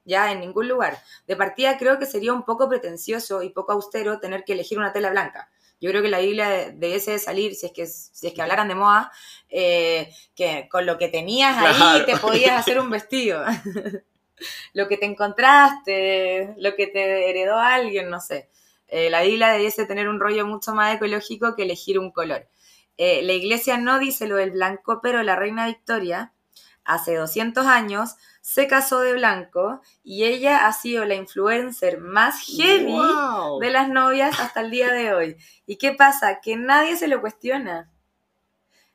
Ya 0.04 0.32
en 0.32 0.40
ningún 0.40 0.68
lugar. 0.68 0.98
De 1.26 1.34
partida 1.34 1.78
creo 1.78 1.98
que 1.98 2.04
sería 2.04 2.34
un 2.34 2.44
poco 2.44 2.68
pretencioso 2.68 3.42
y 3.42 3.48
poco 3.50 3.72
austero 3.72 4.20
tener 4.20 4.44
que 4.44 4.52
elegir 4.52 4.78
una 4.78 4.92
tela 4.92 5.08
blanca 5.08 5.48
yo 5.82 5.90
creo 5.90 6.00
que 6.00 6.10
la 6.10 6.20
Biblia 6.20 6.70
debiese 6.70 7.18
salir, 7.18 7.56
si 7.56 7.66
es 7.66 7.72
que, 7.72 7.86
si 7.86 8.28
es 8.28 8.32
que 8.32 8.40
hablaran 8.40 8.68
de 8.68 8.76
moda, 8.76 9.10
eh, 9.48 10.14
que 10.36 10.68
con 10.70 10.86
lo 10.86 10.96
que 10.96 11.08
tenías 11.08 11.56
ahí 11.58 12.04
te 12.06 12.16
podías 12.16 12.60
hacer 12.60 12.78
un 12.78 12.88
vestido. 12.88 13.44
lo 14.74 14.86
que 14.86 14.96
te 14.96 15.06
encontraste, 15.06 16.54
lo 16.58 16.76
que 16.76 16.86
te 16.86 17.28
heredó 17.28 17.58
alguien, 17.58 18.10
no 18.10 18.20
sé. 18.20 18.48
Eh, 18.86 19.10
la 19.10 19.22
Biblia 19.22 19.48
debiese 19.48 19.84
tener 19.84 20.08
un 20.08 20.20
rollo 20.20 20.46
mucho 20.46 20.72
más 20.72 20.94
ecológico 20.94 21.56
que 21.56 21.64
elegir 21.64 21.98
un 21.98 22.12
color. 22.12 22.46
Eh, 22.96 23.22
la 23.24 23.32
iglesia 23.32 23.76
no 23.76 23.98
dice 23.98 24.28
lo 24.28 24.36
del 24.36 24.52
blanco, 24.52 25.00
pero 25.02 25.24
la 25.24 25.34
reina 25.34 25.66
Victoria, 25.66 26.32
hace 26.84 27.16
200 27.16 27.66
años, 27.66 28.16
se 28.40 28.66
casó 28.66 29.00
de 29.00 29.14
blanco 29.14 29.80
y 30.02 30.24
ella 30.24 30.66
ha 30.66 30.72
sido 30.72 31.04
la 31.04 31.14
influencer 31.14 32.00
más 32.00 32.40
heavy 32.46 32.98
de 33.60 33.70
las 33.70 33.88
novias 33.88 34.38
hasta 34.40 34.60
el 34.60 34.70
día 34.70 34.92
de 34.92 35.14
hoy. 35.14 35.36
¿Y 35.66 35.76
qué 35.76 35.92
pasa? 35.92 36.40
Que 36.40 36.56
nadie 36.56 36.96
se 36.96 37.08
lo 37.08 37.20
cuestiona. 37.20 37.90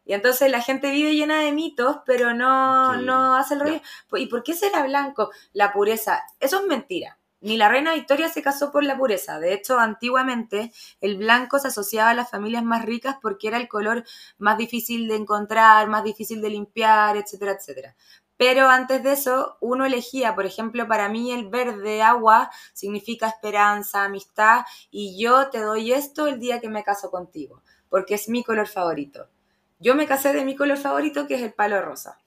Y 0.06 0.14
entonces 0.14 0.50
la 0.50 0.62
gente 0.62 0.92
vive 0.92 1.16
llena 1.16 1.42
de 1.42 1.52
mitos, 1.52 1.98
pero 2.06 2.34
no, 2.34 2.96
no 2.98 3.36
hace 3.36 3.56
el 3.56 3.60
rollo. 3.60 3.82
¿Y 4.14 4.28
por 4.28 4.42
qué 4.42 4.54
será 4.54 4.84
blanco? 4.84 5.32
La 5.52 5.74
pureza. 5.74 6.24
Eso 6.40 6.62
es 6.62 6.66
mentira. 6.66 7.18
Ni 7.40 7.56
la 7.56 7.70
reina 7.70 7.94
Victoria 7.94 8.30
se 8.30 8.42
casó 8.42 8.72
por 8.72 8.84
la 8.84 8.98
pureza. 8.98 9.40
De 9.40 9.54
hecho, 9.54 9.78
antiguamente 9.78 10.72
el 11.02 11.18
blanco 11.18 11.60
se 11.60 11.68
asociaba 11.68 12.10
a 12.10 12.16
las 12.16 12.32
familias 12.32 12.64
más 12.64 12.84
ricas 12.84 13.18
porque 13.22 13.48
era 13.48 13.58
el 13.58 13.68
color 13.68 14.04
más 14.40 14.58
difícil 14.58 15.08
de 15.08 15.16
encontrar, 15.16 15.88
más 15.88 16.04
difícil 16.04 16.42
de 16.42 16.50
limpiar, 16.50 17.16
etcétera, 17.16 17.52
etcétera. 17.52 17.96
Pero 18.38 18.70
antes 18.70 19.04
de 19.04 19.14
eso, 19.14 19.58
uno 19.62 19.86
elegía, 19.86 20.36
por 20.36 20.46
ejemplo, 20.46 20.88
para 20.88 21.10
mí 21.10 21.32
el 21.32 21.50
verde 21.50 22.02
agua 22.04 22.52
significa 22.74 23.28
esperanza, 23.28 24.04
amistad, 24.04 24.64
y 24.92 25.20
yo 25.22 25.50
te 25.50 25.60
doy 25.60 25.92
esto 25.92 26.28
el 26.28 26.40
día 26.40 26.60
que 26.60 26.70
me 26.70 26.84
caso 26.84 27.10
contigo, 27.10 27.64
porque 27.90 28.14
es 28.14 28.30
mi 28.30 28.44
color 28.44 28.68
favorito. 28.68 29.28
Yo 29.80 29.96
me 29.96 30.06
casé 30.06 30.34
de 30.34 30.46
mi 30.46 30.56
color 30.56 30.78
favorito, 30.78 31.28
que 31.28 31.36
es 31.36 31.42
el 31.42 31.54
palo 31.54 31.82
rosa. 31.82 32.20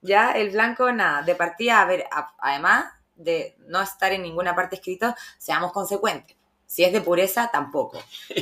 Ya, 0.00 0.32
el 0.32 0.50
blanco, 0.50 0.90
nada. 0.90 1.22
De 1.22 1.34
partida, 1.34 1.82
a 1.82 1.84
ver, 1.84 2.06
además 2.38 2.86
de 3.22 3.56
no 3.66 3.80
estar 3.80 4.12
en 4.12 4.22
ninguna 4.22 4.54
parte 4.54 4.76
escrito, 4.76 5.14
seamos 5.38 5.72
consecuentes. 5.72 6.36
Si 6.66 6.84
es 6.84 6.92
de 6.92 7.00
pureza, 7.00 7.50
tampoco. 7.52 8.02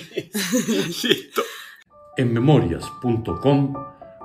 en 2.17 2.33
memorias.com 2.33 3.75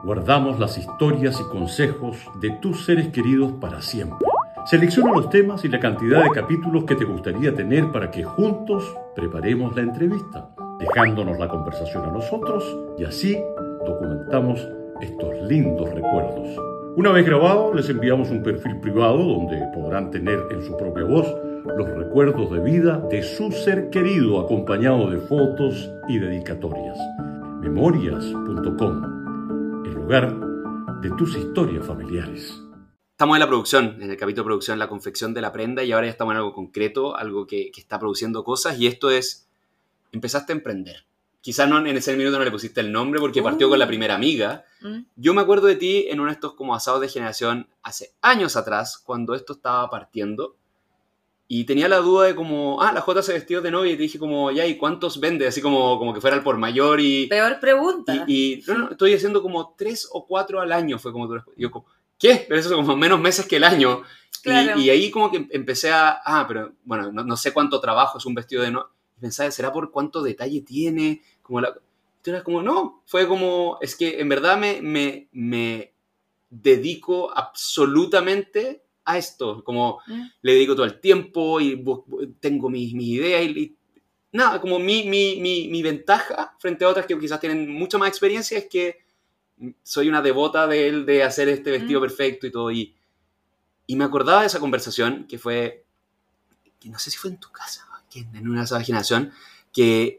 guardamos 0.03 0.59
las 0.59 0.77
historias 0.77 1.39
y 1.39 1.43
consejos 1.45 2.17
de 2.35 2.51
tus 2.51 2.85
seres 2.85 3.07
queridos 3.07 3.53
para 3.53 3.81
siempre. 3.81 4.19
Selecciona 4.65 5.11
los 5.11 5.29
temas 5.29 5.65
y 5.65 5.67
la 5.67 5.79
cantidad 5.79 6.23
de 6.23 6.29
capítulos 6.29 6.85
que 6.85 6.95
te 6.95 7.05
gustaría 7.05 7.53
tener 7.55 7.91
para 7.91 8.11
que 8.11 8.23
juntos 8.23 8.95
preparemos 9.15 9.75
la 9.75 9.81
entrevista, 9.81 10.49
dejándonos 10.79 11.39
la 11.39 11.47
conversación 11.47 12.03
a 12.05 12.11
nosotros 12.11 12.63
y 12.97 13.05
así 13.05 13.39
documentamos 13.85 14.59
estos 15.01 15.41
lindos 15.47 15.89
recuerdos. 15.89 16.74
Una 16.95 17.11
vez 17.11 17.25
grabado, 17.25 17.73
les 17.73 17.89
enviamos 17.89 18.29
un 18.29 18.41
perfil 18.41 18.79
privado 18.79 19.17
donde 19.17 19.61
podrán 19.73 20.11
tener 20.11 20.39
en 20.51 20.63
su 20.63 20.77
propia 20.77 21.03
voz 21.03 21.27
los 21.65 21.89
recuerdos 21.89 22.51
de 22.51 22.59
vida 22.59 23.01
de 23.09 23.23
su 23.23 23.51
ser 23.51 23.89
querido 23.89 24.39
acompañado 24.39 25.09
de 25.09 25.19
fotos 25.19 25.89
y 26.07 26.19
dedicatorias. 26.19 26.97
Memorias.com 27.61 29.15
lugar 30.05 30.35
de 31.01 31.09
tus 31.17 31.35
historias 31.35 31.83
familiares. 31.83 32.61
Estamos 33.13 33.37
en 33.37 33.39
la 33.39 33.47
producción, 33.47 33.97
en 33.99 34.11
el 34.11 34.17
capítulo 34.17 34.43
de 34.43 34.49
producción, 34.49 34.77
la 34.77 34.87
confección 34.87 35.33
de 35.33 35.41
la 35.41 35.51
prenda 35.51 35.83
y 35.83 35.91
ahora 35.91 36.05
ya 36.05 36.11
estamos 36.11 36.33
en 36.33 36.37
algo 36.37 36.53
concreto, 36.53 37.17
algo 37.17 37.47
que, 37.47 37.71
está 37.75 37.97
produciendo 37.97 38.43
cosas 38.43 38.77
y 38.77 38.85
esto 38.85 39.09
es, 39.09 39.47
empezaste 40.11 40.53
a 40.53 40.57
emprender. 40.57 41.05
Quizás 41.45 41.69
no, 41.69 41.77
en 41.77 41.95
ese 41.95 42.17
minuto 42.17 42.39
no 42.39 42.43
le 42.43 42.49
pusiste 42.49 42.81
el 42.81 42.91
nombre 42.91 43.19
porque 43.19 43.43
partió 43.43 43.69
con 43.69 43.77
la 43.77 43.85
uh. 43.85 43.87
primera 43.87 44.15
amiga. 44.15 44.65
Mm. 44.81 45.01
Yo 45.15 45.35
me 45.35 45.41
acuerdo 45.41 45.67
de 45.67 45.75
ti 45.75 46.07
en 46.09 46.19
uno 46.19 46.29
de 46.29 46.33
estos 46.33 46.55
como 46.55 46.73
asados 46.73 47.01
de 47.01 47.07
generación 47.07 47.69
hace 47.83 48.15
años 48.23 48.55
atrás, 48.55 48.97
cuando 48.97 49.35
esto 49.35 49.53
estaba 49.53 49.87
partiendo 49.87 50.55
y 51.47 51.65
tenía 51.65 51.87
la 51.87 51.97
duda 51.97 52.25
de 52.25 52.33
como, 52.33 52.81
ah, 52.81 52.91
la 52.91 53.01
J 53.01 53.21
se 53.21 53.33
vestió 53.33 53.61
de 53.61 53.69
novia 53.69 53.91
y 53.91 53.95
te 53.95 54.01
dije 54.01 54.17
como, 54.17 54.49
ya, 54.49 54.65
¿y 54.65 54.75
cuántos 54.75 55.19
vende? 55.19 55.45
Así 55.45 55.61
como, 55.61 55.99
como 55.99 56.15
que 56.15 56.19
fuera 56.19 56.35
el 56.35 56.41
por 56.41 56.57
mayor 56.57 56.99
y... 56.99 57.27
Peor 57.27 57.59
pregunta. 57.59 58.25
Y, 58.25 58.63
no, 58.65 58.79
no, 58.79 58.89
estoy 58.89 59.13
haciendo 59.13 59.43
como 59.43 59.75
tres 59.77 60.09
o 60.11 60.25
cuatro 60.25 60.61
al 60.61 60.71
año, 60.71 60.97
fue 60.97 61.11
como 61.11 61.27
tú 61.27 61.43
Yo 61.55 61.69
como, 61.69 61.85
¿qué? 62.17 62.43
Pero 62.47 62.59
eso 62.59 62.69
es 62.69 62.75
como 62.75 62.97
menos 62.97 63.19
meses 63.19 63.45
que 63.45 63.57
el 63.57 63.65
año. 63.65 64.01
Claro. 64.41 64.79
Y, 64.79 64.89
ahí 64.89 65.11
como 65.11 65.29
que 65.29 65.47
empecé 65.51 65.91
a, 65.91 66.19
ah, 66.25 66.45
pero 66.47 66.73
bueno, 66.85 67.11
no, 67.11 67.23
no 67.23 67.37
sé 67.37 67.53
cuánto 67.53 67.79
trabajo 67.79 68.17
es 68.17 68.25
un 68.25 68.33
vestido 68.33 68.63
de 68.63 68.71
novia. 68.71 68.89
Pensaba, 69.19 69.49
¿será 69.51 69.71
por 69.71 69.91
cuánto 69.91 70.21
detalle 70.21 70.61
tiene? 70.61 71.21
Como 71.45 71.61
la... 71.61 71.73
tú 72.23 72.31
eras 72.31 72.41
como, 72.43 72.61
no, 72.63 73.03
fue 73.05 73.27
como, 73.27 73.77
es 73.81 73.95
que 73.95 74.19
en 74.19 74.27
verdad 74.29 74.57
me, 74.57 74.81
me, 74.81 75.27
me 75.31 75.93
dedico 76.49 77.31
absolutamente 77.35 78.81
a 79.05 79.17
esto, 79.17 79.63
como 79.63 79.99
Mm. 80.07 80.21
le 80.41 80.53
dedico 80.53 80.75
todo 80.75 80.85
el 80.85 80.99
tiempo 80.99 81.61
y 81.61 81.83
tengo 82.39 82.69
mis, 82.69 82.93
mis 82.95 83.07
ideas 83.09 83.43
y, 83.43 83.59
y 83.59 83.75
nada, 84.31 84.59
como 84.59 84.79
mi, 84.79 85.03
mi, 85.07 85.39
mi, 85.39 85.67
mi 85.67 85.83
ventaja 85.83 86.55
frente 86.59 86.83
a 86.83 86.89
otras 86.89 87.05
que 87.05 87.17
quizás 87.19 87.39
tienen 87.39 87.71
mucha 87.71 87.97
más 87.99 88.09
experiencia 88.09 88.57
es 88.57 88.65
que 88.67 89.03
soy 89.83 90.09
una 90.09 90.21
devota 90.23 90.65
de 90.67 90.87
él, 90.87 91.05
de 91.05 91.23
hacer 91.23 91.47
este 91.49 91.69
vestido 91.71 91.99
Mm. 91.99 92.03
perfecto 92.03 92.47
y 92.47 92.51
todo. 92.51 92.71
Y, 92.71 92.95
y 93.87 93.95
me 93.95 94.03
acordaba 94.03 94.41
de 94.41 94.47
esa 94.47 94.59
conversación 94.59 95.25
que 95.27 95.37
fue, 95.37 95.85
que 96.79 96.89
no 96.89 96.97
sé 96.97 97.11
si 97.11 97.17
fue 97.17 97.29
en 97.29 97.39
tu 97.39 97.51
casa, 97.51 97.85
en 98.15 98.47
una 98.49 98.63
esa 98.63 98.81
generación, 98.81 99.31
que 99.71 100.17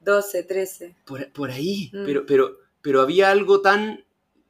2012, 0.00 0.42
13. 0.44 0.96
por, 1.04 1.30
por 1.32 1.50
ahí, 1.50 1.90
Mm. 1.92 2.04
pero, 2.04 2.26
pero, 2.26 2.56
pero 2.82 3.00
había 3.02 3.30
algo 3.30 3.60
tan 3.60 4.04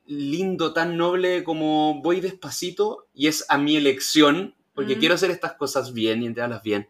lindo, 0.07 0.73
tan 0.73 0.97
noble 0.97 1.45
como 1.45 2.01
voy 2.03 2.21
despacito 2.21 3.07
y 3.15 3.27
es 3.29 3.45
a 3.49 3.59
mi 3.59 3.77
elección, 3.77 4.55
porque 4.75 4.97
Mm. 4.97 4.99
quiero 4.99 5.15
hacer 5.15 5.31
estas 5.31 5.53
cosas 5.55 5.93
bien 5.93 6.23
y 6.23 6.27
entregarlas 6.27 6.63
bien. 6.63 6.89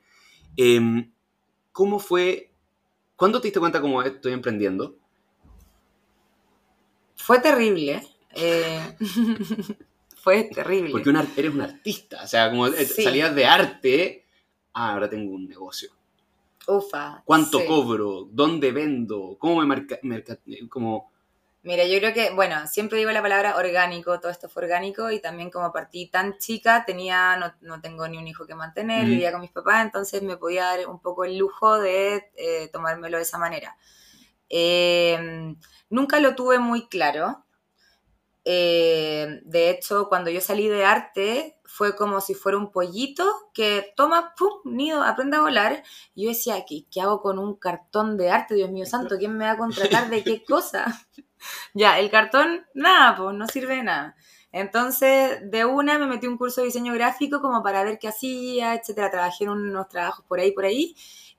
Em, 0.57 1.11
¿Cómo 1.73 1.99
fue? 2.01 2.51
¿Cuándo 3.17 3.41
te 3.41 3.47
diste 3.47 3.61
cuenta 3.61 3.81
cómo 3.81 4.03
estoy 4.03 4.33
emprendiendo? 4.33 4.97
Fue 7.17 7.39
terrible. 7.41 8.03
eh, 8.35 8.97
fue 10.17 10.45
terrible. 10.45 10.91
Porque 10.93 11.11
una- 11.11 11.27
eres 11.37 11.53
un 11.55 11.61
artista, 11.63 12.23
o 12.23 12.27
sea, 12.27 12.49
como 12.51 12.67
eh, 12.69 12.85
Sí. 12.85 13.03
salías 13.03 13.35
de 13.35 13.45
arte, 13.45 14.27
ah, 14.75 14.93
ahora 14.93 15.09
tengo 15.11 15.33
un 15.33 15.49
negocio. 15.49 15.91
Ufa. 16.67 17.23
¿Cuánto 17.25 17.59
sí. 17.59 17.67
cobro? 17.67 18.29
¿Dónde 18.31 18.73
vendo? 18.73 19.37
¿Cómo 19.39 19.61
me 19.61 19.67
marca, 19.67 19.99
merca- 20.03 20.39
como 20.69 21.11
Mira, 21.63 21.85
yo 21.85 21.99
creo 21.99 22.15
que, 22.15 22.31
bueno, 22.31 22.67
siempre 22.67 22.97
digo 22.99 23.11
la 23.11 23.21
palabra 23.21 23.57
orgánico, 23.57 24.19
todo 24.19 24.33
esto 24.33 24.49
fue 24.49 24.63
orgánico 24.65 25.11
y 25.11 25.21
también 25.21 25.51
como 25.51 25.71
partí 25.73 26.07
tan 26.07 26.39
chica, 26.39 26.85
tenía, 26.87 27.37
no, 27.37 27.53
no 27.61 27.83
tengo 27.83 28.09
ni 28.09 28.17
un 28.17 28.27
hijo 28.27 28.47
que 28.47 28.55
mantener, 28.55 29.07
vivía 29.07 29.31
con 29.31 29.43
mis 29.43 29.51
papás, 29.51 29.85
entonces 29.85 30.23
me 30.23 30.39
podía 30.39 30.65
dar 30.65 30.87
un 30.89 31.01
poco 31.01 31.25
el 31.25 31.37
lujo 31.37 31.79
de 31.79 32.31
eh, 32.37 32.69
tomármelo 32.73 33.19
de 33.19 33.25
esa 33.25 33.37
manera. 33.37 33.77
Eh, 34.49 35.55
nunca 35.91 36.19
lo 36.21 36.35
tuve 36.35 36.59
muy 36.59 36.89
claro. 36.89 37.45
Eh, 38.45 39.41
de 39.45 39.71
hecho, 39.71 40.09
cuando 40.09 40.31
yo 40.31 40.41
salí 40.41 40.69
de 40.69 40.85
arte, 40.85 41.60
fue 41.73 41.95
como 41.95 42.21
si 42.21 42.35
fuera 42.35 42.59
un 42.59 42.73
pollito 42.73 43.25
que 43.55 43.93
toma, 43.97 44.35
pum, 44.37 44.51
nido, 44.65 45.05
aprende 45.05 45.37
a 45.37 45.41
volar. 45.41 45.83
Y 46.15 46.25
yo 46.25 46.31
decía, 46.31 46.65
¿qué, 46.69 46.85
qué 46.91 47.01
hago 47.01 47.23
con 47.23 47.39
un 47.39 47.55
cartón 47.55 48.17
de 48.17 48.29
arte? 48.29 48.57
Dios 48.57 48.71
mío 48.71 48.85
santo, 48.87 49.17
¿quién 49.19 49.37
me 49.37 49.45
va 49.45 49.53
a 49.53 49.57
contratar 49.57 50.11
de 50.11 50.25
qué 50.25 50.45
cosa? 50.45 50.85
ya, 51.75 52.01
el 52.01 52.11
cartón, 52.11 52.67
nada, 52.75 53.17
pues 53.17 53.37
no 53.37 53.47
sirve 53.47 53.77
de 53.77 53.85
nada. 53.85 54.17
Entonces, 54.51 55.39
de 55.49 55.65
una 55.65 55.97
me 55.97 56.07
metí 56.07 56.27
un 56.27 56.37
curso 56.37 56.61
de 56.61 56.67
diseño 56.67 56.93
gráfico 56.93 57.41
como 57.41 57.63
para 57.63 57.85
ver 57.85 58.01
qué 58.01 58.09
hacía, 58.09 58.75
etcétera. 58.75 59.11
Trabajé 59.11 59.45
en 59.45 59.51
unos 59.51 59.89
trabajos 59.89 60.25
por 60.27 60.41
ahí, 60.41 60.51
por 60.51 60.65
ahí. 60.65 60.97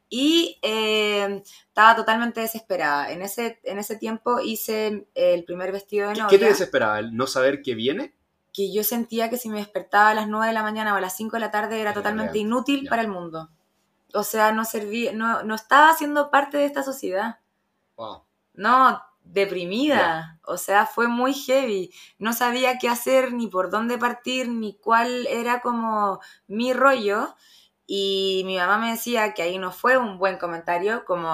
Y 0.09 0.59
eh, 0.61 1.43
estaba 1.67 1.95
totalmente 1.97 2.39
desesperada. 2.39 3.11
En 3.11 3.21
ese, 3.21 3.59
en 3.63 3.79
ese 3.79 3.97
tiempo 3.97 4.39
hice 4.39 5.07
el 5.13 5.43
primer 5.43 5.73
vestido 5.73 6.07
de 6.07 6.13
¿Qué, 6.13 6.21
novia 6.21 6.29
qué 6.29 6.39
te 6.39 6.49
desesperaba? 6.49 6.99
¿El 6.99 7.15
no 7.15 7.27
saber 7.27 7.61
qué 7.61 7.75
viene? 7.75 8.15
Que 8.53 8.73
yo 8.73 8.83
sentía 8.83 9.29
que 9.29 9.37
si 9.37 9.49
me 9.49 9.59
despertaba 9.59 10.09
a 10.09 10.13
las 10.13 10.27
9 10.27 10.47
de 10.47 10.53
la 10.53 10.63
mañana 10.63 10.93
o 10.93 10.97
a 10.97 11.01
las 11.01 11.15
5 11.15 11.35
de 11.35 11.39
la 11.39 11.51
tarde 11.51 11.79
era 11.79 11.93
totalmente 11.93 12.37
inútil 12.37 12.87
para 12.89 13.01
el 13.01 13.07
mundo. 13.07 13.49
O 14.13 14.23
sea, 14.23 14.51
no 14.51 14.65
servía, 14.65 15.13
no, 15.13 15.43
no 15.43 15.55
estaba 15.55 15.93
siendo 15.95 16.29
parte 16.29 16.57
de 16.57 16.65
esta 16.65 16.83
sociedad. 16.83 17.39
Wow. 17.95 18.23
No, 18.53 19.01
deprimida. 19.23 20.39
O 20.43 20.57
sea, 20.57 20.85
fue 20.85 21.07
muy 21.07 21.33
heavy. 21.33 21.93
No 22.19 22.33
sabía 22.33 22.77
qué 22.77 22.89
hacer, 22.89 23.33
ni 23.33 23.47
por 23.47 23.69
dónde 23.69 23.97
partir, 23.97 24.49
ni 24.49 24.75
cuál 24.75 25.27
era 25.27 25.61
como 25.61 26.19
mi 26.47 26.73
rollo. 26.73 27.35
Y 27.93 28.43
mi 28.45 28.55
mamá 28.55 28.77
me 28.77 28.91
decía 28.91 29.33
que 29.33 29.41
ahí 29.41 29.57
no 29.57 29.69
fue 29.73 29.97
un 29.97 30.17
buen 30.17 30.37
comentario, 30.37 31.03
como, 31.03 31.29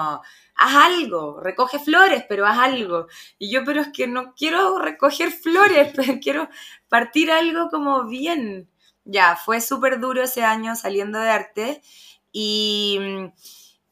haz 0.56 0.74
algo, 0.74 1.38
recoge 1.40 1.78
flores, 1.78 2.24
pero 2.28 2.46
haz 2.46 2.58
algo. 2.58 3.06
Y 3.38 3.52
yo, 3.52 3.64
pero 3.64 3.80
es 3.80 3.90
que 3.92 4.08
no 4.08 4.34
quiero 4.34 4.76
recoger 4.80 5.30
flores, 5.30 5.92
pero 5.94 6.14
quiero 6.20 6.48
partir 6.88 7.30
algo 7.30 7.68
como 7.70 8.06
bien. 8.08 8.68
Ya, 9.04 9.36
fue 9.36 9.60
súper 9.60 10.00
duro 10.00 10.24
ese 10.24 10.42
año 10.42 10.74
saliendo 10.74 11.20
de 11.20 11.30
arte. 11.30 11.82
Y, 12.32 12.98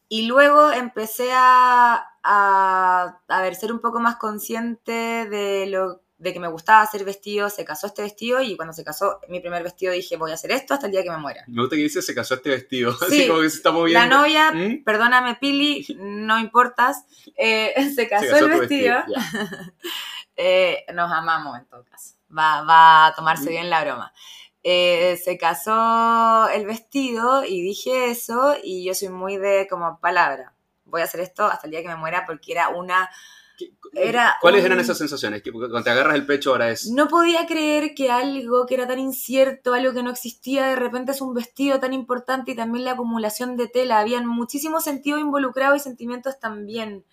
y 0.09 0.27
luego 0.27 0.69
empecé 0.71 1.29
a, 1.31 2.05
a, 2.21 3.21
a 3.29 3.41
ver, 3.41 3.55
ser 3.55 3.71
un 3.71 3.79
poco 3.79 4.01
más 4.01 4.17
consciente 4.17 4.91
de 5.29 5.67
lo 5.67 6.01
de 6.19 6.33
que 6.33 6.39
me 6.39 6.47
gustaba 6.47 6.81
hacer 6.81 7.03
vestidos, 7.05 7.53
se 7.53 7.63
casó 7.63 7.85
este 7.87 8.01
vestido 8.01 8.41
y 8.41 8.55
cuando 8.55 8.73
se 8.73 8.83
casó 8.83 9.19
mi 9.29 9.39
primer 9.39 9.61
vestido 9.61 9.93
dije 9.93 10.17
voy 10.17 10.31
a 10.31 10.33
hacer 10.33 10.49
esto 10.51 10.73
hasta 10.73 10.87
el 10.87 10.91
día 10.91 11.03
que 11.03 11.11
me 11.11 11.17
muera. 11.17 11.43
Me 11.47 11.61
gusta 11.61 11.75
que 11.75 11.83
dice 11.83 12.01
se 12.01 12.15
casó 12.15 12.33
este 12.35 12.49
vestido. 12.49 12.91
Sí. 12.99 13.05
Así 13.21 13.27
como 13.27 13.41
que 13.41 13.49
se 13.51 13.57
está 13.57 13.71
moviendo. 13.71 13.99
La 13.99 14.07
novia, 14.07 14.51
¿Mm? 14.51 14.83
perdóname 14.83 15.35
Pili, 15.35 15.85
no 15.99 16.39
importas, 16.39 17.05
eh, 17.35 17.73
se 17.95 18.07
casó, 18.09 18.25
Se 18.35 18.39
el 18.39 18.49
vestido. 18.59 18.97
Eh, 20.39 20.85
nos 20.93 21.11
amamos 21.11 21.57
en 21.57 21.65
todo 21.65 21.83
caso. 21.85 22.13
Va, 22.35 22.61
va 22.61 23.07
a 23.07 23.15
tomarse 23.15 23.45
Mm. 23.45 23.49
bien 23.49 23.69
la 23.71 23.83
broma. 23.83 24.13
Eh, 24.63 25.19
se 25.23 25.37
casó 25.37 26.47
el 26.49 26.65
vestido 26.67 27.43
y 27.43 27.61
dije 27.61 28.11
eso 28.11 28.55
y 28.63 28.83
yo 28.85 28.93
soy 28.93 29.09
muy 29.09 29.37
de 29.37 29.67
como 29.69 29.99
palabra. 29.99 30.53
Voy 30.85 31.01
a 31.01 31.05
hacer 31.05 31.21
esto 31.21 31.45
hasta 31.45 31.65
el 31.67 31.71
día 31.71 31.81
que 31.81 31.87
me 31.87 31.95
muera 31.95 32.25
porque 32.25 32.51
era 32.51 32.69
una... 32.69 33.09
¿Qué- 33.57 33.73
Era 33.93 34.35
¿Cuáles 34.39 34.63
eran 34.63 34.79
esas 34.79 34.97
sensaciones? 34.97 35.41
Que 35.41 35.51
cuando 35.51 35.81
te 35.83 35.89
agarras 35.89 36.15
el 36.15 36.25
pecho 36.25 36.51
ahora 36.51 36.69
es... 36.69 36.91
No 36.91 37.07
podía 37.07 37.45
creer 37.47 37.95
que 37.95 38.11
algo 38.11 38.65
que 38.67 38.75
era 38.75 38.87
tan 38.87 38.99
incierto, 38.99 39.73
algo 39.73 39.93
que 39.93 40.03
no 40.03 40.11
existía, 40.11 40.67
de 40.67 40.75
repente 40.75 41.11
es 41.11 41.21
un 41.21 41.33
vestido 41.33 41.79
tan 41.79 41.93
importante 41.93 42.51
y 42.51 42.55
también 42.55 42.85
la 42.85 42.91
acumulación 42.91 43.57
de 43.57 43.67
tela. 43.67 43.99
Habían 43.99 44.27
muchísimos 44.27 44.83
sentidos 44.83 45.19
involucrados 45.21 45.77
y 45.77 45.79
sentimientos 45.79 46.39
también. 46.39 47.03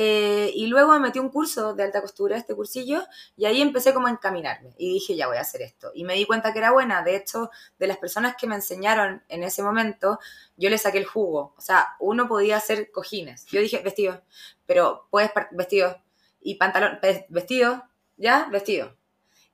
Eh, 0.00 0.52
y 0.54 0.68
luego 0.68 0.92
me 0.92 1.00
metí 1.00 1.18
un 1.18 1.28
curso 1.28 1.74
de 1.74 1.82
alta 1.82 2.00
costura, 2.00 2.36
este 2.36 2.54
cursillo, 2.54 3.02
y 3.36 3.46
ahí 3.46 3.60
empecé 3.60 3.92
como 3.92 4.06
a 4.06 4.10
encaminarme. 4.10 4.72
Y 4.78 4.92
dije, 4.92 5.16
ya 5.16 5.26
voy 5.26 5.38
a 5.38 5.40
hacer 5.40 5.62
esto. 5.62 5.90
Y 5.92 6.04
me 6.04 6.14
di 6.14 6.24
cuenta 6.24 6.52
que 6.52 6.60
era 6.60 6.70
buena. 6.70 7.02
De 7.02 7.16
hecho, 7.16 7.50
de 7.80 7.88
las 7.88 7.96
personas 7.96 8.36
que 8.36 8.46
me 8.46 8.54
enseñaron 8.54 9.24
en 9.28 9.42
ese 9.42 9.60
momento, 9.62 10.20
yo 10.56 10.70
le 10.70 10.78
saqué 10.78 10.98
el 10.98 11.04
jugo. 11.06 11.52
O 11.56 11.60
sea, 11.60 11.96
uno 11.98 12.28
podía 12.28 12.56
hacer 12.58 12.92
cojines. 12.92 13.44
Yo 13.46 13.60
dije, 13.60 13.78
vestido. 13.82 14.22
Pero 14.66 15.08
puedes, 15.10 15.32
vestido. 15.50 16.00
Y 16.40 16.54
pantalón, 16.54 16.98
ve- 17.02 17.26
vestido. 17.28 17.82
¿Ya? 18.16 18.46
Vestido. 18.52 18.96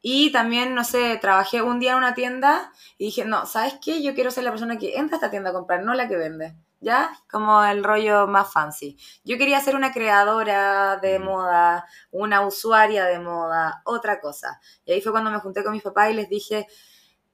Y 0.03 0.31
también, 0.33 0.75
no 0.75 0.85
sé, 0.85 1.17
trabajé 1.21 1.63
un 1.63 1.81
día 1.81 1.93
en 1.93 1.99
una 1.99 2.13
tienda 2.15 2.71
y 2.99 3.07
dije, 3.07 3.25
no, 3.25 3.47
¿sabes 3.47 3.77
qué? 3.83 4.03
Yo 4.03 4.15
quiero 4.15 4.31
ser 4.31 4.45
la 4.45 4.51
persona 4.51 4.77
que 4.79 4.97
entra 4.99 5.17
a 5.17 5.19
esta 5.19 5.31
tienda 5.31 5.51
a 5.51 5.53
comprar, 5.55 5.83
no 5.83 5.95
la 5.95 6.07
que 6.09 6.17
vende. 6.17 6.55
¿Ya? 6.85 7.11
Como 7.31 7.65
el 7.65 7.83
rollo 7.83 8.27
más 8.27 8.53
fancy. 8.53 8.99
Yo 9.25 9.39
quería 9.39 9.59
ser 9.61 9.75
una 9.75 9.91
creadora 9.91 10.99
de 10.99 11.19
Mm. 11.19 11.25
moda, 11.25 11.87
una 12.11 12.47
usuaria 12.47 13.07
de 13.07 13.19
moda, 13.21 13.81
otra 13.87 14.21
cosa. 14.21 14.61
Y 14.85 14.93
ahí 14.93 15.01
fue 15.01 15.11
cuando 15.13 15.31
me 15.31 15.39
junté 15.39 15.65
con 15.65 15.73
mis 15.73 15.83
papás 15.83 16.11
y 16.11 16.15
les 16.15 16.29
dije, 16.29 16.67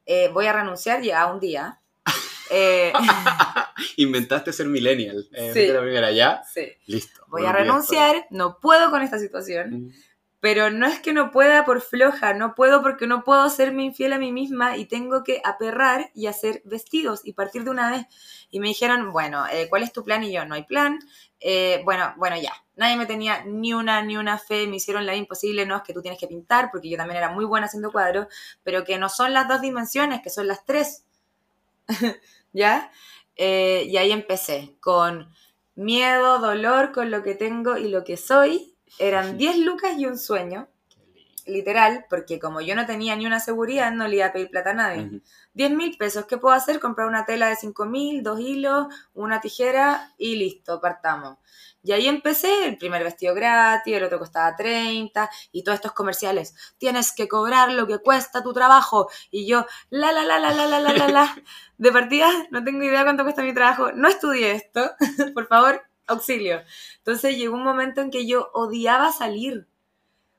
eh, 0.07 0.29
voy 0.33 0.47
a 0.47 0.53
renunciar 0.53 1.03
ya 1.03 1.27
un 1.27 1.41
día. 1.41 1.81
Eh, 2.53 2.93
Inventaste 3.97 4.53
ser 4.53 4.67
millennial. 4.67 5.29
Eh, 5.33 5.53
Sí. 5.55 5.67
la 5.69 5.81
primera, 5.81 6.11
¿ya? 6.11 6.43
sí. 6.53 6.67
Listo. 6.87 7.23
Voy 7.29 7.45
a 7.47 7.53
renunciar, 7.53 8.27
no 8.31 8.59
puedo 8.59 8.91
con 8.91 9.03
esta 9.03 9.19
situación. 9.21 9.69
Fran. 9.69 9.93
Pero 10.41 10.71
no 10.71 10.87
es 10.87 11.01
que 11.01 11.13
no 11.13 11.31
pueda 11.31 11.65
por 11.67 11.83
floja, 11.83 12.33
no 12.33 12.55
puedo 12.55 12.83
porque 12.83 13.07
no 13.07 13.25
puedo 13.25 13.49
serme 13.51 13.85
infiel 13.85 14.15
a 14.15 14.19
mí 14.19 14.33
misma 14.33 14.77
y 14.79 14.87
tengo 14.87 15.23
que 15.23 15.43
aperrar 15.45 16.11
y 16.15 16.27
hacer 16.27 16.63
vestidos 16.65 17.21
y 17.25 17.35
partir 17.35 17.65
de 17.65 17.71
una 17.71 17.91
vez. 17.91 18.07
Y 18.51 18.59
me 18.59 18.69
dijeron, 18.69 19.13
bueno, 19.13 19.45
eh, 19.53 19.69
¿cuál 19.69 19.83
es 19.83 19.93
tu 19.93 20.03
plan? 20.03 20.25
Y 20.25 20.33
yo, 20.33 20.45
no 20.47 20.55
hay 20.55 20.65
plan. 20.65 20.99
Eh, 21.41 21.83
bueno, 21.85 22.15
bueno, 22.17 22.37
ya. 22.41 22.53
Nadie 22.77 22.97
me 22.97 23.07
tenía 23.07 23.45
ni 23.45 23.75
una, 23.75 24.03
ni 24.03 24.17
una 24.17 24.39
fe, 24.39 24.67
me 24.67 24.77
hicieron 24.77 25.05
la 25.05 25.15
imposible, 25.15 25.67
no 25.67 25.77
es 25.77 25.83
que 25.83 25.93
tú 25.93 26.01
tienes 26.01 26.19
que 26.19 26.27
pintar, 26.27 26.71
porque 26.71 26.89
yo 26.89 26.97
también 26.97 27.19
era 27.19 27.31
muy 27.31 27.45
buena 27.45 27.67
haciendo 27.67 27.93
cuadros, 27.93 28.27
pero 28.63 28.85
que 28.85 28.99
no 28.99 29.09
son 29.11 29.35
las 29.35 29.47
dos 29.49 29.61
dimensiones, 29.61 30.23
que 30.23 30.31
son 30.31 30.49
las 30.49 30.65
tres. 30.65 31.05
¿Ya? 32.53 32.91
Eh, 33.37 33.85
y 33.89 33.97
ahí 33.97 34.13
empecé, 34.13 34.77
con 34.81 35.33
miedo, 35.75 36.39
dolor, 36.39 36.93
con 36.93 37.11
lo 37.11 37.23
que 37.23 37.35
tengo 37.35 37.77
y 37.77 37.89
lo 37.89 38.05
que 38.05 38.17
soy. 38.17 38.70
Eran 38.99 39.37
10 39.39 39.59
lucas 39.59 39.93
y 39.97 40.07
un 40.07 40.19
sueño, 40.19 40.69
literal, 41.47 42.07
porque 42.09 42.39
como 42.39 42.61
yo 42.61 42.75
no 42.75 42.87
tenía 42.87 43.17
ni 43.17 43.27
una 43.27 43.41
seguridad, 43.41 43.93
no 43.93 44.07
le 44.09 44.17
iba 44.17 44.27
a 44.27 44.33
pedir 44.33 44.51
plata 44.51 44.71
a 44.71 44.75
nadie. 44.75 45.03
Ujú. 45.03 45.23
10 45.55 45.71
mil 45.73 45.97
pesos, 45.97 46.27
¿qué 46.27 46.39
puedo 46.39 46.55
hacer? 46.55 46.81
Comprar 46.81 47.09
una 47.09 47.25
tela 47.25 47.49
de 47.49 47.57
5 47.57 47.87
mil, 47.87 48.23
dos 48.23 48.41
hilos, 48.41 48.87
una 49.15 49.41
tijera 49.41 50.13
y 50.17 50.37
listo, 50.37 50.81
partamos. 50.81 51.39
Y 51.83 51.93
ahí 51.93 52.09
empecé, 52.09 52.67
el 52.67 52.77
primer 52.77 53.03
vestido 53.03 53.35
gratis, 53.35 53.97
el 53.97 54.05
otro 54.05 54.19
costaba 54.19 54.55
30 54.55 55.31
y 55.51 55.65
todos 55.65 55.77
estos 55.77 55.93
comerciales. 55.93 56.55
Tienes 56.79 57.13
que 57.13 57.27
cobrar 57.27 57.73
lo 57.73 57.87
que 57.87 57.99
cuesta 57.99 58.43
tu 58.43 58.53
trabajo. 58.53 59.09
Y 59.31 59.47
yo, 59.47 59.67
la, 59.89 60.13
la, 60.13 60.23
la, 60.25 60.39
la, 60.39 60.53
la, 60.53 60.67
la, 60.67 60.79
la, 60.81 60.93
la, 60.93 61.09
la. 61.09 61.37
De 61.79 61.91
partida, 61.91 62.29
no 62.51 62.63
tengo 62.63 62.83
idea 62.83 63.05
cuánto 63.05 63.23
cuesta 63.25 63.43
mi 63.43 63.55
trabajo. 63.55 63.93
No 63.93 64.09
estudié 64.09 64.53
esto, 64.53 64.91
por 65.35 65.47
favor, 65.47 65.83
auxilio. 66.11 66.63
Entonces 66.99 67.37
llegó 67.37 67.57
un 67.57 67.65
momento 67.65 68.01
en 68.01 68.11
que 68.11 68.27
yo 68.27 68.51
odiaba 68.53 69.13
salir. 69.13 69.69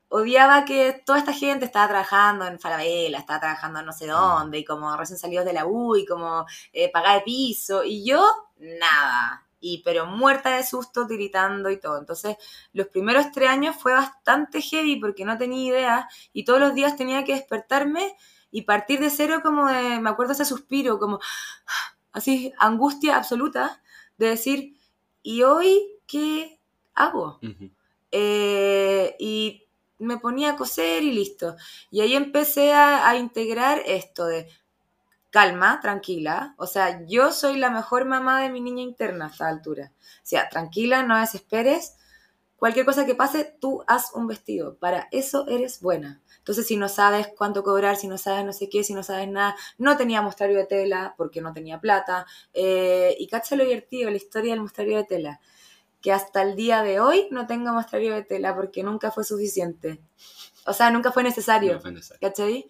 Odiaba 0.08 0.64
que 0.66 1.02
toda 1.06 1.18
esta 1.18 1.32
gente 1.32 1.64
estaba 1.64 1.88
trabajando 1.88 2.46
en 2.46 2.60
Falabella, 2.60 3.18
estaba 3.18 3.40
trabajando 3.40 3.80
en 3.80 3.86
no 3.86 3.92
sé 3.92 4.06
dónde, 4.06 4.58
y 4.58 4.64
como 4.64 4.94
recién 4.96 5.18
salidos 5.18 5.46
de 5.46 5.54
la 5.54 5.66
U, 5.66 5.96
y 5.96 6.04
como 6.04 6.44
eh, 6.72 6.90
pagada 6.92 7.14
de 7.16 7.22
piso, 7.22 7.82
y 7.82 8.04
yo, 8.04 8.22
nada. 8.58 9.46
Y 9.60 9.82
pero 9.84 10.06
muerta 10.06 10.50
de 10.56 10.64
susto, 10.64 11.06
tiritando 11.06 11.70
y 11.70 11.80
todo. 11.80 11.98
Entonces, 11.98 12.36
los 12.74 12.88
primeros 12.88 13.32
tres 13.32 13.48
años 13.48 13.76
fue 13.76 13.92
bastante 13.94 14.60
heavy 14.60 14.96
porque 14.96 15.24
no 15.24 15.38
tenía 15.38 15.68
idea, 15.68 16.08
y 16.34 16.44
todos 16.44 16.60
los 16.60 16.74
días 16.74 16.96
tenía 16.96 17.24
que 17.24 17.34
despertarme 17.34 18.14
y 18.50 18.62
partir 18.62 19.00
de 19.00 19.08
cero 19.10 19.40
como 19.42 19.66
de, 19.66 19.98
me 19.98 20.10
acuerdo 20.10 20.34
ese 20.34 20.44
suspiro, 20.44 20.98
como 20.98 21.20
así, 22.12 22.52
angustia 22.58 23.16
absoluta 23.16 23.82
de 24.18 24.28
decir, 24.28 24.76
¿y 25.22 25.42
hoy 25.42 25.98
qué 26.06 26.60
hago? 26.94 27.40
Eh, 28.10 29.16
y 29.18 29.66
me 29.98 30.18
ponía 30.18 30.52
a 30.52 30.56
coser 30.56 31.02
y 31.02 31.12
listo. 31.12 31.56
Y 31.90 32.00
ahí 32.00 32.14
empecé 32.14 32.72
a, 32.72 33.08
a 33.08 33.16
integrar 33.16 33.82
esto 33.86 34.26
de 34.26 34.48
calma, 35.30 35.80
tranquila. 35.80 36.54
O 36.58 36.66
sea, 36.66 37.04
yo 37.06 37.32
soy 37.32 37.56
la 37.56 37.70
mejor 37.70 38.04
mamá 38.04 38.42
de 38.42 38.50
mi 38.50 38.60
niña 38.60 38.82
interna 38.82 39.26
a 39.26 39.30
esta 39.30 39.48
altura. 39.48 39.92
O 39.96 40.20
sea, 40.22 40.48
tranquila, 40.48 41.02
no 41.02 41.18
desesperes. 41.18 41.96
Cualquier 42.56 42.86
cosa 42.86 43.06
que 43.06 43.14
pase, 43.16 43.56
tú 43.60 43.82
haz 43.88 44.12
un 44.14 44.26
vestido. 44.26 44.76
Para 44.76 45.08
eso 45.10 45.48
eres 45.48 45.80
buena. 45.80 46.20
Entonces, 46.42 46.66
si 46.66 46.76
no 46.76 46.88
sabes 46.88 47.28
cuánto 47.38 47.62
cobrar, 47.62 47.94
si 47.94 48.08
no 48.08 48.18
sabes 48.18 48.44
no 48.44 48.52
sé 48.52 48.68
qué, 48.68 48.82
si 48.82 48.94
no 48.94 49.04
sabes 49.04 49.28
nada, 49.28 49.54
no 49.78 49.96
tenía 49.96 50.22
mostrario 50.22 50.58
de 50.58 50.66
tela 50.66 51.14
porque 51.16 51.40
no 51.40 51.52
tenía 51.52 51.80
plata. 51.80 52.26
Eh, 52.52 53.14
y 53.16 53.28
cacha 53.28 53.54
lo 53.54 53.62
divertido, 53.62 54.10
la 54.10 54.16
historia 54.16 54.50
del 54.50 54.60
mostrario 54.60 54.96
de 54.96 55.04
tela. 55.04 55.40
Que 56.00 56.10
hasta 56.10 56.42
el 56.42 56.56
día 56.56 56.82
de 56.82 56.98
hoy 56.98 57.28
no 57.30 57.46
tengo 57.46 57.72
mostrario 57.72 58.12
de 58.12 58.24
tela 58.24 58.56
porque 58.56 58.82
nunca 58.82 59.12
fue 59.12 59.22
suficiente. 59.22 60.00
O 60.66 60.72
sea, 60.72 60.90
nunca 60.90 61.12
fue 61.12 61.22
necesario. 61.22 61.74
No 61.74 61.80
fue 61.80 61.92
necesario. 61.92 62.28
¿Cachai? 62.28 62.68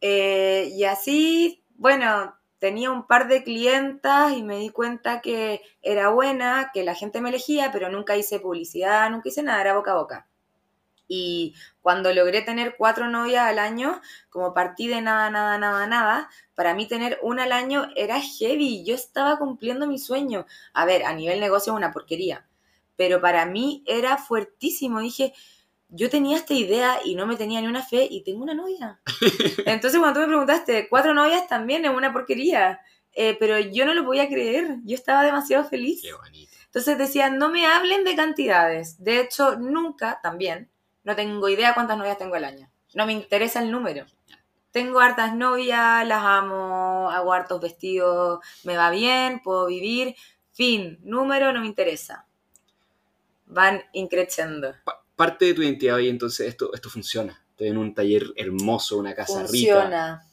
Eh, 0.00 0.70
y 0.72 0.84
así, 0.84 1.62
bueno, 1.74 2.34
tenía 2.58 2.90
un 2.90 3.06
par 3.06 3.28
de 3.28 3.44
clientas 3.44 4.32
y 4.32 4.42
me 4.42 4.56
di 4.56 4.70
cuenta 4.70 5.20
que 5.20 5.60
era 5.82 6.08
buena, 6.08 6.70
que 6.72 6.84
la 6.84 6.94
gente 6.94 7.20
me 7.20 7.28
elegía, 7.28 7.70
pero 7.70 7.90
nunca 7.90 8.16
hice 8.16 8.40
publicidad, 8.40 9.10
nunca 9.10 9.28
hice 9.28 9.42
nada, 9.42 9.60
era 9.60 9.74
boca 9.74 9.92
a 9.92 9.96
boca. 9.96 10.29
Y 11.12 11.56
cuando 11.82 12.14
logré 12.14 12.40
tener 12.40 12.76
cuatro 12.78 13.08
novias 13.08 13.44
al 13.44 13.58
año, 13.58 14.00
como 14.28 14.54
partí 14.54 14.86
de 14.86 15.02
nada, 15.02 15.28
nada, 15.28 15.58
nada, 15.58 15.88
nada, 15.88 16.30
para 16.54 16.72
mí 16.72 16.86
tener 16.86 17.18
una 17.20 17.42
al 17.42 17.52
año 17.52 17.88
era 17.96 18.20
heavy. 18.20 18.84
Yo 18.84 18.94
estaba 18.94 19.36
cumpliendo 19.36 19.88
mi 19.88 19.98
sueño. 19.98 20.46
A 20.72 20.84
ver, 20.84 21.04
a 21.04 21.12
nivel 21.12 21.40
negocio 21.40 21.72
es 21.72 21.76
una 21.76 21.90
porquería, 21.90 22.46
pero 22.94 23.20
para 23.20 23.44
mí 23.44 23.82
era 23.88 24.18
fuertísimo. 24.18 25.00
Dije, 25.00 25.32
yo 25.88 26.08
tenía 26.08 26.36
esta 26.36 26.54
idea 26.54 27.00
y 27.04 27.16
no 27.16 27.26
me 27.26 27.34
tenía 27.34 27.60
ni 27.60 27.66
una 27.66 27.82
fe 27.82 28.06
y 28.08 28.22
tengo 28.22 28.44
una 28.44 28.54
novia. 28.54 29.00
Entonces 29.66 29.98
cuando 29.98 30.20
tú 30.20 30.26
me 30.26 30.28
preguntaste, 30.28 30.88
cuatro 30.88 31.12
novias 31.12 31.48
también 31.48 31.84
es 31.84 31.90
una 31.90 32.12
porquería, 32.12 32.80
Eh, 33.12 33.36
pero 33.40 33.58
yo 33.58 33.84
no 33.84 33.92
lo 33.94 34.04
podía 34.04 34.28
creer, 34.28 34.76
yo 34.84 34.94
estaba 34.94 35.24
demasiado 35.24 35.64
feliz. 35.64 36.02
Qué 36.02 36.12
bonito. 36.12 36.52
Entonces 36.66 36.96
decía, 36.96 37.28
no 37.30 37.48
me 37.48 37.66
hablen 37.66 38.04
de 38.04 38.14
cantidades. 38.14 39.02
De 39.02 39.18
hecho, 39.20 39.56
nunca, 39.56 40.20
también, 40.22 40.70
no 41.04 41.16
tengo 41.16 41.48
idea 41.48 41.74
cuántas 41.74 41.96
novias 41.98 42.18
tengo 42.18 42.34
al 42.34 42.44
año. 42.44 42.70
No 42.94 43.06
me 43.06 43.12
interesa 43.12 43.60
el 43.62 43.70
número. 43.70 44.06
Tengo 44.72 45.00
hartas 45.00 45.34
novias, 45.34 46.06
las 46.06 46.22
amo, 46.22 47.10
hago 47.10 47.32
hartos 47.32 47.60
vestidos, 47.60 48.40
me 48.64 48.76
va 48.76 48.90
bien, 48.90 49.40
puedo 49.42 49.66
vivir. 49.66 50.14
Fin, 50.52 50.98
número 51.02 51.52
no 51.52 51.60
me 51.60 51.66
interesa. 51.66 52.26
Van 53.46 53.82
increciendo. 53.92 54.74
Pa- 54.84 55.02
parte 55.16 55.46
de 55.46 55.54
tu 55.54 55.62
identidad 55.62 55.96
hoy, 55.96 56.08
entonces, 56.08 56.46
esto, 56.48 56.72
esto 56.72 56.88
funciona. 56.88 57.44
Estoy 57.50 57.68
en 57.68 57.78
un 57.78 57.94
taller 57.94 58.24
hermoso, 58.36 58.96
una 58.98 59.14
casa 59.14 59.40
rica. 59.42 59.48
Funciona. 59.48 60.26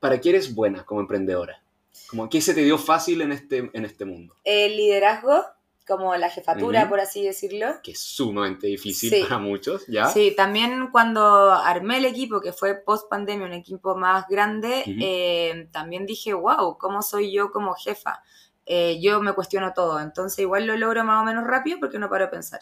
¿Para 0.00 0.20
qué 0.20 0.30
eres 0.30 0.54
buena 0.54 0.84
como 0.84 1.00
emprendedora? 1.00 1.60
Como, 2.08 2.28
¿Qué 2.28 2.40
se 2.40 2.54
te 2.54 2.62
dio 2.62 2.78
fácil 2.78 3.22
en 3.22 3.32
este, 3.32 3.70
en 3.72 3.84
este 3.84 4.04
mundo? 4.04 4.36
El 4.44 4.76
liderazgo, 4.76 5.44
como 5.86 6.14
la 6.16 6.28
jefatura, 6.30 6.88
por 6.88 7.00
así 7.00 7.24
decirlo. 7.24 7.66
Que 7.82 7.92
es 7.92 8.00
sumamente 8.00 8.66
difícil 8.66 9.10
Sí. 9.10 9.22
para 9.22 9.38
muchos, 9.38 9.86
¿ya? 9.86 10.06
Sí, 10.06 10.34
también 10.36 10.88
cuando 10.90 11.50
armé 11.52 11.98
el 11.98 12.04
equipo, 12.06 12.40
que 12.40 12.52
fue 12.52 12.74
post 12.74 13.08
pandemia, 13.08 13.46
un 13.46 13.52
equipo 13.52 13.96
más 13.96 14.26
grande, 14.28 14.82
eh, 14.86 15.68
también 15.72 16.06
dije, 16.06 16.34
wow, 16.34 16.76
¿cómo 16.78 17.02
soy 17.02 17.32
yo 17.32 17.50
como 17.50 17.74
jefa? 17.74 18.22
Eh, 18.66 18.98
yo 19.00 19.20
me 19.22 19.32
cuestiono 19.32 19.72
todo, 19.74 20.00
entonces 20.00 20.40
igual 20.40 20.66
lo 20.66 20.76
logro 20.76 21.04
más 21.04 21.22
o 21.22 21.24
menos 21.24 21.44
rápido 21.44 21.78
porque 21.78 21.98
no 22.00 22.08
paro 22.10 22.24
de 22.24 22.30
pensar. 22.32 22.60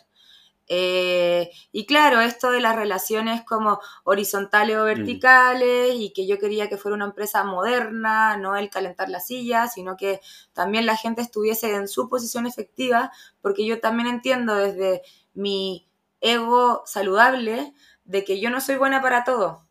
Eh, 0.67 1.51
y 1.73 1.85
claro, 1.85 2.21
esto 2.21 2.51
de 2.51 2.61
las 2.61 2.75
relaciones 2.75 3.43
como 3.43 3.81
horizontales 4.05 4.77
o 4.79 4.85
verticales 4.85 5.95
y 5.95 6.13
que 6.13 6.27
yo 6.27 6.39
quería 6.39 6.69
que 6.69 6.79
fuera 6.79 6.97
una 6.97 7.05
empresa 7.05 7.45
moderna, 7.45 8.37
no 8.39 8.57
el 8.57 8.71
calentar 8.71 9.09
la 9.11 9.21
silla, 9.21 9.69
sino 9.69 9.97
que 9.97 10.21
también 10.53 10.87
la 10.87 10.97
gente 10.97 11.21
estuviese 11.21 11.75
en 11.75 11.89
su 11.89 12.09
posición 12.09 12.47
efectiva, 12.47 13.13
porque 13.43 13.67
yo 13.67 13.81
también 13.81 14.09
entiendo 14.09 14.55
desde 14.55 15.03
mi 15.35 15.87
ego 16.21 16.83
saludable 16.87 17.75
de 18.05 18.25
que 18.25 18.41
yo 18.41 18.51
no 18.51 18.61
soy 18.61 18.77
buena 18.77 19.03
para 19.03 19.25
todo. 19.25 19.65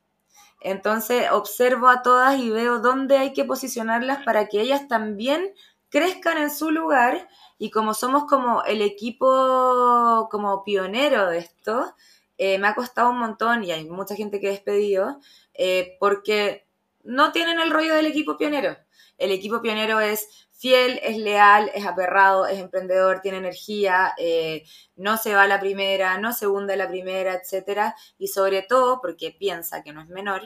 Entonces 0.62 1.30
observo 1.32 1.89
a 1.89 2.04
todas 2.04 2.39
y 2.39 2.50
veo 2.50 2.80
dónde 2.80 3.18
hay 3.18 3.34
que 3.34 3.44
posicionarlas 3.44 4.24
para 4.24 4.48
que 4.48 4.62
ellas 4.62 4.88
también 4.88 5.54
crezcan 5.89 6.38
en 6.38 6.50
su 6.50 6.72
lugar 6.72 7.28
y 7.58 7.70
como 7.72 7.93
somos 7.93 8.26
como 8.26 8.64
el 8.64 8.82
equipo 8.82 10.28
como 10.32 10.64
pionero 10.64 11.30
de 11.30 11.39
esto, 11.39 11.93
eh, 12.38 12.58
me 12.58 12.68
ha 12.68 12.76
costado 12.76 13.10
un 13.12 13.20
montón 13.20 13.64
y 13.64 13.72
hay 13.72 13.86
mucha 13.89 14.16
gente 14.16 14.39
que 14.39 14.47
he 14.47 14.51
despedido 14.51 15.20
eh, 15.54 15.97
porque 15.99 16.66
no 17.04 17.32
tienen 17.32 17.60
el 17.60 17.72
rollo 17.72 17.95
del 17.95 18.06
equipo 18.08 18.38
pionero. 18.38 18.76
El 19.18 19.32
equipo 19.32 19.62
pionero 19.62 19.99
es 19.99 20.47
fiel, 20.51 20.99
es 21.04 21.18
leal, 21.18 21.70
es 21.76 21.86
aperrado, 21.86 22.47
es 22.47 22.58
emprendedor, 22.60 23.22
tiene 23.22 23.38
energía, 23.38 24.14
eh, 24.18 24.64
no 24.95 25.18
se 25.18 25.36
va 25.36 25.43
a 25.43 25.47
la 25.47 25.60
primera, 25.60 26.18
no 26.18 26.34
se 26.34 26.47
hunde 26.47 26.74
a 26.74 26.78
la 26.78 26.88
primera, 26.88 27.34
etcétera, 27.36 27.95
y 28.18 28.28
sobre 28.30 28.62
todo 28.64 28.99
porque 29.01 29.32
piensa 29.32 29.84
que 29.84 29.91
no 29.93 30.01
es 30.01 30.08
menor, 30.08 30.41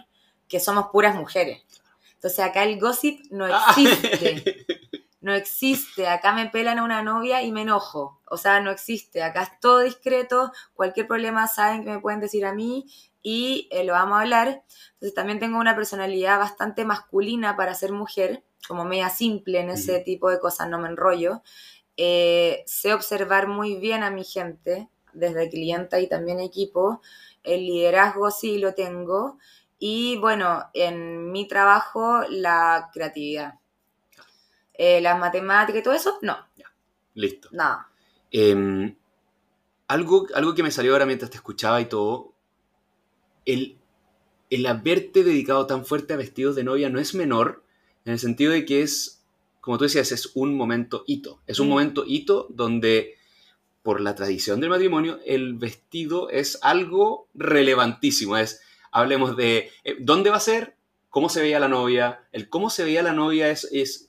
que 0.47 0.59
somos 0.59 0.87
puras 0.91 1.15
mujeres. 1.15 1.61
Entonces 2.15 2.39
acá 2.39 2.63
el 2.63 2.79
gossip 2.79 3.19
no 3.31 3.45
Ah. 3.45 3.63
existe. 3.69 4.65
No 5.19 5.33
existe. 5.33 6.07
Acá 6.07 6.33
me 6.33 6.49
pelan 6.49 6.79
a 6.79 6.83
una 6.83 7.01
novia 7.01 7.41
y 7.41 7.51
me 7.51 7.63
enojo. 7.63 8.21
O 8.29 8.37
sea, 8.37 8.59
no 8.61 8.71
existe. 8.71 9.23
Acá 9.23 9.43
es 9.43 9.59
todo 9.59 9.79
discreto. 9.79 10.51
Cualquier 10.73 11.07
problema 11.07 11.47
saben 11.47 11.83
que 11.83 11.91
me 11.91 11.99
pueden 11.99 12.19
decir 12.19 12.45
a 12.45 12.53
mí 12.53 12.85
y 13.23 13.67
eh, 13.71 13.83
lo 13.83 13.93
vamos 13.93 14.17
a 14.17 14.21
hablar. 14.21 14.63
Entonces 14.93 15.13
también 15.15 15.39
tengo 15.39 15.59
una 15.59 15.75
personalidad 15.75 16.39
bastante 16.39 16.85
masculina 16.85 17.57
para 17.57 17.73
ser 17.73 17.91
mujer, 17.91 18.43
como 18.67 18.85
media 18.85 19.09
simple 19.09 19.59
en 19.59 19.69
ese 19.69 19.99
tipo 19.99 20.29
de 20.29 20.39
cosas, 20.39 20.69
no 20.69 20.79
me 20.79 20.87
enrollo. 20.89 21.41
Eh, 21.97 22.63
sé 22.67 22.93
observar 22.93 23.47
muy 23.47 23.77
bien 23.77 24.03
a 24.03 24.11
mi 24.11 24.23
gente, 24.23 24.89
desde 25.13 25.49
clienta 25.49 25.99
y 25.99 26.07
también 26.07 26.39
equipo. 26.39 27.01
El 27.43 27.65
liderazgo 27.65 28.29
sí 28.31 28.59
lo 28.59 28.75
tengo. 28.75 29.39
Y 29.79 30.17
bueno, 30.19 30.65
en 30.73 31.31
mi 31.31 31.47
trabajo, 31.47 32.21
la 32.29 32.89
creatividad. 32.93 33.55
Eh, 34.77 35.01
las 35.01 35.19
matemáticas 35.19 35.79
y 35.81 35.83
todo 35.83 35.93
eso, 35.95 36.19
no, 36.21 36.37
Listo. 37.15 37.49
nada. 37.51 37.89
Em, 38.31 38.95
algo, 39.87 40.27
algo 40.35 40.53
que 40.53 40.63
me 40.63 40.71
salió 40.71 40.91
ahora 40.93 41.05
mientras 41.05 41.31
te 41.31 41.37
escuchaba 41.37 41.81
y 41.81 41.85
todo, 41.85 42.33
el, 43.45 43.77
el 44.49 44.65
haberte 44.65 45.23
dedicado 45.23 45.65
tan 45.65 45.85
fuerte 45.85 46.13
a 46.13 46.17
vestidos 46.17 46.55
de 46.55 46.63
novia 46.63 46.89
no 46.89 46.99
es 46.99 47.15
menor, 47.15 47.63
en 48.05 48.13
el 48.13 48.19
sentido 48.19 48.51
de 48.51 48.65
que 48.65 48.81
es, 48.83 49.23
como 49.61 49.77
tú 49.77 49.85
decías, 49.85 50.11
es 50.11 50.31
un 50.35 50.55
momento 50.55 51.03
hito. 51.07 51.41
Es 51.47 51.59
un 51.59 51.67
Mm. 51.67 51.69
momento 51.71 52.03
hito 52.05 52.47
donde, 52.49 53.15
por 53.83 53.99
la 54.01 54.15
tradición 54.15 54.59
del 54.59 54.69
matrimonio, 54.69 55.19
el 55.25 55.55
vestido 55.55 56.29
es 56.29 56.59
algo 56.61 57.27
relevantísimo. 57.33 58.37
Es, 58.37 58.61
hablemos 58.91 59.35
de 59.35 59.71
eh, 59.83 59.97
dónde 59.99 60.29
va 60.29 60.37
a 60.37 60.41
ser, 60.41 60.75
cómo 61.09 61.29
se 61.29 61.41
veía 61.41 61.59
la 61.59 61.67
novia. 61.67 62.27
El 62.31 62.47
cómo 62.49 62.69
se 62.69 62.83
veía 62.83 63.01
la 63.03 63.13
novia 63.13 63.49
es, 63.49 63.67
es 63.71 64.06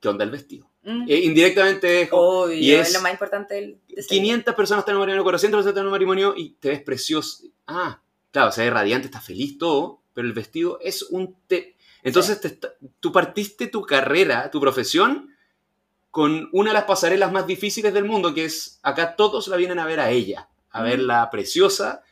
¿qué 0.00 0.08
onda 0.08 0.24
el 0.24 0.30
vestido? 0.30 0.70
Mm. 0.82 1.04
Eh, 1.08 1.20
indirectamente 1.24 2.02
es 2.02 2.08
Obvio, 2.12 2.54
y 2.56 2.72
es- 2.72 2.88
es 2.88 2.94
lo 2.94 3.02
más 3.02 3.12
importante 3.12 3.54
del 3.54 3.80
diseño. 3.88 4.06
500 4.08 4.54
personas 4.54 4.82
están 4.82 4.92
en 4.94 4.96
un 4.96 5.00
matrimonio, 5.02 5.22
400 5.24 5.58
personas 5.58 5.70
están 5.72 5.82
en 5.82 5.86
un 5.86 5.92
matrimonio 5.92 6.34
y 6.36 6.50
te 6.50 6.68
ves 6.70 6.82
precioso. 6.82 7.44
Ah, 7.66 8.00
claro, 8.30 8.52
se 8.52 8.62
ve 8.62 8.70
radiante, 8.70 9.06
está 9.06 9.20
feliz 9.20 9.58
todo, 9.58 10.00
pero 10.14 10.26
el 10.26 10.32
vestido 10.32 10.78
es 10.80 11.02
un... 11.02 11.36
Te... 11.46 11.76
Entonces 12.02 12.40
te 12.40 12.58
tú 13.00 13.10
partiste 13.12 13.66
tu 13.66 13.82
carrera, 13.82 14.50
tu 14.50 14.60
profesión, 14.60 15.34
con 16.10 16.48
una 16.52 16.70
de 16.70 16.74
las 16.74 16.84
pasarelas 16.84 17.30
más 17.32 17.46
difíciles 17.46 17.92
del 17.92 18.04
mundo, 18.04 18.32
que 18.32 18.44
es 18.46 18.78
acá 18.82 19.14
todos 19.16 19.46
la 19.48 19.56
vienen 19.56 19.78
a 19.78 19.84
ver 19.84 20.00
a 20.00 20.10
ella, 20.10 20.48
a 20.70 20.80
Mm. 20.80 20.84
verla 20.84 21.28
preciosa 21.30 22.02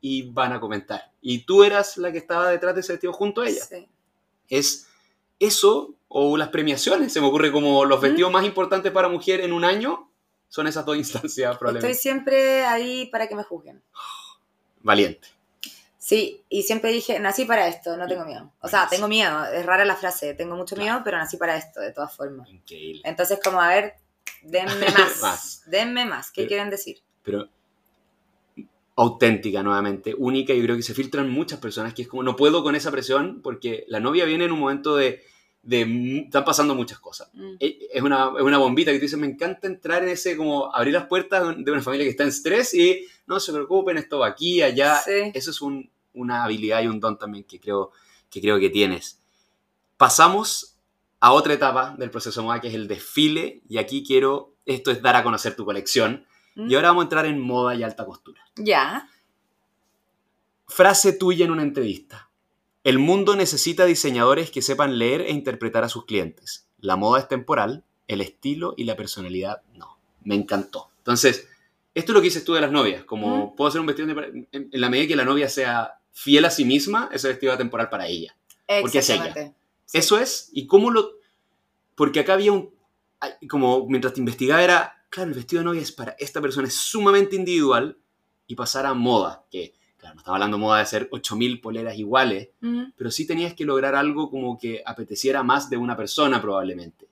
y 0.00 0.22
van 0.30 0.52
a 0.52 0.60
comentar. 0.60 1.10
Y 1.22 1.46
tú 1.46 1.64
eras 1.64 1.96
la 1.96 2.12
que 2.12 2.18
estaba 2.18 2.50
detrás 2.50 2.74
de 2.74 2.82
ese 2.82 2.92
vestido 2.92 3.12
junto 3.12 3.40
a 3.40 3.48
ella. 3.48 3.64
Sí. 3.64 3.88
Es 4.48 4.88
eso 5.38 5.94
o 6.08 6.36
las 6.36 6.48
premiaciones, 6.48 7.12
se 7.12 7.20
me 7.20 7.26
ocurre 7.26 7.50
como 7.52 7.84
los 7.84 7.98
Mm. 7.98 8.02
vestidos 8.02 8.32
más 8.32 8.44
importantes 8.44 8.92
para 8.92 9.08
mujer 9.08 9.40
en 9.40 9.52
un 9.52 9.64
año 9.64 10.10
son 10.48 10.66
esas 10.66 10.84
dos 10.86 10.96
instancias 10.96 11.52
Estoy 11.52 11.58
probablemente. 11.58 11.94
siempre 11.98 12.64
ahí 12.64 13.06
para 13.06 13.26
que 13.28 13.34
me 13.34 13.42
juzguen. 13.42 13.82
Valiente. 14.82 15.28
Sí, 15.98 16.44
y 16.48 16.62
siempre 16.62 16.92
dije, 16.92 17.18
nací 17.18 17.44
para 17.46 17.66
esto, 17.66 17.96
no 17.96 18.06
tengo 18.06 18.24
miedo. 18.24 18.52
O 18.60 18.68
sea, 18.68 18.86
tengo 18.88 19.08
miedo, 19.08 19.44
es 19.46 19.66
rara 19.66 19.84
la 19.84 19.96
frase, 19.96 20.34
tengo 20.34 20.54
mucho 20.54 20.76
miedo, 20.76 21.00
pero 21.04 21.18
nací 21.18 21.36
para 21.36 21.56
esto, 21.56 21.80
de 21.80 21.92
todas 21.92 22.14
formas. 22.14 22.48
Increíble. 22.48 23.02
Entonces, 23.04 23.40
como, 23.42 23.60
a 23.60 23.68
ver, 23.68 23.94
denme 24.42 24.70
más, 25.10 25.20
Más. 25.20 25.62
denme 25.66 26.06
más, 26.06 26.30
¿qué 26.30 26.42
Pero- 26.42 26.48
quieren 26.48 26.70
decir? 26.70 26.98
Pero 27.24 27.48
auténtica 28.94 29.62
nuevamente, 29.62 30.14
única, 30.16 30.54
yo 30.54 30.62
creo 30.62 30.76
que 30.76 30.82
se 30.82 30.94
filtran 30.94 31.28
muchas 31.28 31.58
personas 31.58 31.92
que 31.92 32.02
es 32.02 32.08
como, 32.08 32.22
no 32.22 32.34
puedo 32.36 32.62
con 32.62 32.74
esa 32.76 32.90
presión 32.90 33.42
porque 33.42 33.84
la 33.88 34.00
novia 34.00 34.24
viene 34.24 34.44
en 34.46 34.52
un 34.52 34.60
momento 34.60 34.96
de, 34.96 35.22
de 35.66 36.22
están 36.26 36.44
pasando 36.44 36.74
muchas 36.74 36.98
cosas. 37.00 37.28
Mm. 37.34 37.54
E- 37.60 37.88
Es 37.92 38.02
una, 38.02 38.30
es 38.36 38.42
una 38.42 38.58
bombita 38.58 38.92
que 38.92 38.98
tú 38.98 39.02
dices, 39.02 39.18
me 39.18 39.26
encanta 39.26 39.66
entrar 39.66 40.02
en 40.04 40.10
ese, 40.10 40.36
como 40.36 40.74
abrir 40.74 40.94
las 40.94 41.06
puertas 41.06 41.56
de 41.58 41.70
una 41.72 41.82
familia 41.82 42.04
que 42.04 42.10
está 42.10 42.22
en 42.22 42.28
estrés 42.30 42.72
y 42.72 43.06
no 43.26 43.40
se 43.40 43.52
preocupen, 43.52 43.96
esto 43.98 44.20
va 44.20 44.28
aquí, 44.28 44.62
allá. 44.62 44.96
Sí. 45.04 45.32
Eso 45.34 45.50
es 45.50 45.60
un- 45.60 45.90
una 46.14 46.44
habilidad 46.44 46.82
y 46.82 46.86
un 46.86 47.00
don 47.00 47.18
también 47.18 47.44
que 47.44 47.58
creo, 47.60 47.90
que 48.30 48.40
creo 48.40 48.58
que 48.58 48.70
tienes. 48.70 49.20
Pasamos 49.96 50.76
a 51.20 51.32
otra 51.32 51.54
etapa 51.54 51.94
del 51.98 52.10
proceso 52.10 52.42
moda 52.42 52.60
que 52.60 52.68
es 52.68 52.74
el 52.74 52.86
desfile 52.88 53.62
y 53.68 53.78
aquí 53.78 54.04
quiero, 54.06 54.54
esto 54.66 54.90
es 54.90 55.02
dar 55.02 55.16
a 55.16 55.22
conocer 55.24 55.56
tu 55.56 55.64
colección 55.64 56.26
¿Mm? 56.54 56.70
y 56.70 56.74
ahora 56.74 56.88
vamos 56.88 57.02
a 57.02 57.06
entrar 57.06 57.26
en 57.26 57.40
moda 57.40 57.74
y 57.74 57.82
alta 57.82 58.04
costura. 58.06 58.40
Ya. 58.56 59.08
Frase 60.68 61.12
tuya 61.14 61.44
en 61.44 61.50
una 61.50 61.62
entrevista. 61.62 62.25
El 62.86 63.00
mundo 63.00 63.34
necesita 63.34 63.84
diseñadores 63.84 64.52
que 64.52 64.62
sepan 64.62 64.96
leer 64.96 65.22
e 65.22 65.32
interpretar 65.32 65.82
a 65.82 65.88
sus 65.88 66.04
clientes. 66.04 66.68
La 66.78 66.94
moda 66.94 67.18
es 67.18 67.26
temporal, 67.26 67.82
el 68.06 68.20
estilo 68.20 68.74
y 68.76 68.84
la 68.84 68.94
personalidad 68.94 69.62
no. 69.74 69.98
Me 70.22 70.36
encantó. 70.36 70.90
Entonces, 70.98 71.48
esto 71.94 72.12
es 72.12 72.14
lo 72.14 72.20
que 72.20 72.26
dices 72.28 72.44
tú 72.44 72.54
de 72.54 72.60
las 72.60 72.70
novias. 72.70 73.02
Como 73.02 73.56
puedo 73.56 73.68
hacer 73.68 73.80
un 73.80 73.88
vestido 73.88 74.06
de- 74.14 74.46
en, 74.52 74.70
en 74.70 74.80
la 74.80 74.88
medida 74.88 75.08
que 75.08 75.16
la 75.16 75.24
novia 75.24 75.48
sea 75.48 75.98
fiel 76.12 76.44
a 76.44 76.50
sí 76.50 76.64
misma, 76.64 77.10
ese 77.12 77.26
vestido 77.26 77.52
va 77.52 77.58
temporal 77.58 77.88
para 77.90 78.06
ella. 78.06 78.36
Porque 78.80 78.98
es 78.98 79.10
ella. 79.10 79.34
Sí. 79.34 79.98
Eso 79.98 80.18
es. 80.18 80.50
¿Y 80.52 80.68
cómo 80.68 80.92
lo...? 80.92 81.10
Porque 81.96 82.20
acá 82.20 82.34
había 82.34 82.52
un... 82.52 82.70
Como 83.50 83.84
mientras 83.88 84.14
te 84.14 84.20
investigaba 84.20 84.62
era, 84.62 85.04
claro, 85.10 85.30
el 85.30 85.34
vestido 85.34 85.58
de 85.60 85.64
novia 85.64 85.82
es 85.82 85.90
para 85.90 86.14
esta 86.20 86.40
persona, 86.40 86.68
es 86.68 86.74
sumamente 86.74 87.34
individual 87.34 87.98
y 88.46 88.54
pasar 88.54 88.86
a 88.86 88.94
moda, 88.94 89.44
que, 89.50 89.74
claro, 89.98 90.14
no 90.14 90.20
estaba 90.20 90.36
hablando 90.36 90.56
de 90.56 90.60
moda 90.60 90.76
de 90.76 90.82
hacer 90.82 91.10
8.000 91.10 91.60
poleras 91.60 91.98
iguales, 91.98 92.50
pero 92.96 93.10
sí 93.10 93.26
tenías 93.26 93.54
que 93.54 93.64
lograr 93.64 93.94
algo 93.94 94.30
como 94.30 94.58
que 94.58 94.82
apeteciera 94.84 95.42
más 95.42 95.70
de 95.70 95.76
una 95.76 95.96
persona 95.96 96.40
probablemente. 96.40 97.08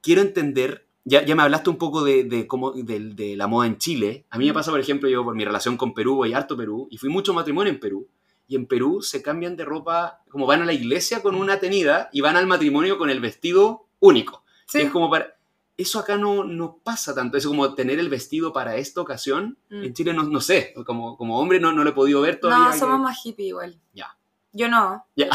Quiero 0.00 0.22
entender, 0.22 0.86
ya, 1.04 1.24
ya 1.24 1.34
me 1.34 1.42
hablaste 1.42 1.70
un 1.70 1.76
poco 1.76 2.02
de, 2.02 2.24
de 2.24 2.46
cómo, 2.46 2.72
de, 2.72 3.00
de 3.00 3.36
la 3.36 3.46
moda 3.46 3.66
en 3.66 3.78
Chile. 3.78 4.24
A 4.30 4.38
mí 4.38 4.46
me 4.46 4.54
pasa, 4.54 4.70
por 4.70 4.80
ejemplo, 4.80 5.08
yo 5.08 5.24
por 5.24 5.34
mi 5.34 5.44
relación 5.44 5.76
con 5.76 5.92
Perú, 5.92 6.16
voy 6.16 6.32
harto 6.32 6.56
Perú, 6.56 6.88
y 6.90 6.96
fui 6.96 7.08
mucho 7.08 7.34
matrimonio 7.34 7.72
en 7.72 7.80
Perú, 7.80 8.08
y 8.48 8.56
en 8.56 8.66
Perú 8.66 9.00
se 9.00 9.22
cambian 9.22 9.56
de 9.56 9.64
ropa, 9.64 10.22
como 10.28 10.46
van 10.46 10.62
a 10.62 10.64
la 10.64 10.72
iglesia 10.72 11.22
con 11.22 11.36
una 11.36 11.60
tenida 11.60 12.08
y 12.12 12.20
van 12.20 12.36
al 12.36 12.48
matrimonio 12.48 12.98
con 12.98 13.08
el 13.08 13.20
vestido 13.20 13.86
único. 14.00 14.42
Sí. 14.66 14.80
Es 14.80 14.90
como 14.90 15.08
para... 15.08 15.36
Eso 15.80 15.98
acá 15.98 16.16
no, 16.18 16.44
no 16.44 16.76
pasa 16.84 17.14
tanto, 17.14 17.38
eso 17.38 17.48
como 17.48 17.74
tener 17.74 17.98
el 17.98 18.10
vestido 18.10 18.52
para 18.52 18.76
esta 18.76 19.00
ocasión. 19.00 19.56
Mm. 19.70 19.84
En 19.84 19.94
Chile 19.94 20.12
no, 20.12 20.24
no 20.24 20.40
sé, 20.40 20.74
como, 20.84 21.16
como 21.16 21.38
hombre 21.40 21.58
no, 21.58 21.72
no 21.72 21.82
lo 21.84 21.90
he 21.90 21.94
podido 21.94 22.20
ver 22.20 22.38
todavía. 22.38 22.66
No, 22.66 22.72
que- 22.72 22.78
somos 22.78 23.00
más 23.00 23.18
hippie 23.24 23.46
igual. 23.46 23.80
Ya. 23.94 24.14
Yo 24.52 24.68
no. 24.68 25.06
Ya. 25.16 25.28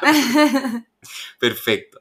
pero- 0.00 0.84
Perfecto. 1.38 2.00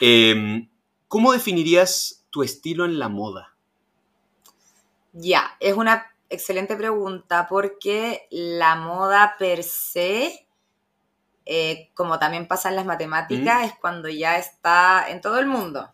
Eh, 0.00 0.68
¿Cómo 1.08 1.32
definirías 1.32 2.24
tu 2.30 2.42
estilo 2.42 2.86
en 2.86 2.98
la 2.98 3.08
moda? 3.10 3.54
Ya, 5.12 5.56
es 5.60 5.74
una 5.74 6.06
excelente 6.30 6.76
pregunta 6.76 7.46
porque 7.48 8.26
la 8.30 8.76
moda 8.76 9.36
per 9.38 9.62
se, 9.62 10.46
eh, 11.44 11.90
como 11.94 12.18
también 12.18 12.48
pasa 12.48 12.70
en 12.70 12.76
las 12.76 12.86
matemáticas, 12.86 13.66
es 13.66 13.74
cuando 13.78 14.08
ya 14.08 14.38
está 14.38 15.04
en 15.10 15.20
todo 15.20 15.38
el 15.38 15.46
mundo. 15.46 15.92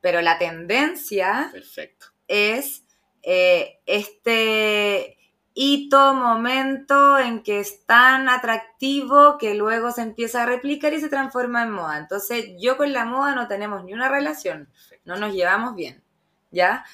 Pero 0.00 0.20
la 0.22 0.38
tendencia 0.38 1.50
Perfecto. 1.52 2.06
es 2.26 2.84
eh, 3.22 3.80
este 3.86 5.18
hito, 5.54 6.14
momento 6.14 7.18
en 7.18 7.42
que 7.42 7.60
es 7.60 7.84
tan 7.84 8.28
atractivo 8.28 9.36
que 9.38 9.54
luego 9.54 9.92
se 9.92 10.02
empieza 10.02 10.42
a 10.42 10.46
replicar 10.46 10.94
y 10.94 11.00
se 11.00 11.08
transforma 11.08 11.62
en 11.62 11.72
moda. 11.72 11.98
Entonces, 11.98 12.52
yo 12.58 12.76
con 12.76 12.92
la 12.92 13.04
moda 13.04 13.34
no 13.34 13.48
tenemos 13.48 13.84
ni 13.84 13.92
una 13.92 14.08
relación, 14.08 14.70
no 15.04 15.16
nos 15.16 15.34
llevamos 15.34 15.74
bien, 15.74 16.02
¿ya? 16.50 16.84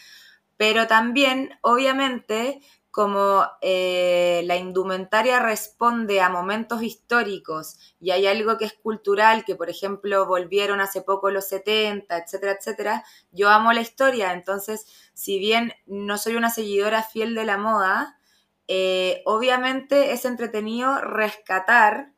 Pero 0.56 0.86
también, 0.86 1.50
obviamente, 1.60 2.60
como 2.96 3.46
eh, 3.60 4.40
la 4.46 4.56
indumentaria 4.56 5.38
responde 5.38 6.22
a 6.22 6.30
momentos 6.30 6.82
históricos 6.82 7.76
y 8.00 8.12
hay 8.12 8.26
algo 8.26 8.56
que 8.56 8.64
es 8.64 8.72
cultural, 8.72 9.44
que 9.44 9.54
por 9.54 9.68
ejemplo 9.68 10.24
volvieron 10.24 10.80
hace 10.80 11.02
poco 11.02 11.30
los 11.30 11.46
70, 11.46 12.16
etcétera, 12.16 12.52
etcétera, 12.52 13.04
yo 13.32 13.50
amo 13.50 13.74
la 13.74 13.82
historia, 13.82 14.32
entonces 14.32 14.86
si 15.12 15.38
bien 15.38 15.74
no 15.84 16.16
soy 16.16 16.36
una 16.36 16.48
seguidora 16.48 17.02
fiel 17.02 17.34
de 17.34 17.44
la 17.44 17.58
moda, 17.58 18.18
eh, 18.66 19.20
obviamente 19.26 20.12
es 20.12 20.24
entretenido 20.24 20.98
rescatar 20.98 22.14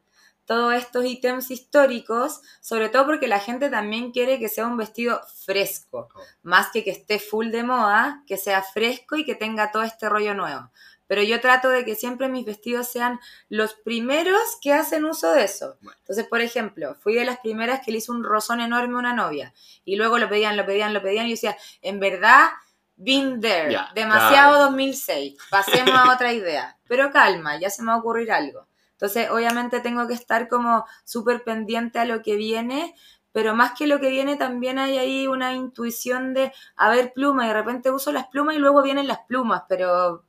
todos 0.48 0.72
estos 0.72 1.04
ítems 1.04 1.50
históricos, 1.50 2.40
sobre 2.62 2.88
todo 2.88 3.04
porque 3.04 3.28
la 3.28 3.38
gente 3.38 3.68
también 3.68 4.12
quiere 4.12 4.38
que 4.38 4.48
sea 4.48 4.66
un 4.66 4.78
vestido 4.78 5.20
fresco, 5.44 6.08
más 6.42 6.70
que 6.72 6.82
que 6.82 6.90
esté 6.90 7.18
full 7.18 7.50
de 7.50 7.64
moda, 7.64 8.24
que 8.26 8.38
sea 8.38 8.62
fresco 8.62 9.16
y 9.16 9.26
que 9.26 9.34
tenga 9.34 9.70
todo 9.70 9.82
este 9.82 10.08
rollo 10.08 10.32
nuevo. 10.32 10.70
Pero 11.06 11.22
yo 11.22 11.42
trato 11.42 11.68
de 11.68 11.84
que 11.84 11.94
siempre 11.94 12.28
mis 12.28 12.46
vestidos 12.46 12.88
sean 12.88 13.20
los 13.50 13.74
primeros 13.74 14.40
que 14.62 14.72
hacen 14.72 15.04
uso 15.04 15.32
de 15.32 15.44
eso. 15.44 15.76
Bueno. 15.82 15.98
Entonces, 16.00 16.26
por 16.26 16.40
ejemplo, 16.40 16.94
fui 16.94 17.14
de 17.14 17.26
las 17.26 17.40
primeras 17.40 17.80
que 17.84 17.92
le 17.92 17.98
hizo 17.98 18.12
un 18.12 18.24
rosón 18.24 18.62
enorme 18.62 18.94
a 18.94 19.00
una 19.00 19.12
novia 19.12 19.52
y 19.84 19.96
luego 19.96 20.16
lo 20.18 20.30
pedían, 20.30 20.56
lo 20.56 20.64
pedían, 20.64 20.94
lo 20.94 21.02
pedían 21.02 21.26
y 21.26 21.30
yo 21.30 21.34
decía, 21.34 21.56
en 21.82 22.00
verdad, 22.00 22.48
been 22.96 23.38
there, 23.42 23.70
Ya, 23.70 23.90
demasiado 23.94 24.54
claro. 24.54 24.64
2006, 24.70 25.36
pasemos 25.50 25.94
a 25.94 26.14
otra 26.14 26.32
idea. 26.32 26.78
Pero 26.88 27.10
calma, 27.10 27.58
ya 27.60 27.68
se 27.68 27.82
me 27.82 27.88
va 27.88 27.94
a 27.94 27.98
ocurrir 27.98 28.32
algo. 28.32 28.67
Entonces, 29.00 29.30
obviamente 29.30 29.78
tengo 29.78 30.08
que 30.08 30.14
estar 30.14 30.48
como 30.48 30.84
súper 31.04 31.44
pendiente 31.44 32.00
a 32.00 32.04
lo 32.04 32.20
que 32.20 32.34
viene, 32.34 32.96
pero 33.30 33.54
más 33.54 33.78
que 33.78 33.86
lo 33.86 34.00
que 34.00 34.10
viene 34.10 34.34
también 34.34 34.76
hay 34.80 34.98
ahí 34.98 35.28
una 35.28 35.54
intuición 35.54 36.34
de, 36.34 36.52
a 36.74 36.90
ver, 36.90 37.12
pluma, 37.12 37.44
y 37.44 37.48
de 37.48 37.54
repente 37.54 37.92
uso 37.92 38.10
las 38.10 38.26
plumas 38.26 38.56
y 38.56 38.58
luego 38.58 38.82
vienen 38.82 39.06
las 39.06 39.20
plumas, 39.20 39.62
pero 39.68 40.24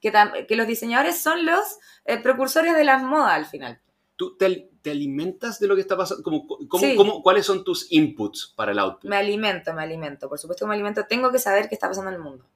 que, 0.00 0.10
los 0.56 0.66
diseñadores 0.66 1.18
son 1.22 1.44
los 1.44 1.60
eh, 2.06 2.16
precursores 2.18 2.74
de 2.74 2.84
las 2.84 3.02
modas 3.02 3.32
al 3.34 3.44
final. 3.44 3.78
¿Tú 4.16 4.38
te, 4.38 4.46
al- 4.46 4.70
te 4.80 4.90
alimentas 4.90 5.60
de 5.60 5.66
lo 5.66 5.74
que 5.74 5.82
está 5.82 5.94
pasando? 5.96 6.22
Cómo- 6.22 6.46
Sí. 6.80 6.96
cómo- 6.96 7.22
¿Cuáles 7.22 7.44
son 7.44 7.62
tus 7.62 7.92
inputs 7.92 8.54
para 8.56 8.72
el 8.72 8.78
output? 8.78 9.10
Me 9.10 9.16
alimento, 9.16 9.74
me 9.74 9.82
alimento, 9.82 10.30
por 10.30 10.38
supuesto 10.38 10.64
que 10.64 10.68
me 10.70 10.74
alimento, 10.74 11.04
tengo 11.06 11.30
que 11.30 11.38
saber 11.38 11.68
qué 11.68 11.74
está 11.74 11.88
pasando 11.88 12.08
en 12.10 12.16
el 12.16 12.22
mundo. 12.22 12.46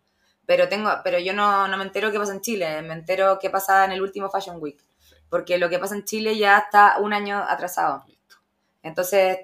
Pero 0.46 0.68
tengo, 0.68 0.90
pero 1.04 1.18
yo 1.18 1.32
no, 1.34 1.66
no 1.68 1.76
me 1.76 1.84
entero 1.84 2.10
qué 2.12 2.18
pasa 2.18 2.32
en 2.32 2.40
Chile, 2.40 2.80
me 2.82 2.94
entero 2.94 3.38
qué 3.40 3.50
pasa 3.50 3.84
en 3.84 3.92
el 3.92 4.00
último 4.00 4.30
Fashion 4.30 4.56
Week. 4.60 4.78
Porque 5.28 5.58
lo 5.58 5.68
que 5.68 5.78
pasa 5.78 5.94
en 5.94 6.04
Chile 6.04 6.38
ya 6.38 6.58
está 6.58 6.98
un 6.98 7.12
año 7.12 7.38
atrasado. 7.38 8.04
Entonces, 8.82 9.38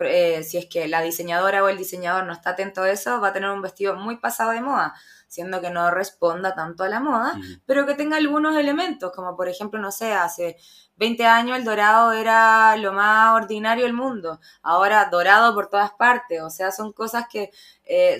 eh, 0.00 0.44
si 0.44 0.58
es 0.58 0.66
que 0.66 0.86
la 0.88 1.02
diseñadora 1.02 1.62
o 1.62 1.68
el 1.68 1.76
diseñador 1.76 2.24
no 2.24 2.32
está 2.32 2.50
atento 2.50 2.82
a 2.82 2.90
eso, 2.90 3.20
va 3.20 3.28
a 3.28 3.32
tener 3.32 3.50
un 3.50 3.62
vestido 3.62 3.96
muy 3.96 4.16
pasado 4.16 4.52
de 4.52 4.60
moda, 4.60 4.94
siendo 5.26 5.60
que 5.60 5.70
no 5.70 5.90
responda 5.90 6.54
tanto 6.54 6.84
a 6.84 6.88
la 6.88 7.00
moda, 7.00 7.34
pero 7.66 7.84
que 7.84 7.94
tenga 7.94 8.16
algunos 8.16 8.56
elementos, 8.56 9.12
como 9.14 9.36
por 9.36 9.48
ejemplo, 9.48 9.80
no 9.80 9.90
sé, 9.90 10.12
hace 10.12 10.56
20 10.96 11.26
años 11.26 11.58
el 11.58 11.64
dorado 11.64 12.12
era 12.12 12.76
lo 12.76 12.92
más 12.92 13.34
ordinario 13.34 13.84
del 13.84 13.92
mundo, 13.92 14.40
ahora 14.62 15.08
dorado 15.10 15.54
por 15.54 15.68
todas 15.68 15.92
partes, 15.92 16.40
o 16.42 16.50
sea, 16.50 16.70
son 16.70 16.92
cosas 16.92 17.26
que 17.30 17.50
eh, 17.84 18.18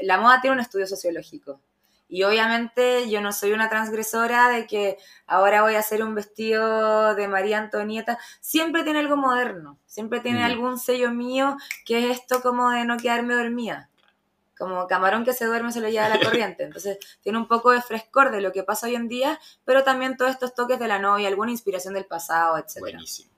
la 0.00 0.18
moda 0.18 0.40
tiene 0.40 0.54
un 0.54 0.60
estudio 0.60 0.86
sociológico. 0.86 1.60
Y 2.14 2.24
obviamente 2.24 3.08
yo 3.08 3.22
no 3.22 3.32
soy 3.32 3.52
una 3.52 3.70
transgresora 3.70 4.50
de 4.50 4.66
que 4.66 4.98
ahora 5.26 5.62
voy 5.62 5.76
a 5.76 5.78
hacer 5.78 6.02
un 6.04 6.14
vestido 6.14 7.14
de 7.14 7.26
María 7.26 7.56
Antonieta. 7.56 8.18
Siempre 8.42 8.82
tiene 8.84 8.98
algo 8.98 9.16
moderno, 9.16 9.78
siempre 9.86 10.20
tiene 10.20 10.40
Mm. 10.40 10.44
algún 10.44 10.78
sello 10.78 11.10
mío 11.10 11.56
que 11.86 12.10
es 12.10 12.18
esto 12.18 12.42
como 12.42 12.68
de 12.68 12.84
no 12.84 12.98
quedarme 12.98 13.32
dormida. 13.34 13.88
Como 14.58 14.86
camarón 14.88 15.24
que 15.24 15.32
se 15.32 15.46
duerme 15.46 15.72
se 15.72 15.80
lo 15.80 15.88
lleva 15.88 16.10
la 16.10 16.20
corriente. 16.20 16.64
Entonces 16.64 16.98
tiene 17.22 17.38
un 17.38 17.48
poco 17.48 17.70
de 17.70 17.80
frescor 17.80 18.30
de 18.30 18.42
lo 18.42 18.52
que 18.52 18.62
pasa 18.62 18.88
hoy 18.88 18.94
en 18.94 19.08
día, 19.08 19.40
pero 19.64 19.82
también 19.82 20.18
todos 20.18 20.32
estos 20.32 20.54
toques 20.54 20.78
de 20.78 20.88
la 20.88 20.98
novia, 20.98 21.28
alguna 21.28 21.50
inspiración 21.50 21.94
del 21.94 22.04
pasado, 22.04 22.58
etc. 22.58 22.80
Buenísimo. 22.80 23.30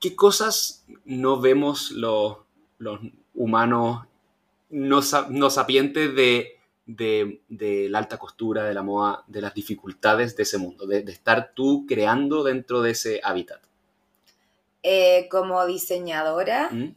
¿Qué 0.00 0.16
cosas 0.16 0.82
no 1.04 1.42
vemos 1.42 1.90
los, 1.90 2.38
los 2.78 3.00
humanos 3.34 4.06
no, 4.70 5.00
no 5.28 5.50
sapientes 5.50 6.14
de, 6.16 6.55
de, 6.86 7.42
de 7.48 7.88
la 7.90 7.98
alta 7.98 8.18
costura, 8.18 8.64
de 8.64 8.74
la 8.74 8.82
moda, 8.82 9.24
de 9.26 9.40
las 9.40 9.54
dificultades 9.54 10.36
de 10.36 10.44
ese 10.44 10.58
mundo, 10.58 10.86
de, 10.86 11.02
de 11.02 11.12
estar 11.12 11.52
tú 11.54 11.84
creando 11.86 12.44
dentro 12.44 12.82
de 12.82 12.92
ese 12.92 13.20
hábitat? 13.22 13.60
Eh, 14.82 15.28
como 15.30 15.66
diseñadora 15.66 16.68
¿Mm? 16.70 16.94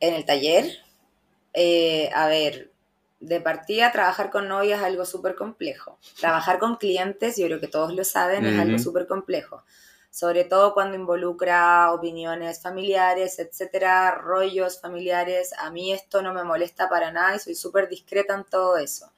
en 0.00 0.14
el 0.14 0.24
taller, 0.24 0.64
Eh, 1.54 2.10
a 2.14 2.28
ver, 2.28 2.70
de 3.20 3.40
partida, 3.40 3.90
trabajar 3.90 4.30
con 4.30 4.48
novias 4.48 4.78
es 4.80 4.84
algo 4.86 5.04
súper 5.04 5.34
complejo. 5.34 5.98
Trabajar 6.20 6.58
con 6.60 6.76
clientes, 6.76 7.36
yo 7.36 7.46
creo 7.46 7.58
que 7.60 7.68
todos 7.68 7.94
lo 7.94 8.04
saben, 8.04 8.46
es 8.46 8.58
algo 8.58 8.78
súper 8.78 9.06
complejo. 9.08 9.64
Sobre 10.18 10.42
todo 10.42 10.74
cuando 10.74 10.96
involucra 10.96 11.92
opiniones 11.92 12.60
familiares, 12.60 13.38
etcétera, 13.38 14.16
rollos 14.16 14.80
familiares. 14.80 15.52
A 15.56 15.70
mí 15.70 15.92
esto 15.92 16.22
no 16.22 16.34
me 16.34 16.42
molesta 16.42 16.88
para 16.88 17.12
nada 17.12 17.36
y 17.36 17.38
soy 17.38 17.54
súper 17.54 17.88
discreta 17.88 18.34
en 18.34 18.42
todo 18.42 18.78
eso. 18.78 19.12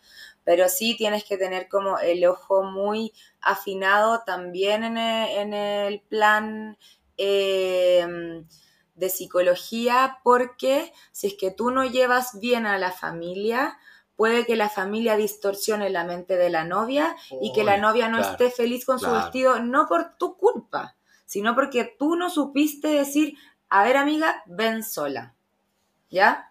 Pero 0.44 0.68
sí 0.68 0.98
tienes 0.98 1.24
que 1.24 1.38
tener 1.38 1.70
como 1.70 1.98
el 1.98 2.26
ojo 2.26 2.64
muy 2.64 3.14
afinado 3.40 4.24
también 4.26 4.84
en 4.84 4.98
el, 4.98 5.38
en 5.38 5.54
el 5.54 6.00
plan 6.02 6.76
eh, 7.16 8.44
de 8.94 9.08
psicología, 9.08 10.18
porque 10.22 10.92
si 11.12 11.28
es 11.28 11.34
que 11.40 11.50
tú 11.50 11.70
no 11.70 11.86
llevas 11.86 12.38
bien 12.40 12.66
a 12.66 12.76
la 12.76 12.92
familia, 12.92 13.78
puede 14.20 14.44
que 14.44 14.54
la 14.54 14.68
familia 14.68 15.16
distorsione 15.16 15.88
la 15.88 16.04
mente 16.04 16.36
de 16.36 16.50
la 16.50 16.66
novia 16.66 17.16
y 17.40 17.54
que 17.54 17.64
la 17.64 17.78
novia 17.78 18.06
no 18.10 18.18
claro, 18.18 18.32
esté 18.32 18.50
feliz 18.50 18.84
con 18.84 19.00
su 19.00 19.10
vestido, 19.10 19.60
no 19.60 19.86
por 19.88 20.18
tu 20.18 20.36
culpa, 20.36 20.94
sino 21.24 21.54
porque 21.54 21.96
tú 21.98 22.16
no 22.16 22.28
supiste 22.28 22.88
decir, 22.88 23.38
a 23.70 23.82
ver 23.82 23.96
amiga, 23.96 24.42
ven 24.44 24.84
sola. 24.84 25.32
¿Ya? 26.10 26.49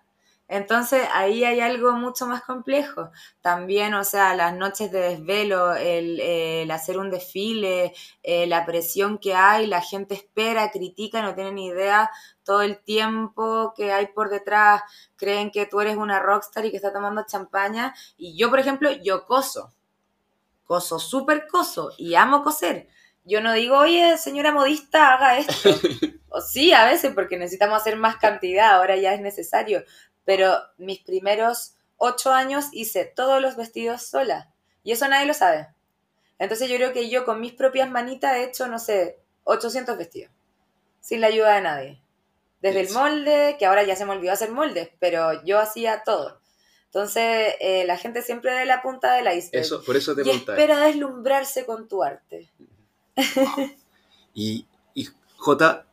Entonces 0.50 1.08
ahí 1.14 1.44
hay 1.44 1.60
algo 1.60 1.92
mucho 1.92 2.26
más 2.26 2.42
complejo. 2.42 3.12
También, 3.40 3.94
o 3.94 4.04
sea, 4.04 4.34
las 4.34 4.56
noches 4.56 4.92
de 4.92 5.00
desvelo, 5.00 5.76
el, 5.76 6.20
el 6.20 6.72
hacer 6.72 6.98
un 6.98 7.12
desfile, 7.12 7.94
eh, 8.24 8.48
la 8.48 8.66
presión 8.66 9.20
que 9.20 9.36
hay, 9.36 9.68
la 9.68 9.82
gente 9.82 10.16
espera, 10.16 10.72
critica, 10.72 11.22
no 11.22 11.36
tienen 11.36 11.60
idea 11.60 12.10
todo 12.44 12.64
el 12.64 12.80
tiempo 12.84 13.74
que 13.78 13.92
hay 13.94 14.08
por 14.08 14.32
detrás, 14.32 14.82
creen 15.16 15.52
que 15.52 15.68
tú 15.68 15.82
eres 15.82 15.98
una 15.98 16.20
rockstar 16.20 16.66
y 16.66 16.72
que 16.72 16.78
está 16.78 16.92
tomando 16.92 17.24
champaña. 17.28 17.94
Y 18.18 18.36
yo, 18.36 18.50
por 18.50 18.58
ejemplo, 18.58 18.90
yo 18.92 19.28
coso. 19.28 19.72
Coso, 20.64 20.98
súper 20.98 21.48
coso 21.48 21.92
y 21.96 22.16
amo 22.16 22.44
coser. 22.44 22.90
Yo 23.24 23.42
no 23.42 23.54
digo, 23.54 23.78
oye, 23.78 24.18
señora 24.18 24.52
modista, 24.52 25.14
haga 25.14 25.38
esto. 25.38 25.70
o 26.30 26.42
sí, 26.42 26.74
a 26.74 26.86
veces, 26.86 27.14
porque 27.14 27.38
necesitamos 27.38 27.78
hacer 27.80 27.96
más 27.96 28.18
cantidad, 28.18 28.72
ahora 28.72 28.96
ya 28.96 29.14
es 29.14 29.22
necesario. 29.22 29.84
Pero 30.26 30.58
mis 30.78 31.00
primeros 31.00 31.76
ocho 31.98 32.32
años 32.32 32.66
hice 32.72 33.06
todos 33.06 33.42
los 33.42 33.56
vestidos 33.56 34.04
sola. 34.04 34.52
Y 34.84 34.92
eso 34.92 35.08
nadie 35.08 35.26
lo 35.26 35.34
sabe. 35.34 35.68
Entonces 36.38 36.70
yo 36.70 36.78
creo 36.78 36.94
que 36.94 37.10
yo 37.10 37.26
con 37.26 37.42
mis 37.42 37.54
propias 37.54 37.90
manitas 37.90 38.36
he 38.36 38.46
hecho, 38.46 38.68
no 38.68 38.80
sé, 38.80 39.20
800 39.44 39.98
vestidos. 39.98 40.32
Sin 41.02 41.22
la 41.22 41.28
ayuda 41.28 41.56
de 41.56 41.62
nadie. 41.62 42.02
Desde 42.62 42.82
el 42.82 42.92
molde, 42.92 43.56
que 43.58 43.66
ahora 43.66 43.84
ya 43.84 43.96
se 43.96 44.06
me 44.06 44.12
olvidó 44.12 44.34
hacer 44.34 44.52
moldes, 44.52 44.90
pero 45.00 45.44
yo 45.44 45.60
hacía 45.60 46.04
todo. 46.04 46.40
Entonces 46.86 47.56
eh, 47.60 47.84
la 47.86 47.98
gente 47.98 48.22
siempre 48.22 48.54
ve 48.54 48.66
la 48.66 48.82
punta 48.82 49.14
del 49.14 49.28
iceberg. 49.28 49.64
Eso, 49.64 49.84
por 49.84 49.96
eso 49.96 50.16
te 50.16 50.26
y 50.26 50.32
espera 50.32 50.80
deslumbrarse 50.80 51.66
con 51.66 51.88
tu 51.88 52.04
arte. 52.04 52.50
Y, 54.32 54.68
y 54.94 55.08
J, 55.38 55.86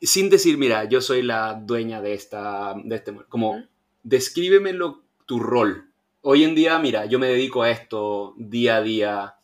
sin 0.00 0.30
decir, 0.30 0.58
mira, 0.58 0.84
yo 0.84 1.00
soy 1.00 1.22
la 1.22 1.54
dueña 1.54 2.00
de 2.00 2.14
esta, 2.14 2.74
de 2.76 2.96
este, 2.96 3.14
como, 3.28 3.50
Ujú. 3.50 3.66
descríbemelo 4.02 5.02
tu 5.26 5.40
rol. 5.40 5.90
Hoy 6.20 6.44
en 6.44 6.54
día, 6.54 6.78
mira, 6.78 7.06
yo 7.06 7.18
me 7.18 7.26
dedico 7.26 7.62
a 7.62 7.70
esto 7.70 8.34
día 8.36 8.76
a 8.76 8.82
día. 8.82 9.34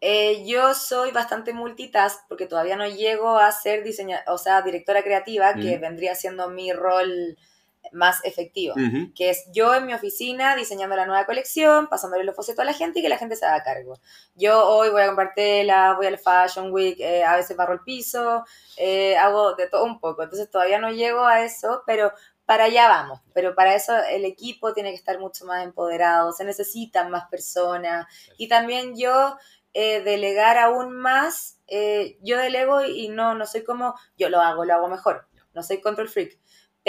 Eh, 0.00 0.44
yo 0.46 0.74
soy 0.74 1.10
bastante 1.10 1.52
multitask 1.52 2.20
porque 2.28 2.46
todavía 2.46 2.76
no 2.76 2.86
llego 2.86 3.36
a 3.36 3.50
ser 3.50 3.82
diseña 3.82 4.22
o 4.28 4.38
sea, 4.38 4.62
directora 4.62 5.02
creativa, 5.02 5.54
que 5.54 5.78
vendría 5.78 6.14
siendo 6.14 6.48
mi 6.50 6.72
rol 6.72 7.36
más 7.92 8.24
efectivo. 8.24 8.74
Que 9.14 9.30
es 9.30 9.48
yo 9.52 9.74
en 9.74 9.86
mi 9.86 9.94
oficina 9.94 10.56
diseñando 10.56 10.96
la 10.96 11.06
nueva 11.06 11.26
colección, 11.26 11.88
pasándole 11.88 12.24
los 12.24 12.36
bocetos 12.36 12.62
a 12.62 12.64
la 12.64 12.72
gente 12.72 12.98
y 12.98 13.02
que 13.02 13.08
la 13.08 13.18
gente 13.18 13.36
se 13.36 13.46
haga 13.46 13.62
cargo. 13.62 13.98
Yo 14.34 14.68
hoy 14.68 14.90
voy 14.90 15.02
a 15.02 15.06
comprar 15.06 15.32
tela, 15.34 15.94
voy 15.94 16.06
al 16.06 16.18
Fashion 16.18 16.72
Week, 16.72 16.98
eh, 17.00 17.24
a 17.24 17.36
veces 17.36 17.56
barro 17.56 17.74
el 17.74 17.80
piso, 17.80 18.44
eh, 18.76 19.16
hago 19.16 19.54
de 19.54 19.68
todo 19.68 19.84
un 19.84 20.00
poco. 20.00 20.22
Entonces 20.22 20.50
todavía 20.50 20.78
no 20.78 20.90
llego 20.90 21.24
a 21.24 21.44
eso, 21.44 21.82
pero 21.86 22.12
para 22.46 22.64
allá 22.64 22.88
vamos. 22.88 23.20
Pero 23.34 23.54
para 23.54 23.74
eso 23.74 23.96
el 24.10 24.24
equipo 24.24 24.72
tiene 24.72 24.90
que 24.90 24.96
estar 24.96 25.18
mucho 25.18 25.44
más 25.44 25.64
empoderado, 25.64 26.32
se 26.32 26.44
necesitan 26.44 27.10
más 27.10 27.28
personas. 27.28 28.06
Y 28.36 28.48
también 28.48 28.96
yo 28.96 29.36
eh, 29.74 30.02
delegar 30.02 30.58
aún 30.58 30.96
más, 30.96 31.58
yo 32.22 32.38
delego 32.38 32.82
y 32.84 33.08
no, 33.08 33.34
no 33.34 33.46
soy 33.46 33.64
como, 33.64 33.94
yo 34.16 34.30
lo 34.30 34.40
hago, 34.40 34.64
lo 34.64 34.72
hago 34.74 34.88
mejor, 34.88 35.28
no 35.52 35.62
soy 35.62 35.80
control 35.82 36.08
freak, 36.08 36.38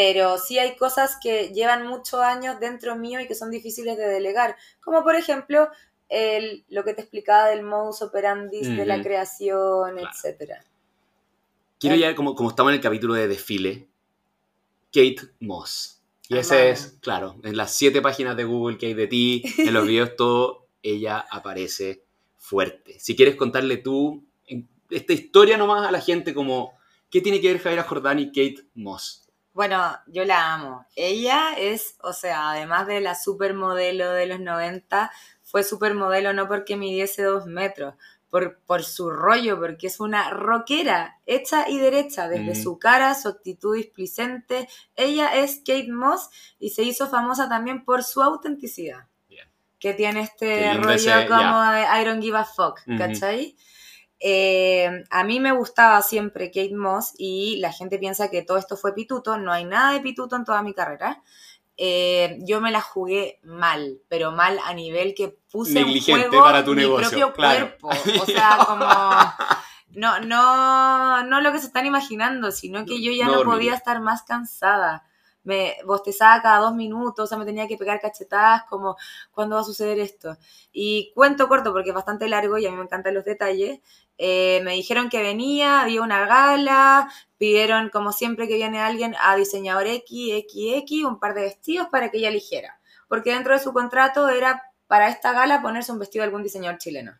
pero 0.01 0.37
sí 0.37 0.57
hay 0.57 0.77
cosas 0.77 1.17
que 1.21 1.49
llevan 1.49 1.85
muchos 1.85 2.21
años 2.21 2.57
dentro 2.61 2.95
mío 2.95 3.19
y 3.19 3.27
que 3.27 3.35
son 3.35 3.51
difíciles 3.51 3.97
de 3.97 4.07
delegar, 4.07 4.55
como 4.79 5.03
por 5.03 5.17
ejemplo 5.17 5.67
el, 6.07 6.63
lo 6.69 6.85
que 6.85 6.93
te 6.93 7.01
explicaba 7.01 7.49
del 7.49 7.63
modus 7.63 8.01
operandi 8.01 8.61
de 8.61 8.85
la 8.85 9.03
creación, 9.03 9.95
Claro. 9.95 10.09
etcétera. 10.09 10.63
Quiero 11.81 11.97
ya, 11.97 12.15
como, 12.15 12.33
como 12.33 12.47
estamos 12.49 12.69
en 12.69 12.75
el 12.77 12.81
capítulo 12.81 13.13
de 13.13 13.27
desfile, 13.27 13.89
Kate 14.85 15.33
Moss. 15.41 15.99
Y 16.29 16.37
ese 16.37 16.69
es, 16.69 16.95
claro, 17.01 17.35
en 17.43 17.57
las 17.57 17.73
siete 17.73 18.01
páginas 18.01 18.37
de 18.37 18.45
Google 18.45 18.77
que 18.77 18.85
hay 18.85 18.93
de 18.93 19.07
ti, 19.07 19.43
en 19.57 19.73
los 19.73 19.85
videos, 19.87 20.15
todo, 20.15 20.67
ella 20.81 21.25
aparece 21.29 22.05
fuerte. 22.37 22.97
Si 23.01 23.17
quieres 23.17 23.35
contarle 23.35 23.75
tú 23.75 24.23
esta 24.89 25.11
historia 25.11 25.57
nomás 25.57 25.85
a 25.85 25.91
la 25.91 25.99
gente, 25.99 26.33
como, 26.33 26.79
¿qué 27.09 27.19
tiene 27.19 27.41
que 27.41 27.51
ver 27.51 27.61
Javiera 27.61 27.83
Jordán 27.83 28.19
y 28.19 28.27
Kate 28.27 28.65
Moss? 28.75 29.25
Bueno, 29.59 29.91
yo 30.07 30.23
la 30.23 30.53
amo. 30.53 30.85
Ella 30.95 31.51
es, 31.57 31.97
o 32.01 32.13
sea, 32.13 32.51
además 32.51 32.87
de 32.87 33.01
la 33.01 33.13
supermodelo 33.13 34.09
de 34.13 34.25
los 34.25 34.39
90, 34.39 35.11
fue 35.43 35.65
supermodelo 35.65 36.31
no 36.31 36.47
porque 36.47 36.77
midiese 36.77 37.23
dos 37.23 37.45
metros, 37.45 37.95
por, 38.29 38.59
por 38.59 38.85
su 38.85 39.09
rollo, 39.09 39.59
porque 39.59 39.87
es 39.87 39.99
una 39.99 40.29
rockera, 40.29 41.19
hecha 41.25 41.67
y 41.67 41.77
derecha, 41.77 42.29
desde 42.29 42.51
Mm. 42.57 42.63
su 42.63 42.79
cara, 42.79 43.13
su 43.15 43.27
actitud 43.27 43.75
displicente. 43.75 44.69
Ella 44.95 45.35
es 45.35 45.57
Kate 45.57 45.91
Moss 45.91 46.29
y 46.57 46.69
se 46.69 46.83
hizo 46.83 47.09
famosa 47.09 47.49
también 47.49 47.83
por 47.83 48.05
su 48.05 48.21
autenticidad. 48.23 49.07
Bien. 49.27 49.45
Que 49.77 49.93
tiene 49.93 50.21
este 50.21 50.73
rollo 50.75 50.93
ese- 50.93 51.27
como 51.27 51.61
de 51.73 51.81
I 51.81 52.05
don't 52.05 52.21
give 52.23 52.37
a 52.37 52.45
fuck. 52.45 52.79
¿cachai? 52.97 53.57
Eh, 54.19 55.03
a 55.09 55.23
mí 55.23 55.39
me 55.39 55.51
gustaba 55.51 56.01
siempre 56.01 56.51
Kate 56.51 56.75
Moss 56.75 57.13
y 57.17 57.57
la 57.57 57.71
gente 57.71 57.97
piensa 57.97 58.29
que 58.29 58.41
todo 58.41 58.57
esto 58.57 58.75
fue 58.75 58.93
pituto. 58.93 59.37
No 59.37 59.51
hay 59.51 59.65
nada 59.65 59.93
de 59.93 60.01
pituto 60.01 60.35
en 60.35 60.45
toda 60.45 60.61
mi 60.61 60.73
carrera. 60.73 61.21
Eh, 61.77 62.37
yo 62.41 62.59
me 62.59 62.71
la 62.71 62.81
jugué 62.81 63.39
mal, 63.43 64.01
pero 64.09 64.33
mal 64.33 64.59
a 64.65 64.73
nivel 64.73 65.13
que 65.15 65.37
puse 65.49 65.79
en 65.79 65.85
Negligente 65.85 66.27
juego 66.27 66.43
para 66.43 66.65
tu 66.65 66.71
mi 66.71 66.81
negocio, 66.81 67.09
propio 67.09 67.33
claro. 67.33 67.77
cuerpo. 67.79 67.89
O 68.21 68.25
sea, 68.25 68.57
como 68.67 68.85
no, 69.95 70.19
no, 70.19 71.23
no 71.23 71.41
lo 71.41 71.51
que 71.51 71.59
se 71.59 71.67
están 71.67 71.85
imaginando, 71.85 72.51
sino 72.51 72.85
que 72.85 73.01
yo 73.01 73.11
ya 73.11 73.25
No 73.25 73.43
no, 73.43 73.51
podía 73.51 73.73
estar 73.73 74.01
más 74.01 74.23
cansada. 74.23 75.05
Me 75.43 75.77
bostezaba 75.85 76.41
cada 76.41 76.59
dos 76.59 76.75
minutos, 76.75 77.23
o 77.23 77.27
sea, 77.27 77.37
me 77.37 77.45
tenía 77.45 77.67
que 77.67 77.77
pegar 77.77 77.99
cachetadas 77.99 78.63
como, 78.65 78.97
¿cuándo 79.31 79.55
va 79.55 79.61
a 79.61 79.65
suceder 79.65 79.99
esto? 79.99 80.37
Y 80.71 81.11
cuento 81.15 81.47
corto 81.47 81.71
porque 81.71 81.89
es 81.89 81.95
bastante 81.95 82.27
largo 82.27 82.57
y 82.57 82.67
a 82.67 82.71
mí 82.71 82.77
me 82.77 82.83
encantan 82.83 83.15
los 83.15 83.25
detalles. 83.25 83.79
Eh, 84.21 84.59
me 84.65 84.73
dijeron 84.73 85.09
que 85.09 85.21
venía, 85.21 85.81
había 85.81 86.01
una 86.01 86.25
gala, 86.25 87.09
pidieron 87.37 87.89
como 87.89 88.11
siempre 88.11 88.49
que 88.49 88.55
viene 88.55 88.79
alguien 88.79 89.15
a 89.23 89.37
diseñador 89.37 89.87
X, 89.87 90.43
XX, 90.45 91.05
un 91.05 91.19
par 91.21 91.33
de 91.33 91.43
vestidos 91.43 91.87
para 91.89 92.11
que 92.11 92.17
ella 92.17 92.27
eligiera. 92.27 92.81
Porque 93.07 93.31
dentro 93.31 93.53
de 93.53 93.63
su 93.63 93.71
contrato 93.71 94.27
era 94.27 94.61
para 94.87 95.07
esta 95.07 95.31
gala 95.31 95.61
ponerse 95.61 95.93
un 95.93 95.99
vestido 95.99 96.23
de 96.23 96.25
algún 96.25 96.43
diseñador 96.43 96.79
chileno. 96.79 97.17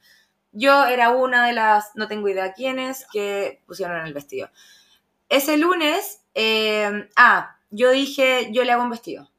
Yo 0.51 0.85
era 0.85 1.11
una 1.11 1.47
de 1.47 1.53
las, 1.53 1.95
no 1.95 2.09
tengo 2.09 2.27
idea 2.27 2.51
quiénes, 2.51 3.07
que 3.13 3.63
pusieron 3.65 3.97
en 3.97 4.05
el 4.05 4.13
vestido. 4.13 4.49
Ese 5.29 5.55
lunes, 5.55 6.25
eh, 6.35 7.07
ah, 7.15 7.55
yo 7.69 7.91
dije, 7.91 8.49
yo 8.51 8.65
le 8.65 8.73
hago 8.73 8.83
un 8.83 8.89
vestido. 8.89 9.31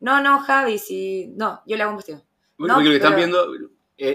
No, 0.00 0.22
no, 0.22 0.38
Javi, 0.40 0.78
si, 0.78 1.26
no, 1.36 1.62
yo 1.66 1.76
le 1.76 1.82
hago 1.82 1.90
un 1.92 1.98
vestido. 1.98 2.24
Porque 2.56 2.72
No, 2.72 2.80
lo 2.80 2.90
que 2.90 2.96
están 2.96 3.16
viendo 3.16 3.46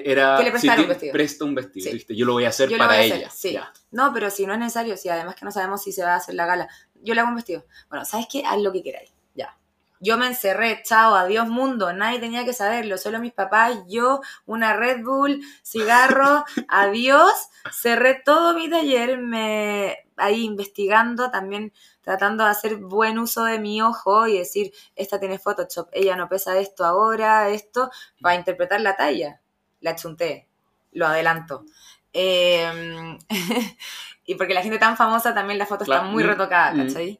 era... 0.06 0.38
Que 0.38 0.44
le 0.44 0.52
prestara 0.52 0.76
si 0.76 0.82
un 0.82 0.86
ti- 0.86 0.90
vestido. 0.90 1.14
Presta 1.14 1.46
un 1.46 1.56
vestido, 1.56 1.86
Sí. 1.90 1.94
¿viste? 1.94 2.16
Yo 2.16 2.26
lo 2.26 2.34
voy 2.34 2.46
a 2.46 2.50
hacer 2.50 2.70
Yo 2.70 2.78
para 2.78 2.90
voy 2.92 2.98
a 2.98 3.04
ella. 3.04 3.16
hacer, 3.28 3.32
sí. 3.32 3.52
Ya. 3.54 3.72
No, 3.92 4.14
pero 4.14 4.30
si 4.30 4.46
no 4.46 4.54
es 4.54 4.60
necesario, 4.60 4.98
si 4.98 5.10
además 5.10 5.36
que 5.36 5.46
no 5.46 5.52
sabemos 5.52 5.82
si 5.84 5.92
se 5.92 6.04
va 6.04 6.14
a 6.14 6.18
hacer 6.18 6.36
la 6.36 6.46
gala, 6.46 6.68
yo 6.96 7.14
le 7.14 7.22
hago 7.22 7.30
un 7.30 7.36
vestido. 7.36 7.66
Bueno, 7.90 8.06
¿sabes 8.06 8.28
qué? 8.32 8.44
Haz 8.46 8.60
lo 8.62 8.72
que 8.72 8.84
queráis, 8.84 9.14
ya. 9.34 9.58
Yo 10.00 10.18
me 10.18 10.28
encerré, 10.28 10.84
chao, 10.84 11.16
adiós 11.16 11.48
mundo, 11.48 11.92
nadie 11.92 12.20
tenía 12.20 12.46
que 12.46 12.54
saberlo, 12.54 13.00
solo 13.00 13.18
mis 13.20 13.34
papás, 13.34 13.80
yo, 13.88 14.22
una 14.46 14.76
Red 14.76 15.04
Bull, 15.04 15.42
cigarro, 15.64 16.46
adiós. 16.70 17.32
Cerré 17.72 18.22
todo 18.24 18.54
mi 18.54 18.70
taller, 18.70 19.18
me 19.18 19.98
ahí 20.16 20.44
investigando, 20.44 21.30
también 21.32 21.74
tratando 22.02 22.44
de 22.44 22.50
hacer 22.52 22.78
buen 22.78 23.20
uso 23.20 23.44
de 23.44 23.60
mi 23.60 23.82
ojo 23.82 24.28
y 24.28 24.38
decir, 24.40 24.72
esta 24.96 25.20
tiene 25.20 25.38
Photoshop, 25.40 25.90
ella 25.92 26.16
no 26.16 26.28
pesa 26.30 26.58
esto 26.58 26.86
ahora, 26.86 27.50
esto, 27.50 27.90
para 28.22 28.36
interpretar 28.36 28.82
la 28.82 28.96
talla. 28.96 29.42
La 29.82 29.96
chunté, 29.96 30.48
lo 30.92 31.08
adelanto. 31.08 31.66
Eh, 32.14 33.18
y 34.26 34.36
porque 34.36 34.54
la 34.54 34.62
gente 34.64 34.80
tan 34.80 34.98
famosa 34.98 35.34
también 35.34 35.58
la 35.60 35.66
foto 35.66 35.86
Claro. 35.86 36.02
está 36.04 36.12
muy 36.12 36.24
Mm, 36.24 36.28
retocada, 36.28 36.74
mm. 36.74 36.88
¿cachai? 36.88 37.20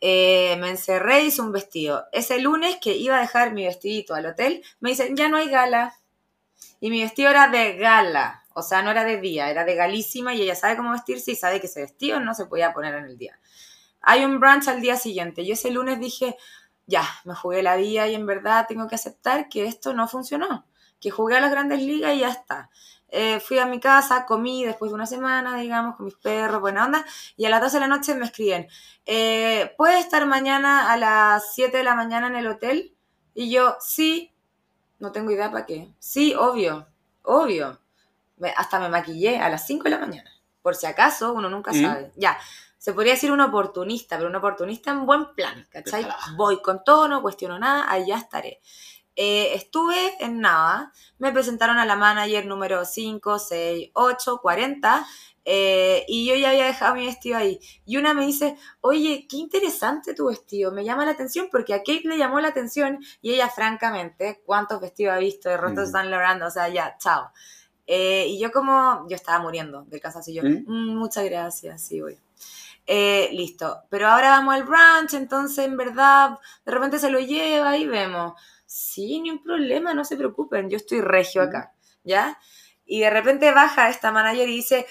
Eh, 0.00 0.56
me 0.58 0.70
encerré, 0.70 1.22
hice 1.24 1.42
un 1.42 1.52
vestido. 1.52 2.06
Ese 2.12 2.40
lunes 2.40 2.78
que 2.80 2.96
iba 2.96 3.16
a 3.18 3.20
dejar 3.20 3.52
mi 3.52 3.64
vestidito 3.66 4.14
al 4.14 4.26
hotel, 4.26 4.62
me 4.80 4.90
dicen, 4.90 5.14
ya 5.16 5.28
no 5.28 5.36
hay 5.36 5.48
gala. 5.50 5.94
Y 6.80 6.90
mi 6.90 7.02
vestido 7.02 7.28
era 7.30 7.48
de 7.48 7.76
gala, 7.76 8.44
o 8.54 8.62
sea, 8.62 8.82
no 8.82 8.90
era 8.90 9.04
de 9.04 9.18
día, 9.20 9.50
era 9.50 9.64
de 9.64 9.74
galísima 9.74 10.34
y 10.34 10.42
ella 10.42 10.54
sabe 10.54 10.76
cómo 10.76 10.92
vestirse 10.92 11.32
y 11.32 11.36
sabe 11.36 11.60
que 11.60 11.66
ese 11.66 11.82
vestido 11.82 12.20
no 12.20 12.34
se 12.34 12.46
podía 12.46 12.72
poner 12.72 12.94
en 12.94 13.04
el 13.04 13.18
día. 13.18 13.38
Hay 14.00 14.24
un 14.24 14.40
brunch 14.40 14.68
al 14.68 14.80
día 14.80 14.96
siguiente. 14.96 15.44
Yo 15.44 15.52
ese 15.54 15.70
lunes 15.70 16.00
dije, 16.00 16.36
ya, 16.86 17.06
me 17.24 17.34
jugué 17.34 17.62
la 17.62 17.76
vida 17.76 18.08
y 18.08 18.14
en 18.14 18.24
verdad 18.26 18.64
tengo 18.66 18.88
que 18.88 18.94
aceptar 18.94 19.48
que 19.50 19.66
esto 19.66 19.92
no 19.92 20.08
funcionó, 20.08 20.66
que 21.00 21.10
jugué 21.10 21.36
a 21.36 21.40
las 21.40 21.50
grandes 21.50 21.80
ligas 21.80 22.14
y 22.14 22.20
ya 22.20 22.28
está. 22.28 22.70
Eh, 23.12 23.40
fui 23.40 23.58
a 23.58 23.66
mi 23.66 23.80
casa, 23.80 24.24
comí 24.24 24.64
después 24.64 24.90
de 24.90 24.94
una 24.94 25.06
semana, 25.06 25.56
digamos, 25.56 25.96
con 25.96 26.06
mis 26.06 26.14
perros, 26.14 26.60
buena 26.60 26.84
onda, 26.84 27.04
y 27.36 27.44
a 27.44 27.50
las 27.50 27.60
12 27.60 27.76
de 27.76 27.80
la 27.80 27.88
noche 27.88 28.14
me 28.14 28.24
escriben, 28.26 28.68
eh, 29.04 29.74
¿puedes 29.76 29.98
estar 29.98 30.24
mañana 30.26 30.92
a 30.92 30.96
las 30.96 31.54
7 31.54 31.76
de 31.76 31.84
la 31.84 31.94
mañana 31.94 32.28
en 32.28 32.36
el 32.36 32.46
hotel? 32.46 32.94
Y 33.34 33.50
yo, 33.50 33.76
sí, 33.80 34.32
no 35.00 35.10
tengo 35.10 35.30
idea 35.32 35.50
para 35.50 35.66
qué. 35.66 35.92
Sí, 35.98 36.34
obvio, 36.34 36.86
obvio. 37.22 37.80
hasta 38.56 38.78
me 38.78 38.88
maquillé 38.88 39.38
a 39.38 39.48
las 39.48 39.66
5 39.66 39.84
de 39.84 39.90
la 39.90 39.98
mañana, 39.98 40.30
por 40.62 40.76
si 40.76 40.86
acaso, 40.86 41.32
uno 41.32 41.50
nunca 41.50 41.72
¿Mm? 41.72 41.82
sabe. 41.82 42.12
Ya, 42.16 42.38
se 42.78 42.94
podría 42.94 43.14
decir 43.14 43.32
un 43.32 43.40
oportunista, 43.40 44.16
pero 44.16 44.30
un 44.30 44.36
oportunista 44.36 44.92
en 44.92 45.04
buen 45.04 45.34
plan, 45.34 45.66
¿cachai? 45.70 46.06
Voy 46.36 46.62
con 46.62 46.82
todo, 46.84 47.08
no 47.08 47.20
cuestiono 47.20 47.58
nada, 47.58 47.90
allá 47.90 48.16
estaré. 48.16 48.60
Eh, 49.22 49.52
estuve 49.54 50.14
en 50.24 50.40
nada, 50.40 50.92
me 51.18 51.30
presentaron 51.30 51.76
a 51.76 51.84
la 51.84 51.94
manager 51.94 52.46
número 52.46 52.86
5, 52.86 53.38
6, 53.38 53.90
8, 53.92 54.38
40 54.40 55.06
y 56.08 56.26
yo 56.26 56.36
ya 56.36 56.50
había 56.50 56.64
dejado 56.64 56.94
mi 56.94 57.04
vestido 57.04 57.36
ahí. 57.36 57.60
Y 57.84 57.98
una 57.98 58.14
me 58.14 58.24
dice, 58.24 58.56
oye, 58.80 59.26
qué 59.28 59.36
interesante 59.36 60.14
tu 60.14 60.28
vestido, 60.28 60.72
me 60.72 60.84
llama 60.84 61.04
la 61.04 61.10
atención 61.10 61.48
porque 61.50 61.74
a 61.74 61.78
Kate 61.80 62.02
le 62.04 62.16
llamó 62.16 62.40
la 62.40 62.48
atención 62.48 62.98
y 63.20 63.34
ella 63.34 63.50
francamente, 63.50 64.40
¿cuántos 64.46 64.80
vestidos 64.80 65.12
ha 65.14 65.18
visto 65.18 65.50
de 65.50 65.58
Rotos 65.58 65.80
Mm. 65.84 65.86
están 65.86 66.10
logrando? 66.10 66.46
O 66.46 66.50
sea, 66.50 66.68
ya, 66.70 66.96
chao. 66.98 67.30
Eh, 67.86 68.24
y 68.28 68.38
yo 68.38 68.50
como, 68.52 69.06
yo 69.08 69.16
estaba 69.16 69.40
muriendo 69.40 69.82
del 69.82 70.00
cansancio, 70.00 70.32
yo. 70.32 70.42
"Mm, 70.48 70.96
muchas 70.96 71.24
gracias, 71.24 71.82
sí, 71.82 72.00
voy. 72.00 72.16
Eh, 72.86 73.28
listo, 73.32 73.82
pero 73.90 74.08
ahora 74.08 74.30
vamos 74.30 74.54
al 74.54 74.64
brunch, 74.64 75.12
entonces 75.14 75.64
en 75.66 75.76
verdad 75.76 76.38
de 76.64 76.72
repente 76.72 76.98
se 76.98 77.10
lo 77.10 77.18
lleva 77.20 77.76
y 77.76 77.86
vemos. 77.86 78.32
Sí, 78.72 79.20
ni 79.20 79.32
un 79.32 79.42
problema, 79.42 79.94
no 79.94 80.04
se 80.04 80.16
preocupen, 80.16 80.70
yo 80.70 80.76
estoy 80.76 81.00
regio 81.00 81.42
acá, 81.42 81.74
¿ya? 82.04 82.38
Y 82.86 83.00
de 83.00 83.10
repente 83.10 83.50
baja 83.50 83.88
esta 83.90 84.12
manager 84.12 84.48
y 84.48 84.54
dice, 84.54 84.86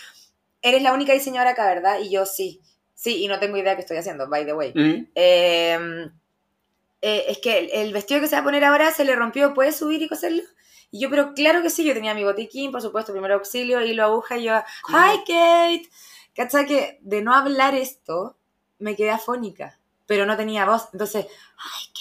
eres 0.62 0.84
la 0.84 0.92
única 0.92 1.14
diseñadora 1.14 1.52
acá, 1.52 1.66
¿verdad? 1.66 2.00
Y 2.02 2.12
yo 2.12 2.26
sí, 2.26 2.62
sí, 2.94 3.24
y 3.24 3.30
no 3.30 3.40
tengo 3.40 3.56
idea 3.56 3.76
qué 3.76 3.82
estoy 3.84 3.96
haciendo, 3.96 4.28
by 4.28 4.46
the 4.46 4.54
way. 4.54 4.74
¿Mm? 4.76 5.08
Eh, 5.16 6.10
eh, 7.02 7.24
es 7.30 7.38
que 7.38 7.58
el, 7.58 7.70
el 7.72 7.94
vestido 7.94 8.20
que 8.20 8.28
se 8.28 8.36
va 8.36 8.42
a 8.42 8.44
poner 8.44 8.66
ahora 8.66 8.92
se 8.92 9.06
le 9.06 9.16
rompió, 9.16 9.54
¿puedes 9.54 9.78
subir 9.78 10.02
y 10.02 10.10
coserlo? 10.10 10.44
Y 10.92 11.00
yo, 11.00 11.10
pero 11.10 11.34
claro 11.34 11.62
que 11.62 11.70
sí, 11.70 11.86
yo 11.86 11.94
tenía 11.94 12.14
mi 12.14 12.26
botiquín, 12.26 12.74
por 12.74 12.82
supuesto, 12.82 13.14
primer 13.14 13.32
auxilio, 13.32 13.82
hilo 13.82 14.04
aguja, 14.04 14.38
y 14.38 14.44
yo. 14.44 14.58
¡Hi, 14.90 15.20
Kate! 15.20 15.90
¿Cachai? 16.36 16.66
Que 16.66 17.00
de 17.02 17.22
no 17.22 17.34
hablar 17.34 17.76
esto, 17.76 18.36
me 18.78 18.98
quedé 18.98 19.12
afónica, 19.12 19.80
pero 20.06 20.26
no 20.26 20.36
tenía 20.36 20.66
voz. 20.66 20.90
Entonces, 20.92 21.28
¡Hi, 21.28 21.88
Kate! 21.94 21.99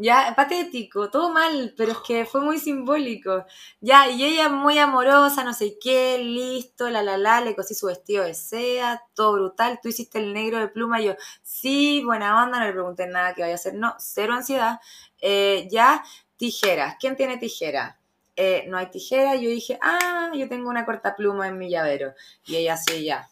Ya, 0.00 0.32
patético, 0.36 1.10
todo 1.10 1.30
mal, 1.30 1.74
pero 1.76 1.90
es 1.90 1.98
que 2.06 2.24
fue 2.24 2.40
muy 2.40 2.60
simbólico. 2.60 3.44
Ya, 3.80 4.08
y 4.08 4.22
ella 4.22 4.48
muy 4.48 4.78
amorosa, 4.78 5.42
no 5.42 5.52
sé 5.52 5.76
qué, 5.82 6.18
listo, 6.18 6.88
la 6.88 7.02
la 7.02 7.18
la, 7.18 7.40
le 7.40 7.56
cosí 7.56 7.74
su 7.74 7.86
vestido 7.88 8.22
de 8.22 8.34
seda, 8.34 9.02
todo 9.14 9.32
brutal. 9.32 9.80
Tú 9.82 9.88
hiciste 9.88 10.18
el 10.20 10.32
negro 10.32 10.58
de 10.60 10.68
pluma, 10.68 11.00
y 11.00 11.06
yo, 11.06 11.16
sí, 11.42 12.04
buena 12.04 12.44
onda, 12.44 12.60
no 12.60 12.66
le 12.66 12.72
pregunté 12.72 13.08
nada 13.08 13.34
que 13.34 13.42
vaya 13.42 13.54
a 13.54 13.56
hacer, 13.56 13.74
no, 13.74 13.96
cero 13.98 14.34
ansiedad. 14.34 14.78
Eh, 15.20 15.66
ya, 15.68 16.04
tijeras, 16.36 16.94
¿quién 17.00 17.16
tiene 17.16 17.36
tijera? 17.38 17.98
Eh, 18.36 18.66
no 18.68 18.78
hay 18.78 18.86
tijera, 18.90 19.34
yo 19.34 19.50
dije, 19.50 19.80
ah, 19.82 20.30
yo 20.32 20.48
tengo 20.48 20.70
una 20.70 20.86
corta 20.86 21.16
pluma 21.16 21.48
en 21.48 21.58
mi 21.58 21.70
llavero. 21.70 22.14
Y 22.46 22.54
ella 22.54 22.76
sí, 22.76 23.02
ya. 23.04 23.28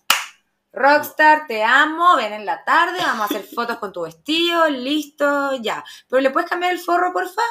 Rockstar, 0.73 1.47
te 1.47 1.65
amo, 1.65 2.17
ven 2.17 2.33
en 2.33 2.47
la 2.47 2.65
tarde, 2.65 2.99
vamos 2.99 3.23
a 3.23 3.25
hacer 3.25 3.45
fotos 3.55 3.79
con 3.79 3.93
tu 3.93 4.03
vestido, 4.03 4.69
listo, 4.69 5.55
ya. 5.57 5.85
Pero 6.09 6.21
¿le 6.21 6.31
puedes 6.31 6.49
cambiar 6.49 6.73
el 6.73 6.79
forro, 6.79 7.13
porfa? 7.13 7.43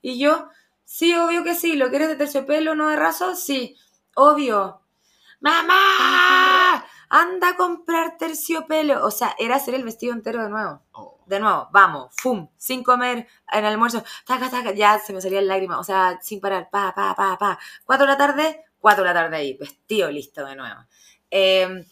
Y 0.00 0.18
yo, 0.18 0.48
sí, 0.84 1.14
obvio 1.14 1.44
que 1.44 1.54
sí, 1.54 1.76
¿lo 1.76 1.90
quieres 1.90 2.08
de 2.08 2.16
terciopelo, 2.16 2.74
no 2.74 2.88
de 2.88 2.96
raso? 2.96 3.36
Sí, 3.36 3.76
obvio. 4.14 4.80
¡Mamá! 5.40 6.84
Anda 7.08 7.50
a 7.50 7.56
comprar 7.56 8.16
terciopelo. 8.16 9.04
O 9.04 9.10
sea, 9.10 9.34
era 9.38 9.56
hacer 9.56 9.74
el 9.74 9.84
vestido 9.84 10.14
entero 10.14 10.42
de 10.42 10.48
nuevo. 10.48 10.82
Oh. 10.92 11.12
De 11.26 11.40
nuevo, 11.40 11.68
vamos, 11.72 12.12
fum, 12.16 12.48
sin 12.58 12.82
comer, 12.82 13.26
en 13.52 13.58
el 13.60 13.64
almuerzo, 13.64 14.04
taca, 14.26 14.50
taca, 14.50 14.72
ya 14.72 14.98
se 14.98 15.12
me 15.12 15.20
salían 15.20 15.46
lágrimas, 15.46 15.78
o 15.78 15.84
sea, 15.84 16.18
sin 16.20 16.40
parar, 16.40 16.68
pa, 16.68 16.92
pa, 16.94 17.14
pa, 17.14 17.38
pa. 17.38 17.58
Cuatro 17.84 18.06
de 18.06 18.12
la 18.12 18.18
tarde, 18.18 18.64
cuatro 18.80 19.04
de 19.04 19.08
la 19.08 19.14
tarde 19.14 19.36
ahí, 19.36 19.56
vestido 19.56 20.10
listo 20.10 20.44
de 20.44 20.56
nuevo. 20.56 20.80
Eh, 21.30 21.86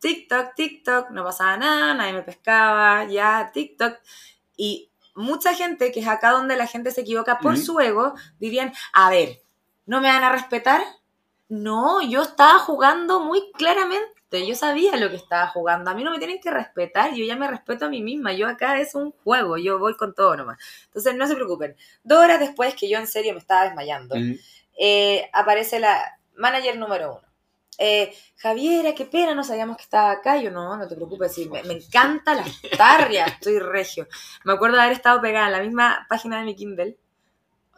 TikTok, 0.00 0.54
TikTok, 0.54 1.10
no 1.10 1.24
pasaba 1.24 1.56
nada, 1.56 1.94
nadie 1.94 2.14
me 2.14 2.22
pescaba, 2.22 3.04
ya, 3.04 3.50
TikTok. 3.52 3.98
Y 4.56 4.90
mucha 5.14 5.54
gente, 5.54 5.92
que 5.92 6.00
es 6.00 6.08
acá 6.08 6.30
donde 6.30 6.56
la 6.56 6.66
gente 6.66 6.90
se 6.90 7.02
equivoca 7.02 7.38
por 7.38 7.56
su 7.56 7.80
ego, 7.80 8.14
dirían, 8.38 8.72
a 8.92 9.10
ver, 9.10 9.42
¿no 9.86 10.00
me 10.00 10.08
van 10.08 10.24
a 10.24 10.32
respetar? 10.32 10.82
No, 11.48 12.00
yo 12.00 12.22
estaba 12.22 12.58
jugando 12.60 13.20
muy 13.20 13.52
claramente. 13.52 14.46
Yo 14.46 14.54
sabía 14.54 14.96
lo 14.96 15.10
que 15.10 15.16
estaba 15.16 15.48
jugando. 15.48 15.90
A 15.90 15.94
mí 15.94 16.04
no 16.04 16.12
me 16.12 16.18
tienen 16.18 16.40
que 16.40 16.52
respetar. 16.52 17.12
Yo 17.12 17.24
ya 17.24 17.34
me 17.34 17.48
respeto 17.48 17.86
a 17.86 17.88
mí 17.88 18.00
misma. 18.00 18.32
Yo 18.32 18.46
acá 18.46 18.78
es 18.78 18.94
un 18.94 19.10
juego. 19.10 19.56
Yo 19.56 19.80
voy 19.80 19.96
con 19.96 20.14
todo 20.14 20.36
nomás. 20.36 20.58
Entonces 20.84 21.16
no 21.16 21.26
se 21.26 21.34
preocupen. 21.34 21.74
Dos 22.04 22.20
horas 22.20 22.38
después 22.38 22.76
que 22.76 22.88
yo 22.88 22.98
en 22.98 23.08
serio 23.08 23.32
me 23.32 23.40
estaba 23.40 23.64
desmayando, 23.64 24.14
eh, 24.78 25.28
aparece 25.32 25.80
la 25.80 26.00
manager 26.36 26.78
número 26.78 27.16
uno. 27.16 27.29
Eh, 27.82 28.14
Javiera, 28.36 28.94
qué 28.94 29.06
pena, 29.06 29.34
no 29.34 29.42
sabíamos 29.42 29.78
que 29.78 29.84
estaba 29.84 30.10
acá. 30.10 30.36
Yo, 30.36 30.50
no, 30.50 30.76
no 30.76 30.86
te 30.86 30.94
preocupes, 30.94 31.32
sí, 31.34 31.48
me, 31.48 31.62
me 31.62 31.72
encanta 31.82 32.34
la 32.34 32.44
tarria, 32.76 33.24
estoy 33.24 33.58
regio. 33.58 34.06
Me 34.44 34.52
acuerdo 34.52 34.76
de 34.76 34.82
haber 34.82 34.92
estado 34.92 35.20
pegada 35.22 35.46
en 35.46 35.52
la 35.52 35.60
misma 35.62 36.06
página 36.08 36.38
de 36.38 36.44
mi 36.44 36.54
Kindle. 36.54 36.98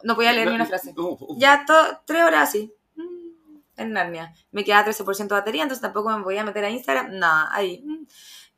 No 0.03 0.15
podía 0.15 0.33
leer 0.33 0.49
ni 0.49 0.55
una 0.55 0.65
frase. 0.65 0.93
Ya 1.37 1.63
to- 1.65 2.01
tres 2.05 2.23
horas 2.23 2.49
así, 2.49 2.73
mm, 2.95 3.57
en 3.77 3.93
Narnia. 3.93 4.33
Me 4.51 4.65
quedaba 4.65 4.83
13% 4.83 5.33
de 5.35 5.39
batería, 5.41 5.63
entonces 5.63 5.81
tampoco 5.81 6.09
me 6.15 6.21
podía 6.23 6.43
meter 6.43 6.65
a 6.65 6.69
Instagram. 6.69 7.17
Nada, 7.17 7.47
ahí. 7.53 7.81
mm. 7.85 8.05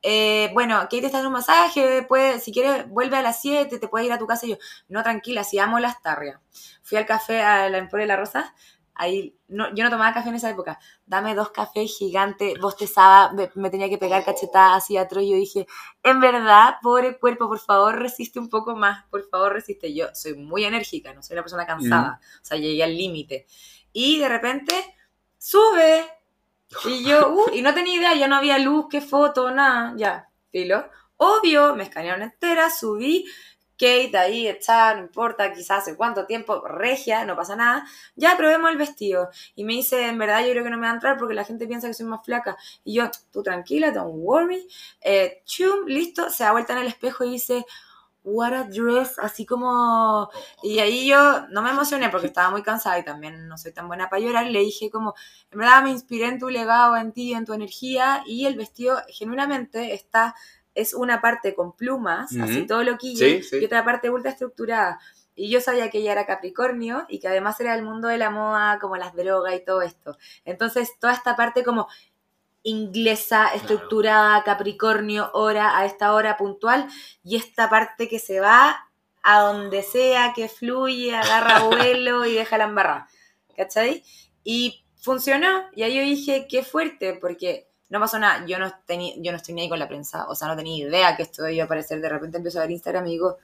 Eh, 0.07 0.51
bueno, 0.53 0.77
Kate 0.81 1.05
está 1.07 1.19
en 1.19 1.25
un 1.27 1.33
masaje, 1.33 2.03
puede, 2.03 2.39
si 2.39 2.51
quieres 2.51 2.87
vuelve 2.89 3.17
a 3.17 3.23
las 3.23 3.41
7, 3.41 3.79
te 3.79 3.87
puedes 3.87 4.05
ir 4.05 4.13
a 4.13 4.19
tu 4.19 4.27
casa. 4.27 4.45
Y 4.45 4.49
yo, 4.49 4.57
no, 4.87 5.01
tranquila, 5.03 5.43
si 5.43 5.57
amo 5.57 5.79
las 5.79 5.99
tarrias. 6.01 6.39
Fui 6.83 6.97
al 6.97 7.05
café 7.07 7.41
a 7.41 7.69
la 7.69 7.77
Emporio 7.79 8.03
de 8.03 8.07
la 8.07 8.15
Rosa, 8.17 8.53
ahí, 8.95 9.37
no, 9.47 9.73
yo 9.75 9.83
no 9.83 9.89
tomaba 9.89 10.13
café 10.13 10.29
en 10.29 10.35
esa 10.35 10.49
época. 10.49 10.79
Dame 11.05 11.35
dos 11.35 11.49
cafés 11.51 11.95
gigantes, 11.97 12.59
bostezaba, 12.59 13.31
me, 13.33 13.51
me 13.55 13.69
tenía 13.69 13.89
que 13.89 13.97
pegar 13.97 14.23
cachetadas 14.25 14.83
así 14.83 14.97
atroz. 14.97 15.23
y 15.23 15.31
Yo 15.31 15.37
dije, 15.37 15.67
en 16.03 16.19
verdad, 16.19 16.75
pobre 16.81 17.19
cuerpo, 17.19 17.47
por 17.47 17.59
favor, 17.59 17.99
resiste 17.99 18.39
un 18.39 18.49
poco 18.49 18.75
más, 18.75 19.05
por 19.09 19.27
favor, 19.29 19.53
resiste. 19.53 19.93
Yo 19.93 20.07
soy 20.13 20.35
muy 20.35 20.65
enérgica, 20.65 21.13
no 21.13 21.21
soy 21.21 21.35
una 21.35 21.43
persona 21.43 21.65
cansada, 21.65 22.19
o 22.41 22.45
sea, 22.45 22.57
llegué 22.57 22.83
al 22.83 22.95
límite. 22.97 23.45
Y 23.93 24.19
de 24.19 24.29
repente, 24.29 24.73
sube. 25.37 26.05
Y 26.85 27.03
yo, 27.03 27.29
uh, 27.33 27.53
y 27.53 27.61
no 27.61 27.73
tenía 27.73 27.95
idea, 27.95 28.15
ya 28.15 28.27
no 28.27 28.35
había 28.37 28.57
luz, 28.59 28.87
qué 28.89 29.01
foto, 29.01 29.51
nada, 29.51 29.93
ya, 29.97 30.29
filo. 30.51 30.89
Obvio, 31.17 31.75
me 31.75 31.83
escanearon 31.83 32.23
entera, 32.23 32.69
subí, 32.69 33.25
Kate 33.77 34.17
ahí 34.17 34.47
está, 34.47 34.95
no 34.95 35.01
importa, 35.01 35.53
quizás 35.53 35.79
hace 35.79 35.95
cuánto 35.95 36.25
tiempo, 36.25 36.61
regia, 36.67 37.25
no 37.25 37.35
pasa 37.35 37.55
nada. 37.55 37.85
Ya 38.15 38.37
probemos 38.37 38.71
el 38.71 38.77
vestido. 38.77 39.29
Y 39.55 39.63
me 39.63 39.73
dice, 39.73 40.07
en 40.07 40.17
verdad 40.17 40.41
yo 40.41 40.51
creo 40.51 40.63
que 40.63 40.69
no 40.69 40.77
me 40.77 40.87
va 40.87 40.91
a 40.91 40.95
entrar 40.95 41.17
porque 41.17 41.33
la 41.33 41.43
gente 41.43 41.67
piensa 41.67 41.87
que 41.87 41.93
soy 41.93 42.05
más 42.05 42.23
flaca. 42.25 42.57
Y 42.83 42.95
yo, 42.95 43.09
tú 43.31 43.43
tranquila, 43.43 43.91
don't 43.91 44.13
worry. 44.15 44.67
Eh, 45.01 45.41
chum, 45.45 45.85
listo, 45.87 46.29
se 46.29 46.43
da 46.43 46.51
vuelta 46.51 46.73
en 46.73 46.79
el 46.79 46.87
espejo 46.87 47.23
y 47.23 47.31
dice, 47.31 47.65
what 48.25 48.53
a 48.53 48.63
dress, 48.63 49.19
así 49.19 49.45
como... 49.45 50.29
Y 50.63 50.79
ahí 50.79 51.07
yo 51.07 51.47
no 51.49 51.61
me 51.61 51.69
emocioné 51.69 52.09
porque 52.09 52.27
estaba 52.27 52.49
muy 52.49 52.63
cansada 52.63 52.97
y 52.99 53.05
también 53.05 53.47
no 53.47 53.57
soy 53.57 53.71
tan 53.71 53.87
buena 53.87 54.09
para 54.09 54.21
llorar. 54.21 54.47
Le 54.47 54.59
dije 54.59 54.89
como, 54.89 55.13
en 55.51 55.59
verdad 55.59 55.83
me 55.83 55.91
inspiré 55.91 56.25
en 56.27 56.39
tu 56.39 56.49
legado, 56.49 56.97
en 56.97 57.13
ti, 57.13 57.33
en 57.33 57.45
tu 57.45 57.53
energía 57.53 58.23
y 58.25 58.45
el 58.47 58.55
vestido 58.55 58.97
genuinamente 59.09 59.93
está 59.93 60.35
es 60.75 60.93
una 60.93 61.21
parte 61.21 61.55
con 61.55 61.75
plumas, 61.75 62.31
así 62.39 62.67
todo 62.67 62.83
loquillo, 62.83 63.25
Sí, 63.25 63.41
sí. 63.43 63.57
y 63.61 63.65
otra 63.65 63.83
parte 63.83 64.09
ultra 64.09 64.31
estructurada. 64.31 64.99
Y 65.33 65.49
yo 65.49 65.59
sabía 65.59 65.89
que 65.89 65.97
ella 65.97 66.11
era 66.13 66.25
Capricornio 66.25 67.05
y 67.09 67.19
que 67.19 67.27
además 67.27 67.59
era 67.59 67.73
del 67.75 67.83
mundo 67.83 68.07
de 68.07 68.17
la 68.17 68.29
moda, 68.29 68.77
como 68.79 68.95
las 68.95 69.13
drogas 69.15 69.53
y 69.55 69.65
todo 69.65 69.81
esto. 69.81 70.17
Entonces, 70.45 70.91
toda 70.99 71.13
esta 71.13 71.35
parte 71.35 71.63
como 71.63 71.87
inglesa, 72.63 73.49
estructurada, 73.53 74.43
Capricornio, 74.43 75.29
hora, 75.33 75.77
a 75.77 75.85
esta 75.85 76.13
hora 76.13 76.35
puntual, 76.37 76.87
y 77.23 77.35
esta 77.35 77.69
parte 77.69 78.07
que 78.07 78.19
se 78.19 78.39
va 78.39 78.89
a 79.23 79.41
donde 79.41 79.83
sea, 79.83 80.33
que 80.35 80.49
fluye, 80.49 81.15
agarra 81.15 81.59
vuelo 81.63 82.25
y 82.25 82.33
deja 82.33 82.57
la 82.57 82.65
embarrada. 82.65 83.07
¿Cachai? 83.55 84.03
Y 84.43 84.83
funcionó. 85.01 85.65
Y 85.75 85.83
ahí 85.83 85.95
yo 85.95 86.01
dije, 86.01 86.47
qué 86.49 86.63
fuerte, 86.63 87.13
porque 87.13 87.67
No 87.89 87.99
pasó 87.99 88.17
nada, 88.19 88.45
yo 88.47 88.57
no, 88.59 88.71
tenía, 88.85 89.13
yo 89.17 89.31
no 89.31 89.37
estoy 89.37 89.53
ni 89.53 89.61
ahí 89.61 89.69
con 89.69 89.79
la 89.79 89.87
prensa, 89.87 90.27
o 90.27 90.35
sea, 90.35 90.47
no 90.47 90.55
tenía 90.55 90.87
idea 90.87 91.15
que 91.15 91.23
esto 91.23 91.47
iba 91.47 91.63
a 91.63 91.65
aparecer, 91.65 92.01
de 92.01 92.09
repente 92.09 92.37
empiezo 92.37 92.59
a 92.59 92.63
ver 92.63 92.71
Instagram 92.71 93.05
y 93.07 93.11
digo, 93.11 93.37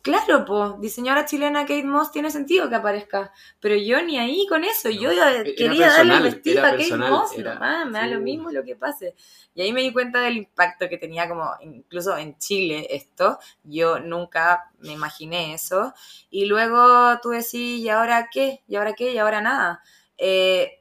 claro, 0.00 0.44
pues, 0.46 0.80
diseñadora 0.80 1.26
chilena 1.26 1.62
Kate 1.62 1.84
Moss 1.84 2.10
tiene 2.10 2.30
sentido 2.30 2.68
que 2.68 2.76
aparezca, 2.76 3.30
pero 3.60 3.74
yo 3.76 4.00
ni 4.02 4.18
ahí 4.18 4.46
con 4.48 4.64
eso, 4.64 4.88
yo 4.88 5.10
era 5.10 5.42
quería 5.44 5.88
darle 5.88 6.14
personal, 6.14 6.22
vestido 6.22 6.60
a 6.60 6.70
Kate 6.70 6.76
personal, 6.78 7.10
Moss, 7.10 7.38
era- 7.38 7.54
nomás, 7.54 7.86
me 7.86 7.98
da 7.98 8.06
lo 8.06 8.16
sí. 8.16 8.22
mismo 8.22 8.50
lo 8.50 8.64
que 8.64 8.76
pase. 8.76 9.14
Y 9.54 9.60
ahí 9.62 9.72
me 9.72 9.82
di 9.82 9.92
cuenta 9.92 10.20
del 10.20 10.38
impacto 10.38 10.88
que 10.88 10.96
tenía 10.98 11.28
como, 11.28 11.50
incluso 11.60 12.16
en 12.16 12.38
Chile 12.38 12.86
esto, 12.90 13.38
yo 13.64 13.98
nunca 14.00 14.70
me 14.78 14.92
imaginé 14.92 15.52
eso, 15.52 15.92
y 16.30 16.46
luego 16.46 17.18
tú 17.20 17.30
decís, 17.30 17.80
¿y 17.80 17.88
ahora 17.90 18.28
qué? 18.32 18.62
¿Y 18.66 18.76
ahora 18.76 18.94
qué? 18.94 19.12
¿Y 19.12 19.18
ahora 19.18 19.42
nada? 19.42 19.82
Eh, 20.16 20.77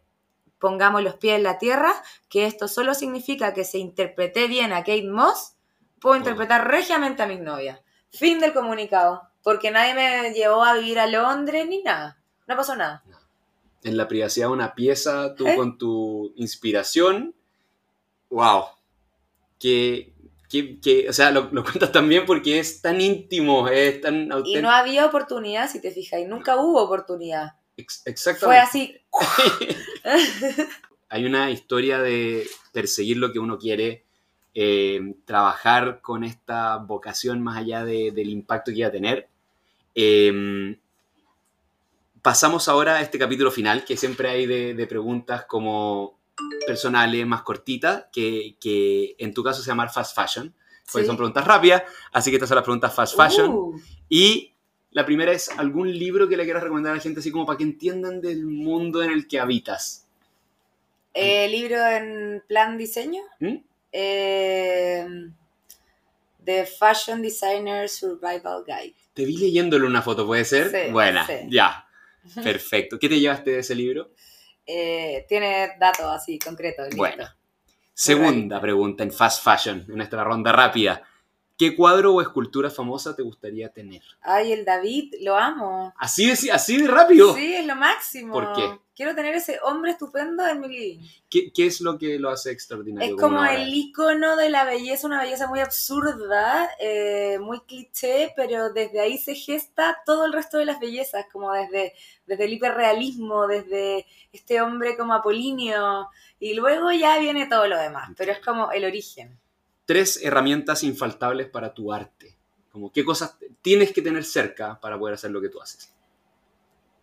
pongamos 0.60 1.04
los 1.04 1.16
pies 1.16 1.36
en 1.38 1.44
la 1.44 1.58
tierra, 1.58 1.94
que 2.30 2.46
esto 2.46 2.68
solo 2.68 2.94
significa 2.94 3.54
que 3.54 3.64
se 3.64 3.78
interprete 3.78 4.48
bien 4.48 4.74
a 4.74 4.80
Kate 4.80 5.08
Moss, 5.10 5.54
puedo 6.00 6.16
interpretar 6.16 6.68
regiamente 6.68 7.24
a 7.24 7.28
mis 7.28 7.40
novias. 7.40 7.80
Fin 8.12 8.40
del 8.40 8.54
comunicado. 8.54 9.22
Porque 9.44 9.72
nadie 9.72 9.94
me 9.94 10.34
llevó 10.34 10.64
a 10.64 10.74
vivir 10.74 11.00
a 11.00 11.08
Londres 11.08 11.66
ni 11.68 11.82
nada. 11.82 12.22
No 12.48 12.56
pasó 12.58 12.76
nada. 12.76 13.04
En 13.84 13.96
la 13.96 14.08
privacidad 14.08 14.48
de 14.48 14.54
una 14.54 14.76
pieza, 14.76 15.36
tú 15.36 15.48
¿Eh? 15.48 15.56
con 15.56 15.78
tu 15.78 16.34
inspiración, 16.36 17.34
wow. 18.30 18.66
Que, 19.60 20.14
que, 20.50 20.80
que- 20.80 21.08
o 21.10 21.14
sea, 21.14 21.32
lo, 21.32 21.50
lo 21.52 21.64
cuentas 21.64 21.92
también 21.92 22.26
porque 22.26 22.60
es 22.60 22.82
tan 22.82 23.00
íntimo, 23.00 23.68
es 23.70 24.02
tan 24.02 24.28
Y 24.28 24.32
auténtico. 24.32 24.62
no 24.62 24.72
había 24.72 25.06
oportunidad, 25.06 25.70
si 25.70 25.82
te 25.82 25.92
fijas, 25.92 26.20
y 26.20 26.26
nunca 26.26 26.58
hubo 26.58 26.82
oportunidad. 26.84 27.54
Ex- 27.78 28.02
Fue 28.04 28.12
exactamente. 28.12 28.60
así. 28.62 28.98
Hay 31.10 31.26
una 31.26 31.50
historia 31.52 32.00
de 32.00 32.48
perseguir 32.74 33.18
lo 33.18 33.32
que 33.32 33.40
uno 33.40 33.58
quiere, 33.58 34.04
eh, 34.54 35.00
trabajar 35.26 36.02
con 36.02 36.24
esta 36.24 36.78
vocación 36.78 37.42
más 37.42 37.58
allá 37.58 37.86
de- 37.86 38.12
del 38.12 38.30
impacto 38.30 38.72
que 38.72 38.80
iba 38.80 38.88
a 38.88 38.92
tener. 38.92 39.30
Eh, 39.96 40.78
pasamos 42.22 42.68
ahora 42.68 42.98
a 42.98 43.02
este 43.02 43.18
capítulo 43.20 43.52
final, 43.52 43.86
que 43.86 43.96
siempre 43.96 44.30
hay 44.30 44.46
de, 44.46 44.74
de 44.74 44.88
preguntas 44.88 45.46
como 45.46 46.18
personales, 46.66 47.26
más 47.26 47.42
cortitas, 47.44 48.06
que, 48.12 48.56
que 48.60 49.16
en 49.18 49.34
tu 49.34 49.44
caso 49.44 49.62
se 49.62 49.68
llama 49.68 49.88
fast 49.88 50.16
fashion, 50.16 50.54
porque 50.92 51.04
Sí. 51.04 51.08
son 51.08 51.18
preguntas 51.18 51.46
rápidas, 51.46 51.84
así 52.12 52.30
que 52.30 52.36
estas 52.38 52.50
son 52.50 52.56
las 52.58 52.64
preguntas 52.66 52.94
fast 52.94 53.16
fashion. 53.16 53.50
Uh, 53.52 53.80
Y 54.10 54.54
la 54.98 55.06
primera 55.06 55.32
es 55.32 55.48
algún 55.60 55.96
libro 55.96 56.28
que 56.28 56.36
le 56.36 56.44
quieras 56.44 56.64
recomendar 56.64 56.94
a 56.94 56.96
la 56.96 57.02
gente, 57.02 57.20
así 57.20 57.30
como 57.30 57.46
para 57.46 57.58
que 57.58 57.64
entiendan 57.66 58.20
del 58.20 58.48
mundo 58.48 59.04
en 59.04 59.12
el 59.12 59.28
que 59.28 59.40
habitas. 59.40 60.08
eh, 61.14 61.48
libro 61.50 61.78
en 61.88 62.42
plan 62.48 62.80
diseño. 62.80 63.22
¿Mm? 63.40 63.58
Eh, 63.92 65.08
The 66.44 66.66
Fashion 66.66 67.22
Designer 67.22 67.88
Survival 67.90 68.64
Guide. 68.66 68.96
Te 69.14 69.24
vi 69.24 69.38
leyéndole 69.38 69.86
una 69.86 70.02
foto, 70.02 70.26
¿puede 70.26 70.46
ser? 70.46 70.72
Sí, 70.72 70.92
Buena, 70.92 71.28
sí. 71.28 71.34
ya. 71.50 71.86
Perfecto. 72.44 72.98
¿Qué 72.98 73.08
te 73.08 73.20
llevaste 73.20 73.52
de 73.52 73.60
ese 73.60 73.76
libro? 73.76 74.10
Eh, 74.66 75.26
tiene 75.30 75.76
datos 75.80 76.08
así 76.08 76.40
concretos. 76.40 76.88
Buena. 76.96 77.38
Segunda 77.94 78.60
pregunta 78.60 79.04
en 79.04 79.12
Fast 79.12 79.44
Fashion, 79.44 79.86
en 79.88 79.96
nuestra 79.96 80.24
ronda 80.24 80.52
rápida. 80.52 81.04
¿Qué 81.58 81.76
cuadro 81.76 82.14
o 82.14 82.22
escultura 82.22 82.70
famosa 82.70 83.16
te 83.16 83.24
gustaría 83.24 83.70
tener? 83.70 84.04
Ay, 84.22 84.52
el 84.52 84.64
David, 84.64 85.16
lo 85.22 85.36
amo. 85.36 85.92
Así 85.98 86.28
de, 86.28 86.52
así 86.52 86.78
de 86.78 86.88
rápido. 86.88 87.34
Sí, 87.34 87.56
es 87.56 87.66
lo 87.66 87.76
máximo. 87.76 88.32
¿Por 88.32 88.54
qué? 88.54 88.80
Quiero 88.96 89.16
tener 89.16 89.34
ese 89.34 89.60
hombre 89.64 89.92
estupendo 89.92 90.46
en 90.48 90.60
mi 90.60 90.68
living. 90.68 91.08
¿Qué, 91.28 91.52
qué 91.52 91.66
es 91.66 91.82
lo 91.82 91.98
que 91.98 92.20
lo 92.20 92.30
hace 92.30 92.52
extraordinario? 92.52 93.16
Es 93.16 93.20
como 93.20 93.44
el 93.44 93.74
icono 93.74 94.36
de 94.36 94.52
la 94.52 94.66
belleza, 94.66 95.08
una 95.08 95.22
belleza 95.24 95.48
muy 95.48 95.60
absurda, 95.60 96.70
eh, 96.80 97.40
muy 97.40 97.60
cliché, 97.62 98.34
pero 98.36 98.72
desde 98.72 99.00
ahí 99.00 99.18
se 99.18 99.34
gesta 99.34 99.98
todo 100.06 100.26
el 100.26 100.34
resto 100.34 100.60
de 100.60 100.66
las 100.66 100.80
bellezas, 100.80 101.26
como 101.32 101.54
desde, 101.54 101.94
desde 102.28 102.46
el 102.46 102.54
hiperrealismo, 102.54 103.48
desde 103.48 104.06
este 104.32 104.62
hombre 104.62 104.96
como 104.96 105.16
Apolinio, 105.16 106.10
y 106.40 106.54
luego 106.54 106.92
ya 106.92 107.18
viene 107.18 107.48
todo 107.48 107.68
lo 107.68 107.80
demás, 107.80 108.12
pero 108.16 108.32
es 108.32 108.40
como 108.40 108.72
el 108.72 108.86
origen. 108.86 109.40
Tres 109.88 110.20
herramientas 110.24 110.84
infaltables 110.84 111.48
para 111.50 111.74
tu 111.74 111.92
arte. 111.92 112.38
Como 112.72 112.92
qué 112.92 113.04
cosas 113.04 113.36
tienes 113.64 113.92
que 113.92 114.04
tener 114.04 114.24
cerca 114.24 114.80
para 114.80 115.00
poder 115.00 115.16
hacer 115.16 115.32
lo 115.32 115.42
que 115.42 115.50
tú 115.50 115.60
haces. 115.60 115.92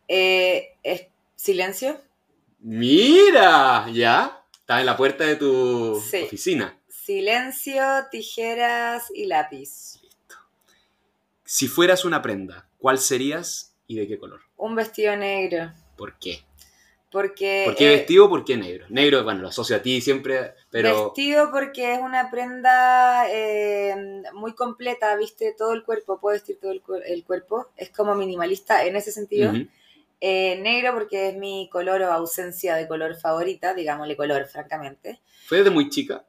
Eh, 0.06 0.76
es 0.84 1.06
silencio, 1.34 2.00
Mira, 2.60 3.90
ya. 3.90 4.42
Está 4.60 4.80
en 4.80 4.86
la 4.86 4.96
puerta 4.96 5.24
de 5.24 5.36
tu 5.36 6.00
Sí. 6.00 6.22
oficina. 6.22 6.78
silencio, 6.88 7.82
tijeras 8.10 9.04
y 9.14 9.26
lápiz. 9.26 10.00
Si 11.44 11.68
fueras 11.68 12.06
una 12.06 12.22
prenda, 12.22 12.66
¿cuál 12.78 12.98
serías 12.98 13.74
y 13.86 13.96
de 13.96 14.08
qué 14.08 14.18
color? 14.18 14.40
Un 14.56 14.74
vestido 14.74 15.14
negro, 15.16 15.72
¿Por 15.98 16.18
qué? 16.18 16.42
Porque... 17.14 17.62
¿Por 17.64 17.76
qué 17.76 17.86
eh, 17.94 17.96
vestido? 17.98 18.28
¿Por 18.28 18.44
qué 18.44 18.56
negro? 18.56 18.86
Negro, 18.88 19.22
bueno, 19.22 19.40
lo 19.40 19.48
asocio 19.48 19.76
a 19.76 19.82
ti 19.82 20.00
siempre, 20.00 20.54
pero 20.68 21.04
Vestido 21.06 21.52
porque 21.52 21.94
es 21.94 22.00
una 22.00 22.28
prenda 22.28 23.26
eh, 23.30 23.94
muy 24.32 24.52
completa, 24.54 25.14
viste 25.14 25.54
todo 25.56 25.72
el 25.74 25.84
cuerpo, 25.84 26.18
puede 26.18 26.38
vestir 26.38 26.58
todo 26.60 26.72
el, 26.72 26.82
cuer- 26.82 27.04
el 27.06 27.22
cuerpo, 27.22 27.68
es 27.76 27.90
como 27.90 28.16
minimalista 28.16 28.84
en 28.84 28.96
ese 28.96 29.12
sentido. 29.12 29.52
Eh, 30.20 30.58
negro 30.60 30.92
porque 30.94 31.28
es 31.28 31.36
mi 31.36 31.68
color 31.70 32.02
o 32.02 32.12
ausencia 32.12 32.74
de 32.74 32.88
color 32.88 33.14
favorita, 33.14 33.74
digámosle 33.74 34.16
color, 34.16 34.46
francamente. 34.46 35.20
fue 35.46 35.58
desde 35.58 35.70
muy 35.70 35.88
chica. 35.90 36.24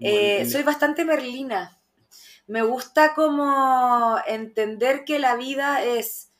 Eh, 0.00 0.44
soy 0.50 0.64
bastante 0.64 1.04
merlina. 1.04 1.78
Me 2.48 2.62
gusta 2.62 3.14
como 3.14 4.16
entender 4.26 5.04
que 5.04 5.18
la 5.18 5.36
vida 5.36 5.84
es 5.84 6.30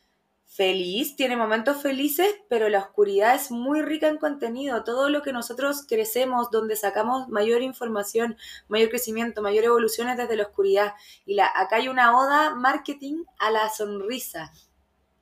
feliz, 0.57 1.17
tiene 1.17 1.37
momentos 1.37 1.83
felices, 1.83 2.35
pero 2.49 2.71
la 2.71 2.79
oscuridad 2.79 3.35
es 3.35 3.51
muy 3.51 3.83
rica 3.83 4.09
en 4.09 4.17
contenido. 4.17 4.85
Todo 4.85 5.11
lo 5.11 5.23
que 5.23 5.33
nosotros 5.33 5.85
crecemos, 5.87 6.51
donde 6.51 6.77
sacamos 6.77 7.29
mayor 7.29 7.61
información, 7.61 8.39
mayor 8.67 8.89
crecimiento, 8.89 9.43
mayor 9.43 9.65
evolución 9.65 10.09
es 10.09 10.17
desde 10.17 10.37
la 10.37 10.45
oscuridad. 10.45 10.95
Y 11.27 11.35
la, 11.35 11.51
acá 11.55 11.77
hay 11.77 11.89
una 11.89 12.19
oda 12.19 12.55
marketing 12.55 13.25
a 13.39 13.51
la 13.51 13.69
sonrisa. 13.69 14.51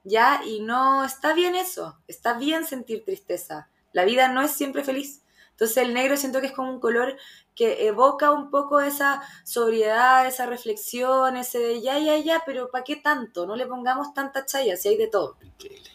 ¿Ya? 0.04 0.40
Y 0.46 0.60
no 0.60 1.04
está 1.04 1.34
bien 1.34 1.56
eso. 1.56 1.98
Está 2.06 2.34
bien 2.34 2.64
sentir 2.64 3.04
tristeza. 3.04 3.68
La 3.92 4.04
vida 4.04 4.28
no 4.28 4.40
es 4.40 4.52
siempre 4.52 4.84
feliz. 4.84 5.22
Entonces 5.50 5.78
el 5.78 5.94
negro 5.94 6.16
siento 6.16 6.40
que 6.40 6.48
es 6.48 6.52
como 6.52 6.70
un 6.70 6.80
color 6.80 7.16
que 7.54 7.86
evoca 7.86 8.32
un 8.32 8.50
poco 8.50 8.80
esa 8.80 9.22
sobriedad, 9.44 10.26
esa 10.26 10.46
reflexión, 10.46 11.36
ese 11.36 11.58
de 11.58 11.80
ya, 11.80 11.98
ya, 11.98 12.18
ya, 12.18 12.42
pero 12.44 12.70
¿para 12.70 12.84
qué 12.84 12.96
tanto? 12.96 13.46
No 13.46 13.56
le 13.56 13.66
pongamos 13.66 14.12
tanta 14.12 14.44
chaya, 14.44 14.76
si 14.76 14.88
hay 14.88 14.96
de 14.96 15.06
todo. 15.06 15.36
Increíble. 15.42 15.90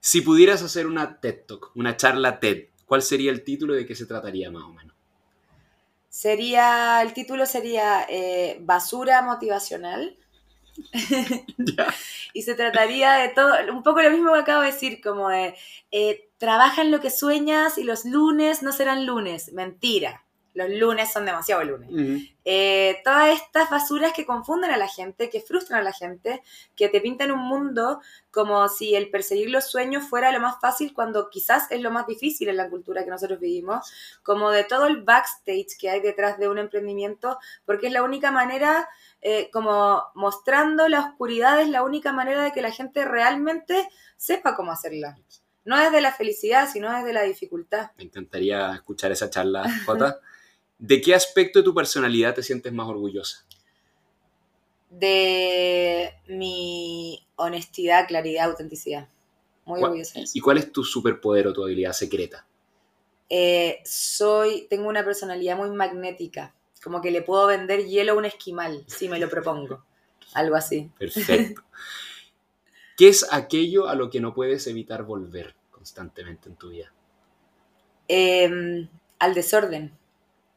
Si 0.00 0.20
pudieras 0.20 0.62
hacer 0.62 0.86
una 0.86 1.18
TED 1.18 1.46
Talk, 1.46 1.72
una 1.74 1.96
charla 1.96 2.38
TED, 2.38 2.68
¿cuál 2.84 3.02
sería 3.02 3.30
el 3.30 3.42
título 3.42 3.74
y 3.74 3.78
de 3.78 3.86
qué 3.86 3.94
se 3.94 4.06
trataría 4.06 4.50
más 4.50 4.64
o 4.64 4.68
menos? 4.68 4.94
Sería, 6.10 7.02
el 7.02 7.12
título 7.12 7.46
sería 7.46 8.06
eh, 8.08 8.58
Basura 8.60 9.22
Motivacional. 9.22 10.16
y 12.34 12.42
se 12.42 12.54
trataría 12.54 13.14
de 13.14 13.28
todo, 13.30 13.54
un 13.72 13.82
poco 13.82 14.02
lo 14.02 14.10
mismo 14.10 14.32
que 14.34 14.40
acabo 14.40 14.60
de 14.60 14.72
decir, 14.72 15.00
como 15.00 15.28
de, 15.28 15.56
eh, 15.90 16.28
trabaja 16.44 16.82
en 16.82 16.90
lo 16.90 17.00
que 17.00 17.08
sueñas 17.08 17.78
y 17.78 17.84
los 17.84 18.04
lunes 18.04 18.62
no 18.62 18.70
serán 18.70 19.06
lunes. 19.06 19.54
Mentira, 19.54 20.26
los 20.52 20.68
lunes 20.68 21.10
son 21.10 21.24
demasiado 21.24 21.64
lunes. 21.64 21.88
Eh, 22.44 23.00
todas 23.02 23.34
estas 23.34 23.70
basuras 23.70 24.12
que 24.12 24.26
confunden 24.26 24.70
a 24.70 24.76
la 24.76 24.88
gente, 24.88 25.30
que 25.30 25.40
frustran 25.40 25.80
a 25.80 25.82
la 25.82 25.94
gente, 25.94 26.42
que 26.76 26.90
te 26.90 27.00
pintan 27.00 27.32
un 27.32 27.40
mundo 27.40 28.02
como 28.30 28.68
si 28.68 28.94
el 28.94 29.08
perseguir 29.08 29.48
los 29.48 29.64
sueños 29.64 30.04
fuera 30.04 30.30
lo 30.32 30.40
más 30.40 30.60
fácil 30.60 30.92
cuando 30.92 31.30
quizás 31.30 31.70
es 31.70 31.80
lo 31.80 31.90
más 31.90 32.06
difícil 32.06 32.50
en 32.50 32.58
la 32.58 32.68
cultura 32.68 33.04
que 33.04 33.10
nosotros 33.10 33.40
vivimos, 33.40 33.90
como 34.22 34.50
de 34.50 34.64
todo 34.64 34.86
el 34.86 35.02
backstage 35.02 35.78
que 35.80 35.88
hay 35.88 36.00
detrás 36.00 36.38
de 36.38 36.50
un 36.50 36.58
emprendimiento, 36.58 37.38
porque 37.64 37.86
es 37.86 37.92
la 37.94 38.02
única 38.02 38.30
manera, 38.30 38.86
eh, 39.22 39.48
como 39.50 40.04
mostrando 40.14 40.88
la 40.88 41.00
oscuridad, 41.00 41.58
es 41.62 41.70
la 41.70 41.82
única 41.82 42.12
manera 42.12 42.44
de 42.44 42.52
que 42.52 42.60
la 42.60 42.70
gente 42.70 43.06
realmente 43.06 43.88
sepa 44.18 44.54
cómo 44.54 44.72
hacerla. 44.72 45.16
No 45.64 45.78
desde 45.78 46.00
la 46.00 46.12
felicidad, 46.12 46.68
sino 46.70 46.92
desde 46.92 47.12
la 47.12 47.22
dificultad. 47.22 47.90
Me 47.96 48.04
encantaría 48.04 48.74
escuchar 48.74 49.12
esa 49.12 49.30
charla, 49.30 49.64
Jota. 49.86 50.20
¿De 50.78 51.00
qué 51.00 51.14
aspecto 51.14 51.60
de 51.60 51.64
tu 51.64 51.74
personalidad 51.74 52.34
te 52.34 52.42
sientes 52.42 52.72
más 52.72 52.86
orgullosa? 52.88 53.44
de 54.90 56.14
mi 56.28 57.26
honestidad, 57.36 58.06
claridad, 58.06 58.46
autenticidad. 58.50 59.08
Muy 59.64 59.80
¿Cuál- 59.80 59.90
orgullosa. 59.92 60.20
¿Y 60.32 60.40
cuál 60.40 60.58
es 60.58 60.70
tu 60.72 60.84
superpoder 60.84 61.48
o 61.48 61.52
tu 61.52 61.64
habilidad 61.64 61.92
secreta? 61.92 62.46
Eh, 63.28 63.80
soy, 63.84 64.66
tengo 64.68 64.88
una 64.88 65.04
personalidad 65.04 65.56
muy 65.56 65.70
magnética, 65.70 66.54
como 66.82 67.00
que 67.00 67.10
le 67.10 67.22
puedo 67.22 67.46
vender 67.46 67.86
hielo 67.86 68.12
a 68.12 68.16
un 68.16 68.24
esquimal, 68.26 68.84
si 68.86 69.08
me 69.08 69.18
lo 69.18 69.28
propongo. 69.28 69.84
Algo 70.34 70.54
así. 70.56 70.90
Perfecto. 70.98 71.62
¿Qué 72.96 73.08
es 73.08 73.26
aquello 73.32 73.88
a 73.88 73.94
lo 73.94 74.10
que 74.10 74.20
no 74.20 74.34
puedes 74.34 74.66
evitar 74.66 75.02
volver 75.02 75.54
constantemente 75.70 76.48
en 76.48 76.56
tu 76.56 76.70
vida? 76.70 76.92
Eh, 78.08 78.88
al 79.18 79.34
desorden. 79.34 79.92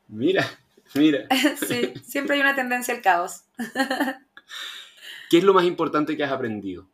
Mira, 0.08 0.46
mira. 0.94 1.28
sí, 1.68 1.94
siempre 2.04 2.36
hay 2.36 2.42
una 2.42 2.56
tendencia 2.56 2.94
al 2.94 3.02
caos. 3.02 3.44
¿Qué 5.30 5.38
es 5.38 5.44
lo 5.44 5.54
más 5.54 5.66
importante 5.66 6.16
que 6.16 6.24
has 6.24 6.32
aprendido? 6.32 6.88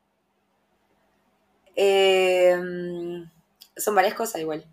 Eh, 1.76 2.56
son 3.76 3.96
varias 3.96 4.14
cosas 4.14 4.42
igual. 4.42 4.66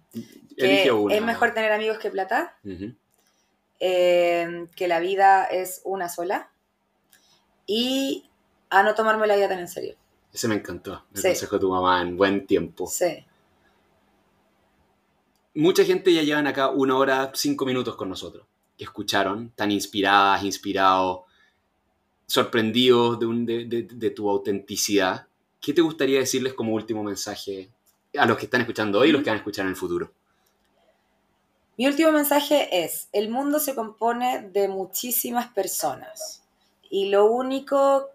Que 0.56 0.90
una. 0.92 1.14
es 1.14 1.22
mejor 1.22 1.54
tener 1.54 1.72
amigos 1.72 1.98
que 1.98 2.10
plata, 2.10 2.58
eh, 3.80 4.66
que 4.76 4.88
la 4.88 5.00
vida 5.00 5.44
es 5.44 5.80
una 5.84 6.08
sola 6.08 6.50
y 7.66 8.28
a 8.68 8.82
no 8.82 8.94
tomarme 8.94 9.26
la 9.26 9.36
vida 9.36 9.48
tan 9.48 9.58
en 9.58 9.68
serio. 9.68 9.96
Ese 10.32 10.48
me 10.48 10.54
encantó. 10.56 11.04
El 11.14 11.20
Sí. 11.22 11.28
consejo 11.28 11.56
de 11.56 11.60
tu 11.60 11.70
mamá 11.70 12.02
en 12.02 12.16
buen 12.16 12.46
tiempo. 12.46 12.86
Sí. 12.86 13.24
Mucha 15.54 15.84
gente 15.84 16.12
ya 16.12 16.22
llevan 16.22 16.46
acá 16.46 16.68
una 16.70 16.96
hora, 16.96 17.32
cinco 17.34 17.66
minutos 17.66 17.96
con 17.96 18.08
nosotros. 18.08 18.46
Que 18.76 18.84
escucharon, 18.84 19.50
tan 19.50 19.70
inspiradas, 19.70 20.44
inspirados, 20.44 21.20
sorprendidos 22.26 23.18
de, 23.18 23.26
un- 23.26 23.44
de- 23.44 23.64
de- 23.64 23.82
de 23.82 24.10
tu 24.10 24.30
autenticidad. 24.30 25.26
¿Qué 25.60 25.72
te 25.74 25.82
gustaría 25.82 26.20
decirles 26.20 26.54
como 26.54 26.72
último 26.74 27.02
mensaje 27.02 27.70
a 28.16 28.24
los 28.26 28.38
que 28.38 28.44
están 28.44 28.60
escuchando 28.60 29.00
hoy 29.00 29.08
y 29.08 29.12
los 29.12 29.22
que 29.22 29.30
van 29.30 29.36
a 29.38 29.40
escuchar 29.40 29.64
en 29.64 29.70
el 29.70 29.76
futuro? 29.76 30.12
Mi 31.76 31.86
último 31.86 32.12
mensaje 32.12 32.84
es, 32.84 33.08
el 33.12 33.30
mundo 33.30 33.58
se 33.58 33.74
compone 33.74 34.48
de 34.52 34.68
muchísimas 34.68 35.48
personas 35.52 36.42
y 36.88 37.08
lo 37.08 37.26
único 37.26 38.08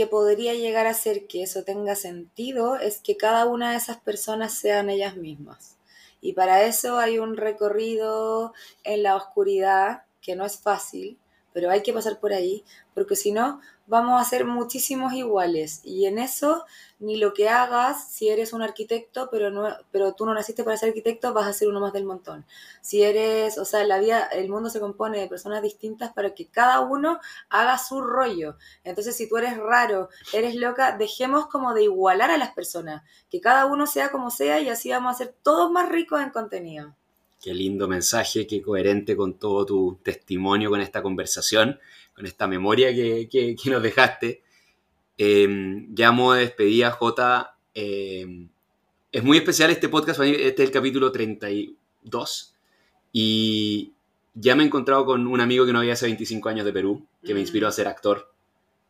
que 0.00 0.06
podría 0.06 0.54
llegar 0.54 0.86
a 0.86 0.92
hacer 0.92 1.26
que 1.26 1.42
eso 1.42 1.62
tenga 1.62 1.94
sentido 1.94 2.76
es 2.76 3.00
que 3.00 3.18
cada 3.18 3.44
una 3.44 3.72
de 3.72 3.76
esas 3.76 3.98
personas 3.98 4.54
sean 4.54 4.88
ellas 4.88 5.14
mismas. 5.14 5.76
Y 6.22 6.32
para 6.32 6.64
eso 6.64 6.98
hay 6.98 7.18
un 7.18 7.36
recorrido 7.36 8.54
en 8.82 9.02
la 9.02 9.14
oscuridad 9.14 10.04
que 10.22 10.36
no 10.36 10.46
es 10.46 10.58
fácil, 10.58 11.18
pero 11.52 11.70
hay 11.70 11.82
que 11.82 11.92
pasar 11.92 12.18
por 12.18 12.32
ahí, 12.32 12.64
porque 12.94 13.14
si 13.14 13.30
no, 13.30 13.60
vamos 13.90 14.22
a 14.22 14.24
ser 14.24 14.46
muchísimos 14.46 15.12
iguales. 15.14 15.80
Y 15.84 16.06
en 16.06 16.18
eso, 16.18 16.64
ni 17.00 17.16
lo 17.16 17.34
que 17.34 17.48
hagas, 17.48 18.08
si 18.08 18.28
eres 18.28 18.52
un 18.52 18.62
arquitecto, 18.62 19.28
pero, 19.32 19.50
no, 19.50 19.68
pero 19.90 20.14
tú 20.14 20.24
no 20.24 20.32
naciste 20.32 20.62
para 20.62 20.76
ser 20.76 20.90
arquitecto, 20.90 21.34
vas 21.34 21.48
a 21.48 21.52
ser 21.52 21.68
uno 21.68 21.80
más 21.80 21.92
del 21.92 22.04
montón. 22.04 22.46
Si 22.80 23.02
eres, 23.02 23.58
o 23.58 23.64
sea, 23.64 23.82
la 23.84 23.98
vida, 23.98 24.26
el 24.26 24.48
mundo 24.48 24.70
se 24.70 24.78
compone 24.78 25.18
de 25.18 25.26
personas 25.26 25.60
distintas 25.60 26.12
para 26.12 26.34
que 26.34 26.46
cada 26.46 26.80
uno 26.80 27.18
haga 27.48 27.78
su 27.78 28.00
rollo. 28.00 28.56
Entonces, 28.84 29.16
si 29.16 29.28
tú 29.28 29.38
eres 29.38 29.56
raro, 29.58 30.08
eres 30.32 30.54
loca, 30.54 30.96
dejemos 30.96 31.48
como 31.48 31.74
de 31.74 31.82
igualar 31.82 32.30
a 32.30 32.38
las 32.38 32.52
personas, 32.52 33.02
que 33.28 33.40
cada 33.40 33.66
uno 33.66 33.88
sea 33.88 34.12
como 34.12 34.30
sea 34.30 34.60
y 34.60 34.68
así 34.68 34.90
vamos 34.90 35.16
a 35.16 35.18
ser 35.18 35.34
todos 35.42 35.68
más 35.72 35.88
ricos 35.88 36.22
en 36.22 36.30
contenido. 36.30 36.94
Qué 37.42 37.54
lindo 37.54 37.88
mensaje, 37.88 38.46
qué 38.46 38.60
coherente 38.60 39.16
con 39.16 39.38
todo 39.38 39.64
tu 39.64 39.98
testimonio, 40.02 40.68
con 40.68 40.82
esta 40.82 41.02
conversación, 41.02 41.80
con 42.20 42.26
esta 42.26 42.46
memoria 42.46 42.94
que, 42.94 43.28
que- 43.30 43.56
que 43.56 43.70
nos 43.70 43.82
dejaste. 43.82 44.42
Eh, 45.16 45.86
ya 45.90 46.08
a 46.08 46.12
modo 46.12 46.34
de 46.34 46.42
despedida, 46.42 46.90
Jota, 46.92 47.56
eh, 47.74 48.26
es 49.10 49.22
muy 49.24 49.38
especial 49.38 49.70
este 49.70 49.88
podcast, 49.88 50.18
para 50.18 50.30
mí 50.30 50.36
este 50.38 50.62
es 50.62 50.68
el 50.68 50.70
capítulo 50.72 51.10
32 51.10 52.54
y 53.12 53.92
ya 54.34 54.54
me 54.54 54.62
he 54.62 54.66
encontrado 54.66 55.04
con 55.04 55.26
un 55.26 55.40
amigo 55.40 55.66
que 55.66 55.72
no 55.72 55.78
había 55.80 55.94
hace 55.94 56.06
25 56.06 56.48
años 56.48 56.64
de 56.64 56.72
Perú, 56.72 57.06
que 57.24 57.34
me 57.34 57.40
Mm. 57.40 57.42
inspiró 57.42 57.68
a 57.68 57.72
ser 57.72 57.88
actor, 57.88 58.32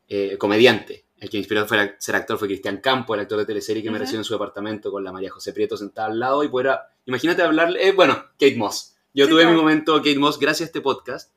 eh, 0.09 0.37
comediante. 0.39 1.05
El 1.19 1.31
que 1.31 1.37
me 1.37 1.41
inspiró 1.41 1.61
a 1.63 1.69
ser 1.99 2.17
actor 2.17 2.39
fue 2.39 2.49
Cristian 2.49 2.79
Campo, 2.79 3.15
el 3.15 3.21
actor 3.21 3.39
de 3.39 3.47
teleserie 3.47 3.83
que 3.83 3.91
me 3.91 3.97
Ujú. 3.97 4.01
recibió 4.03 4.21
en 4.21 4.25
su 4.25 4.35
departamento 4.35 4.91
con 4.91 5.05
la 5.05 5.13
María 5.13 5.31
José 5.31 5.53
Prieto 5.53 5.77
sentada 5.77 6.09
al 6.09 6.19
lado 6.19 6.43
y 6.45 6.49
poder, 6.49 6.69
a- 6.69 6.93
imagínate 7.07 7.43
hablarle, 7.43 7.87
eh, 7.89 7.93
bueno, 7.93 8.15
Kate 8.39 8.57
Moss. 8.57 8.97
Yo 9.15 9.25
Sí, 9.27 9.31
tuve 9.31 9.43
mi 9.45 9.51
claro. 9.51 9.63
momento 9.63 9.97
Kate 9.99 10.19
Moss 10.19 10.39
gracias 10.39 10.67
a 10.67 10.69
este 10.69 10.81
podcast 10.81 11.33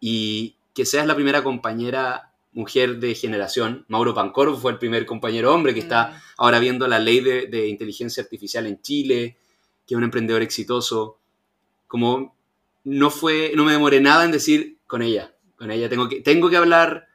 y 0.00 0.54
que 0.74 0.84
seas 0.86 1.06
la 1.06 1.14
primera 1.14 1.42
compañera 1.42 2.32
mujer 2.52 2.98
de 2.98 3.14
generación. 3.14 3.84
Mauro 3.88 4.14
Pancorvo 4.14 4.56
fue 4.56 4.72
el 4.72 4.78
primer 4.78 5.06
compañero 5.06 5.54
hombre 5.54 5.72
que 5.74 5.80
está 5.80 6.08
Mm. 6.10 6.20
ahora 6.38 6.58
viendo 6.58 6.86
la 6.86 6.98
ley 6.98 7.20
de, 7.20 7.46
de 7.46 7.68
inteligencia 7.68 8.22
artificial 8.22 8.66
en 8.66 8.80
Chile, 8.82 9.36
que 9.86 9.94
es 9.94 9.96
un 9.96 10.04
emprendedor 10.04 10.42
exitoso. 10.42 11.18
Como 11.86 12.36
no 12.84 13.10
fue, 13.10 13.52
no 13.54 13.64
me 13.64 13.72
demoré 13.72 14.00
nada 14.00 14.24
en 14.24 14.32
decir 14.32 14.78
con 14.86 15.02
ella, 15.02 15.32
con 15.56 15.70
ella 15.70 15.88
tengo 15.88 16.08
que, 16.08 16.20
tengo 16.20 16.50
que 16.50 16.56
hablar, 16.56 17.06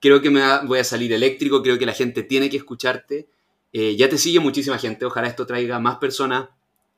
creo 0.00 0.20
que 0.20 0.30
me 0.30 0.40
va- 0.40 0.62
voy 0.64 0.78
a 0.78 0.84
salir 0.84 1.12
eléctrico, 1.12 1.62
creo 1.62 1.78
que 1.78 1.86
la 1.86 1.92
gente 1.92 2.22
tiene 2.22 2.48
que 2.50 2.56
escucharte. 2.58 3.26
Eh, 3.72 3.96
ya 3.96 4.08
te 4.08 4.18
sigue 4.18 4.38
muchísima 4.40 4.78
gente, 4.78 5.04
ojalá 5.06 5.26
esto 5.28 5.46
traiga 5.46 5.80
más 5.80 5.96
personas 5.96 6.48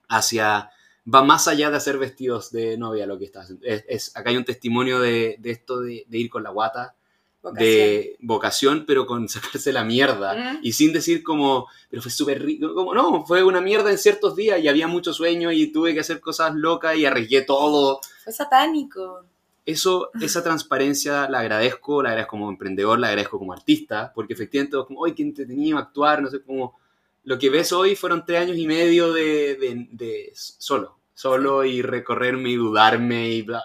hacia, 0.08 0.68
va 1.12 1.22
más 1.22 1.46
allá 1.48 1.70
de 1.70 1.76
hacer 1.76 1.98
vestidos 1.98 2.50
de 2.50 2.76
novia 2.76 3.06
lo 3.06 3.18
que 3.18 3.24
estás 3.26 3.44
haciendo. 3.44 3.64
Es, 3.66 3.84
es- 3.88 4.16
acá 4.16 4.30
hay 4.30 4.36
un 4.36 4.44
testimonio 4.44 5.00
de, 5.00 5.36
de 5.38 5.50
esto 5.50 5.80
de, 5.80 6.04
de 6.08 6.18
ir 6.18 6.28
con 6.30 6.42
la 6.42 6.50
guata, 6.50 6.94
Vocación. 7.42 7.64
de 7.68 8.16
vocación, 8.22 8.84
pero 8.88 9.06
con 9.06 9.28
sacarse 9.28 9.72
la 9.72 9.84
mierda. 9.84 10.58
Y 10.62 10.72
sin 10.72 10.92
decir 10.92 11.22
como, 11.22 11.68
pero 11.88 12.02
fue 12.02 12.10
súper 12.10 12.42
rico, 12.42 12.74
como 12.74 12.92
no, 12.92 13.24
fue 13.24 13.44
una 13.44 13.60
mierda 13.60 13.90
en 13.92 13.98
ciertos 13.98 14.34
días 14.34 14.58
y 14.60 14.66
había 14.66 14.88
mucho 14.88 15.12
sueño 15.12 15.52
y 15.52 15.68
tuve 15.68 15.94
que 15.94 16.00
hacer 16.00 16.20
cosas 16.20 16.54
locas 16.56 16.96
y 16.96 17.06
arriesgué 17.06 17.42
todo. 17.42 18.00
Fue 18.24 18.32
satánico. 18.32 19.24
Eso, 19.64 20.10
esa 20.20 20.42
transparencia 20.44 21.28
la 21.28 21.40
agradezco, 21.40 22.00
la 22.02 22.10
agradezco 22.10 22.30
como 22.32 22.48
emprendedor, 22.48 22.98
la 23.00 23.08
agradezco 23.08 23.38
como 23.38 23.52
artista, 23.52 24.12
porque 24.14 24.32
efectivamente, 24.34 24.76
como, 24.86 25.04
¡ay, 25.04 25.12
qué 25.12 25.22
entretenido 25.24 25.78
actuar! 25.78 26.22
No 26.22 26.30
sé, 26.30 26.40
como, 26.42 26.78
lo 27.26 27.38
que 27.38 27.50
ves 27.50 27.72
hoy 27.72 27.96
fueron 27.96 28.24
tres 28.26 28.40
años 28.40 28.56
y 28.58 28.66
medio 28.66 29.12
de, 29.12 29.56
de- 29.56 29.88
de 29.92 30.32
solo, 30.34 30.98
solo 31.14 31.64
y 31.64 31.82
recorrerme 31.82 32.50
y 32.50 32.56
dudarme 32.56 33.30
y 33.30 33.42
bla. 33.42 33.62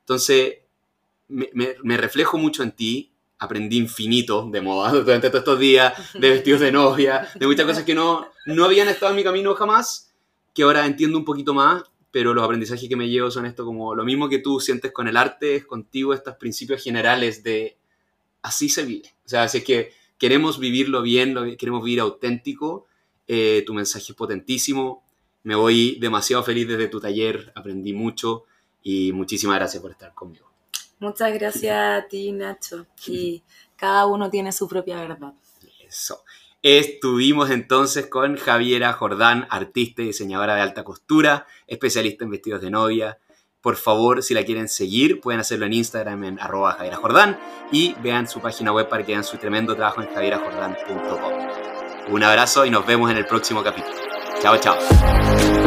Entonces, 0.00 0.58
me, 1.28 1.50
me- 1.54 1.76
me 1.82 1.96
reflejo 1.96 2.38
mucho 2.38 2.62
en 2.62 2.72
ti, 2.72 3.12
aprendí 3.38 3.78
infinito 3.78 4.48
de 4.50 4.60
moda 4.60 4.92
durante 5.04 5.28
todos 5.30 5.40
estos 5.42 5.58
días, 5.60 5.94
de 6.14 6.30
vestidos 6.30 6.60
de 6.60 6.72
novia, 6.72 7.28
de 7.34 7.46
muchas 7.46 7.66
cosas 7.66 7.84
que 7.84 7.94
no, 7.94 8.28
no 8.46 8.64
habían 8.64 8.88
estado 8.88 9.10
en 9.12 9.16
mi 9.16 9.24
camino 9.24 9.54
jamás, 9.54 10.12
que 10.54 10.62
ahora 10.64 10.86
entiendo 10.86 11.18
un 11.18 11.24
poquito 11.24 11.54
más, 11.54 11.84
pero 12.10 12.32
los 12.34 12.44
aprendizajes 12.44 12.88
que 12.88 12.96
me 12.96 13.08
llevo 13.08 13.30
son 13.30 13.46
esto 13.46 13.64
como 13.64 13.94
lo 13.94 14.04
mismo 14.04 14.28
que 14.28 14.38
tú 14.38 14.60
sientes 14.60 14.92
con 14.92 15.08
el 15.08 15.16
arte, 15.16 15.56
es 15.56 15.66
contigo 15.66 16.14
estos 16.14 16.36
principios 16.36 16.82
generales 16.82 17.42
de 17.42 17.76
así 18.42 18.68
se 18.68 18.84
vive. 18.84 19.14
O 19.24 19.28
sea, 19.28 19.48
si 19.48 19.58
es 19.58 19.64
que 19.64 19.92
queremos 20.18 20.58
vivirlo 20.58 21.02
bien, 21.02 21.56
queremos 21.58 21.84
vivir 21.84 22.00
auténtico, 22.00 22.86
eh, 23.26 23.62
tu 23.66 23.74
mensaje 23.74 24.12
es 24.12 24.16
potentísimo, 24.16 25.04
me 25.42 25.54
voy 25.54 25.98
demasiado 26.00 26.42
feliz 26.42 26.66
desde 26.66 26.88
tu 26.88 27.00
taller, 27.00 27.52
aprendí 27.54 27.92
mucho 27.92 28.44
y 28.82 29.12
muchísimas 29.12 29.56
gracias 29.56 29.80
por 29.80 29.92
estar 29.92 30.12
conmigo. 30.14 30.50
Muchas 30.98 31.32
gracias 31.34 31.76
a 31.76 32.08
ti, 32.08 32.32
Nacho. 32.32 32.86
Y 33.06 33.42
cada 33.76 34.06
uno 34.06 34.30
tiene 34.30 34.52
su 34.52 34.66
propia 34.66 34.96
verdad. 35.00 35.34
Eso. 35.86 36.24
Estuvimos 36.62 37.50
entonces 37.50 38.06
con 38.06 38.36
Javiera 38.36 38.92
Jordán, 38.92 39.46
artista 39.50 40.02
y 40.02 40.06
diseñadora 40.06 40.56
de 40.56 40.62
alta 40.62 40.82
costura, 40.82 41.46
especialista 41.68 42.24
en 42.24 42.30
vestidos 42.30 42.60
de 42.60 42.70
novia. 42.70 43.18
Por 43.60 43.76
favor, 43.76 44.22
si 44.22 44.34
la 44.34 44.44
quieren 44.44 44.68
seguir, 44.68 45.20
pueden 45.20 45.40
hacerlo 45.40 45.66
en 45.66 45.74
Instagram 45.74 46.24
en 46.24 46.40
arroba 46.40 46.72
Javiera 46.72 46.96
Jordán 46.96 47.38
y 47.70 47.94
vean 48.02 48.28
su 48.28 48.40
página 48.40 48.72
web 48.72 48.88
para 48.88 49.04
que 49.04 49.12
vean 49.12 49.24
su 49.24 49.36
tremendo 49.36 49.76
trabajo 49.76 50.02
en 50.02 50.08
javierajordán.com. 50.08 51.75
Un 52.08 52.22
abrazo 52.22 52.64
y 52.64 52.70
nos 52.70 52.86
vemos 52.86 53.10
en 53.10 53.16
el 53.16 53.26
próximo 53.26 53.62
capítulo. 53.62 53.96
Chao, 54.40 54.56
chao. 54.58 55.65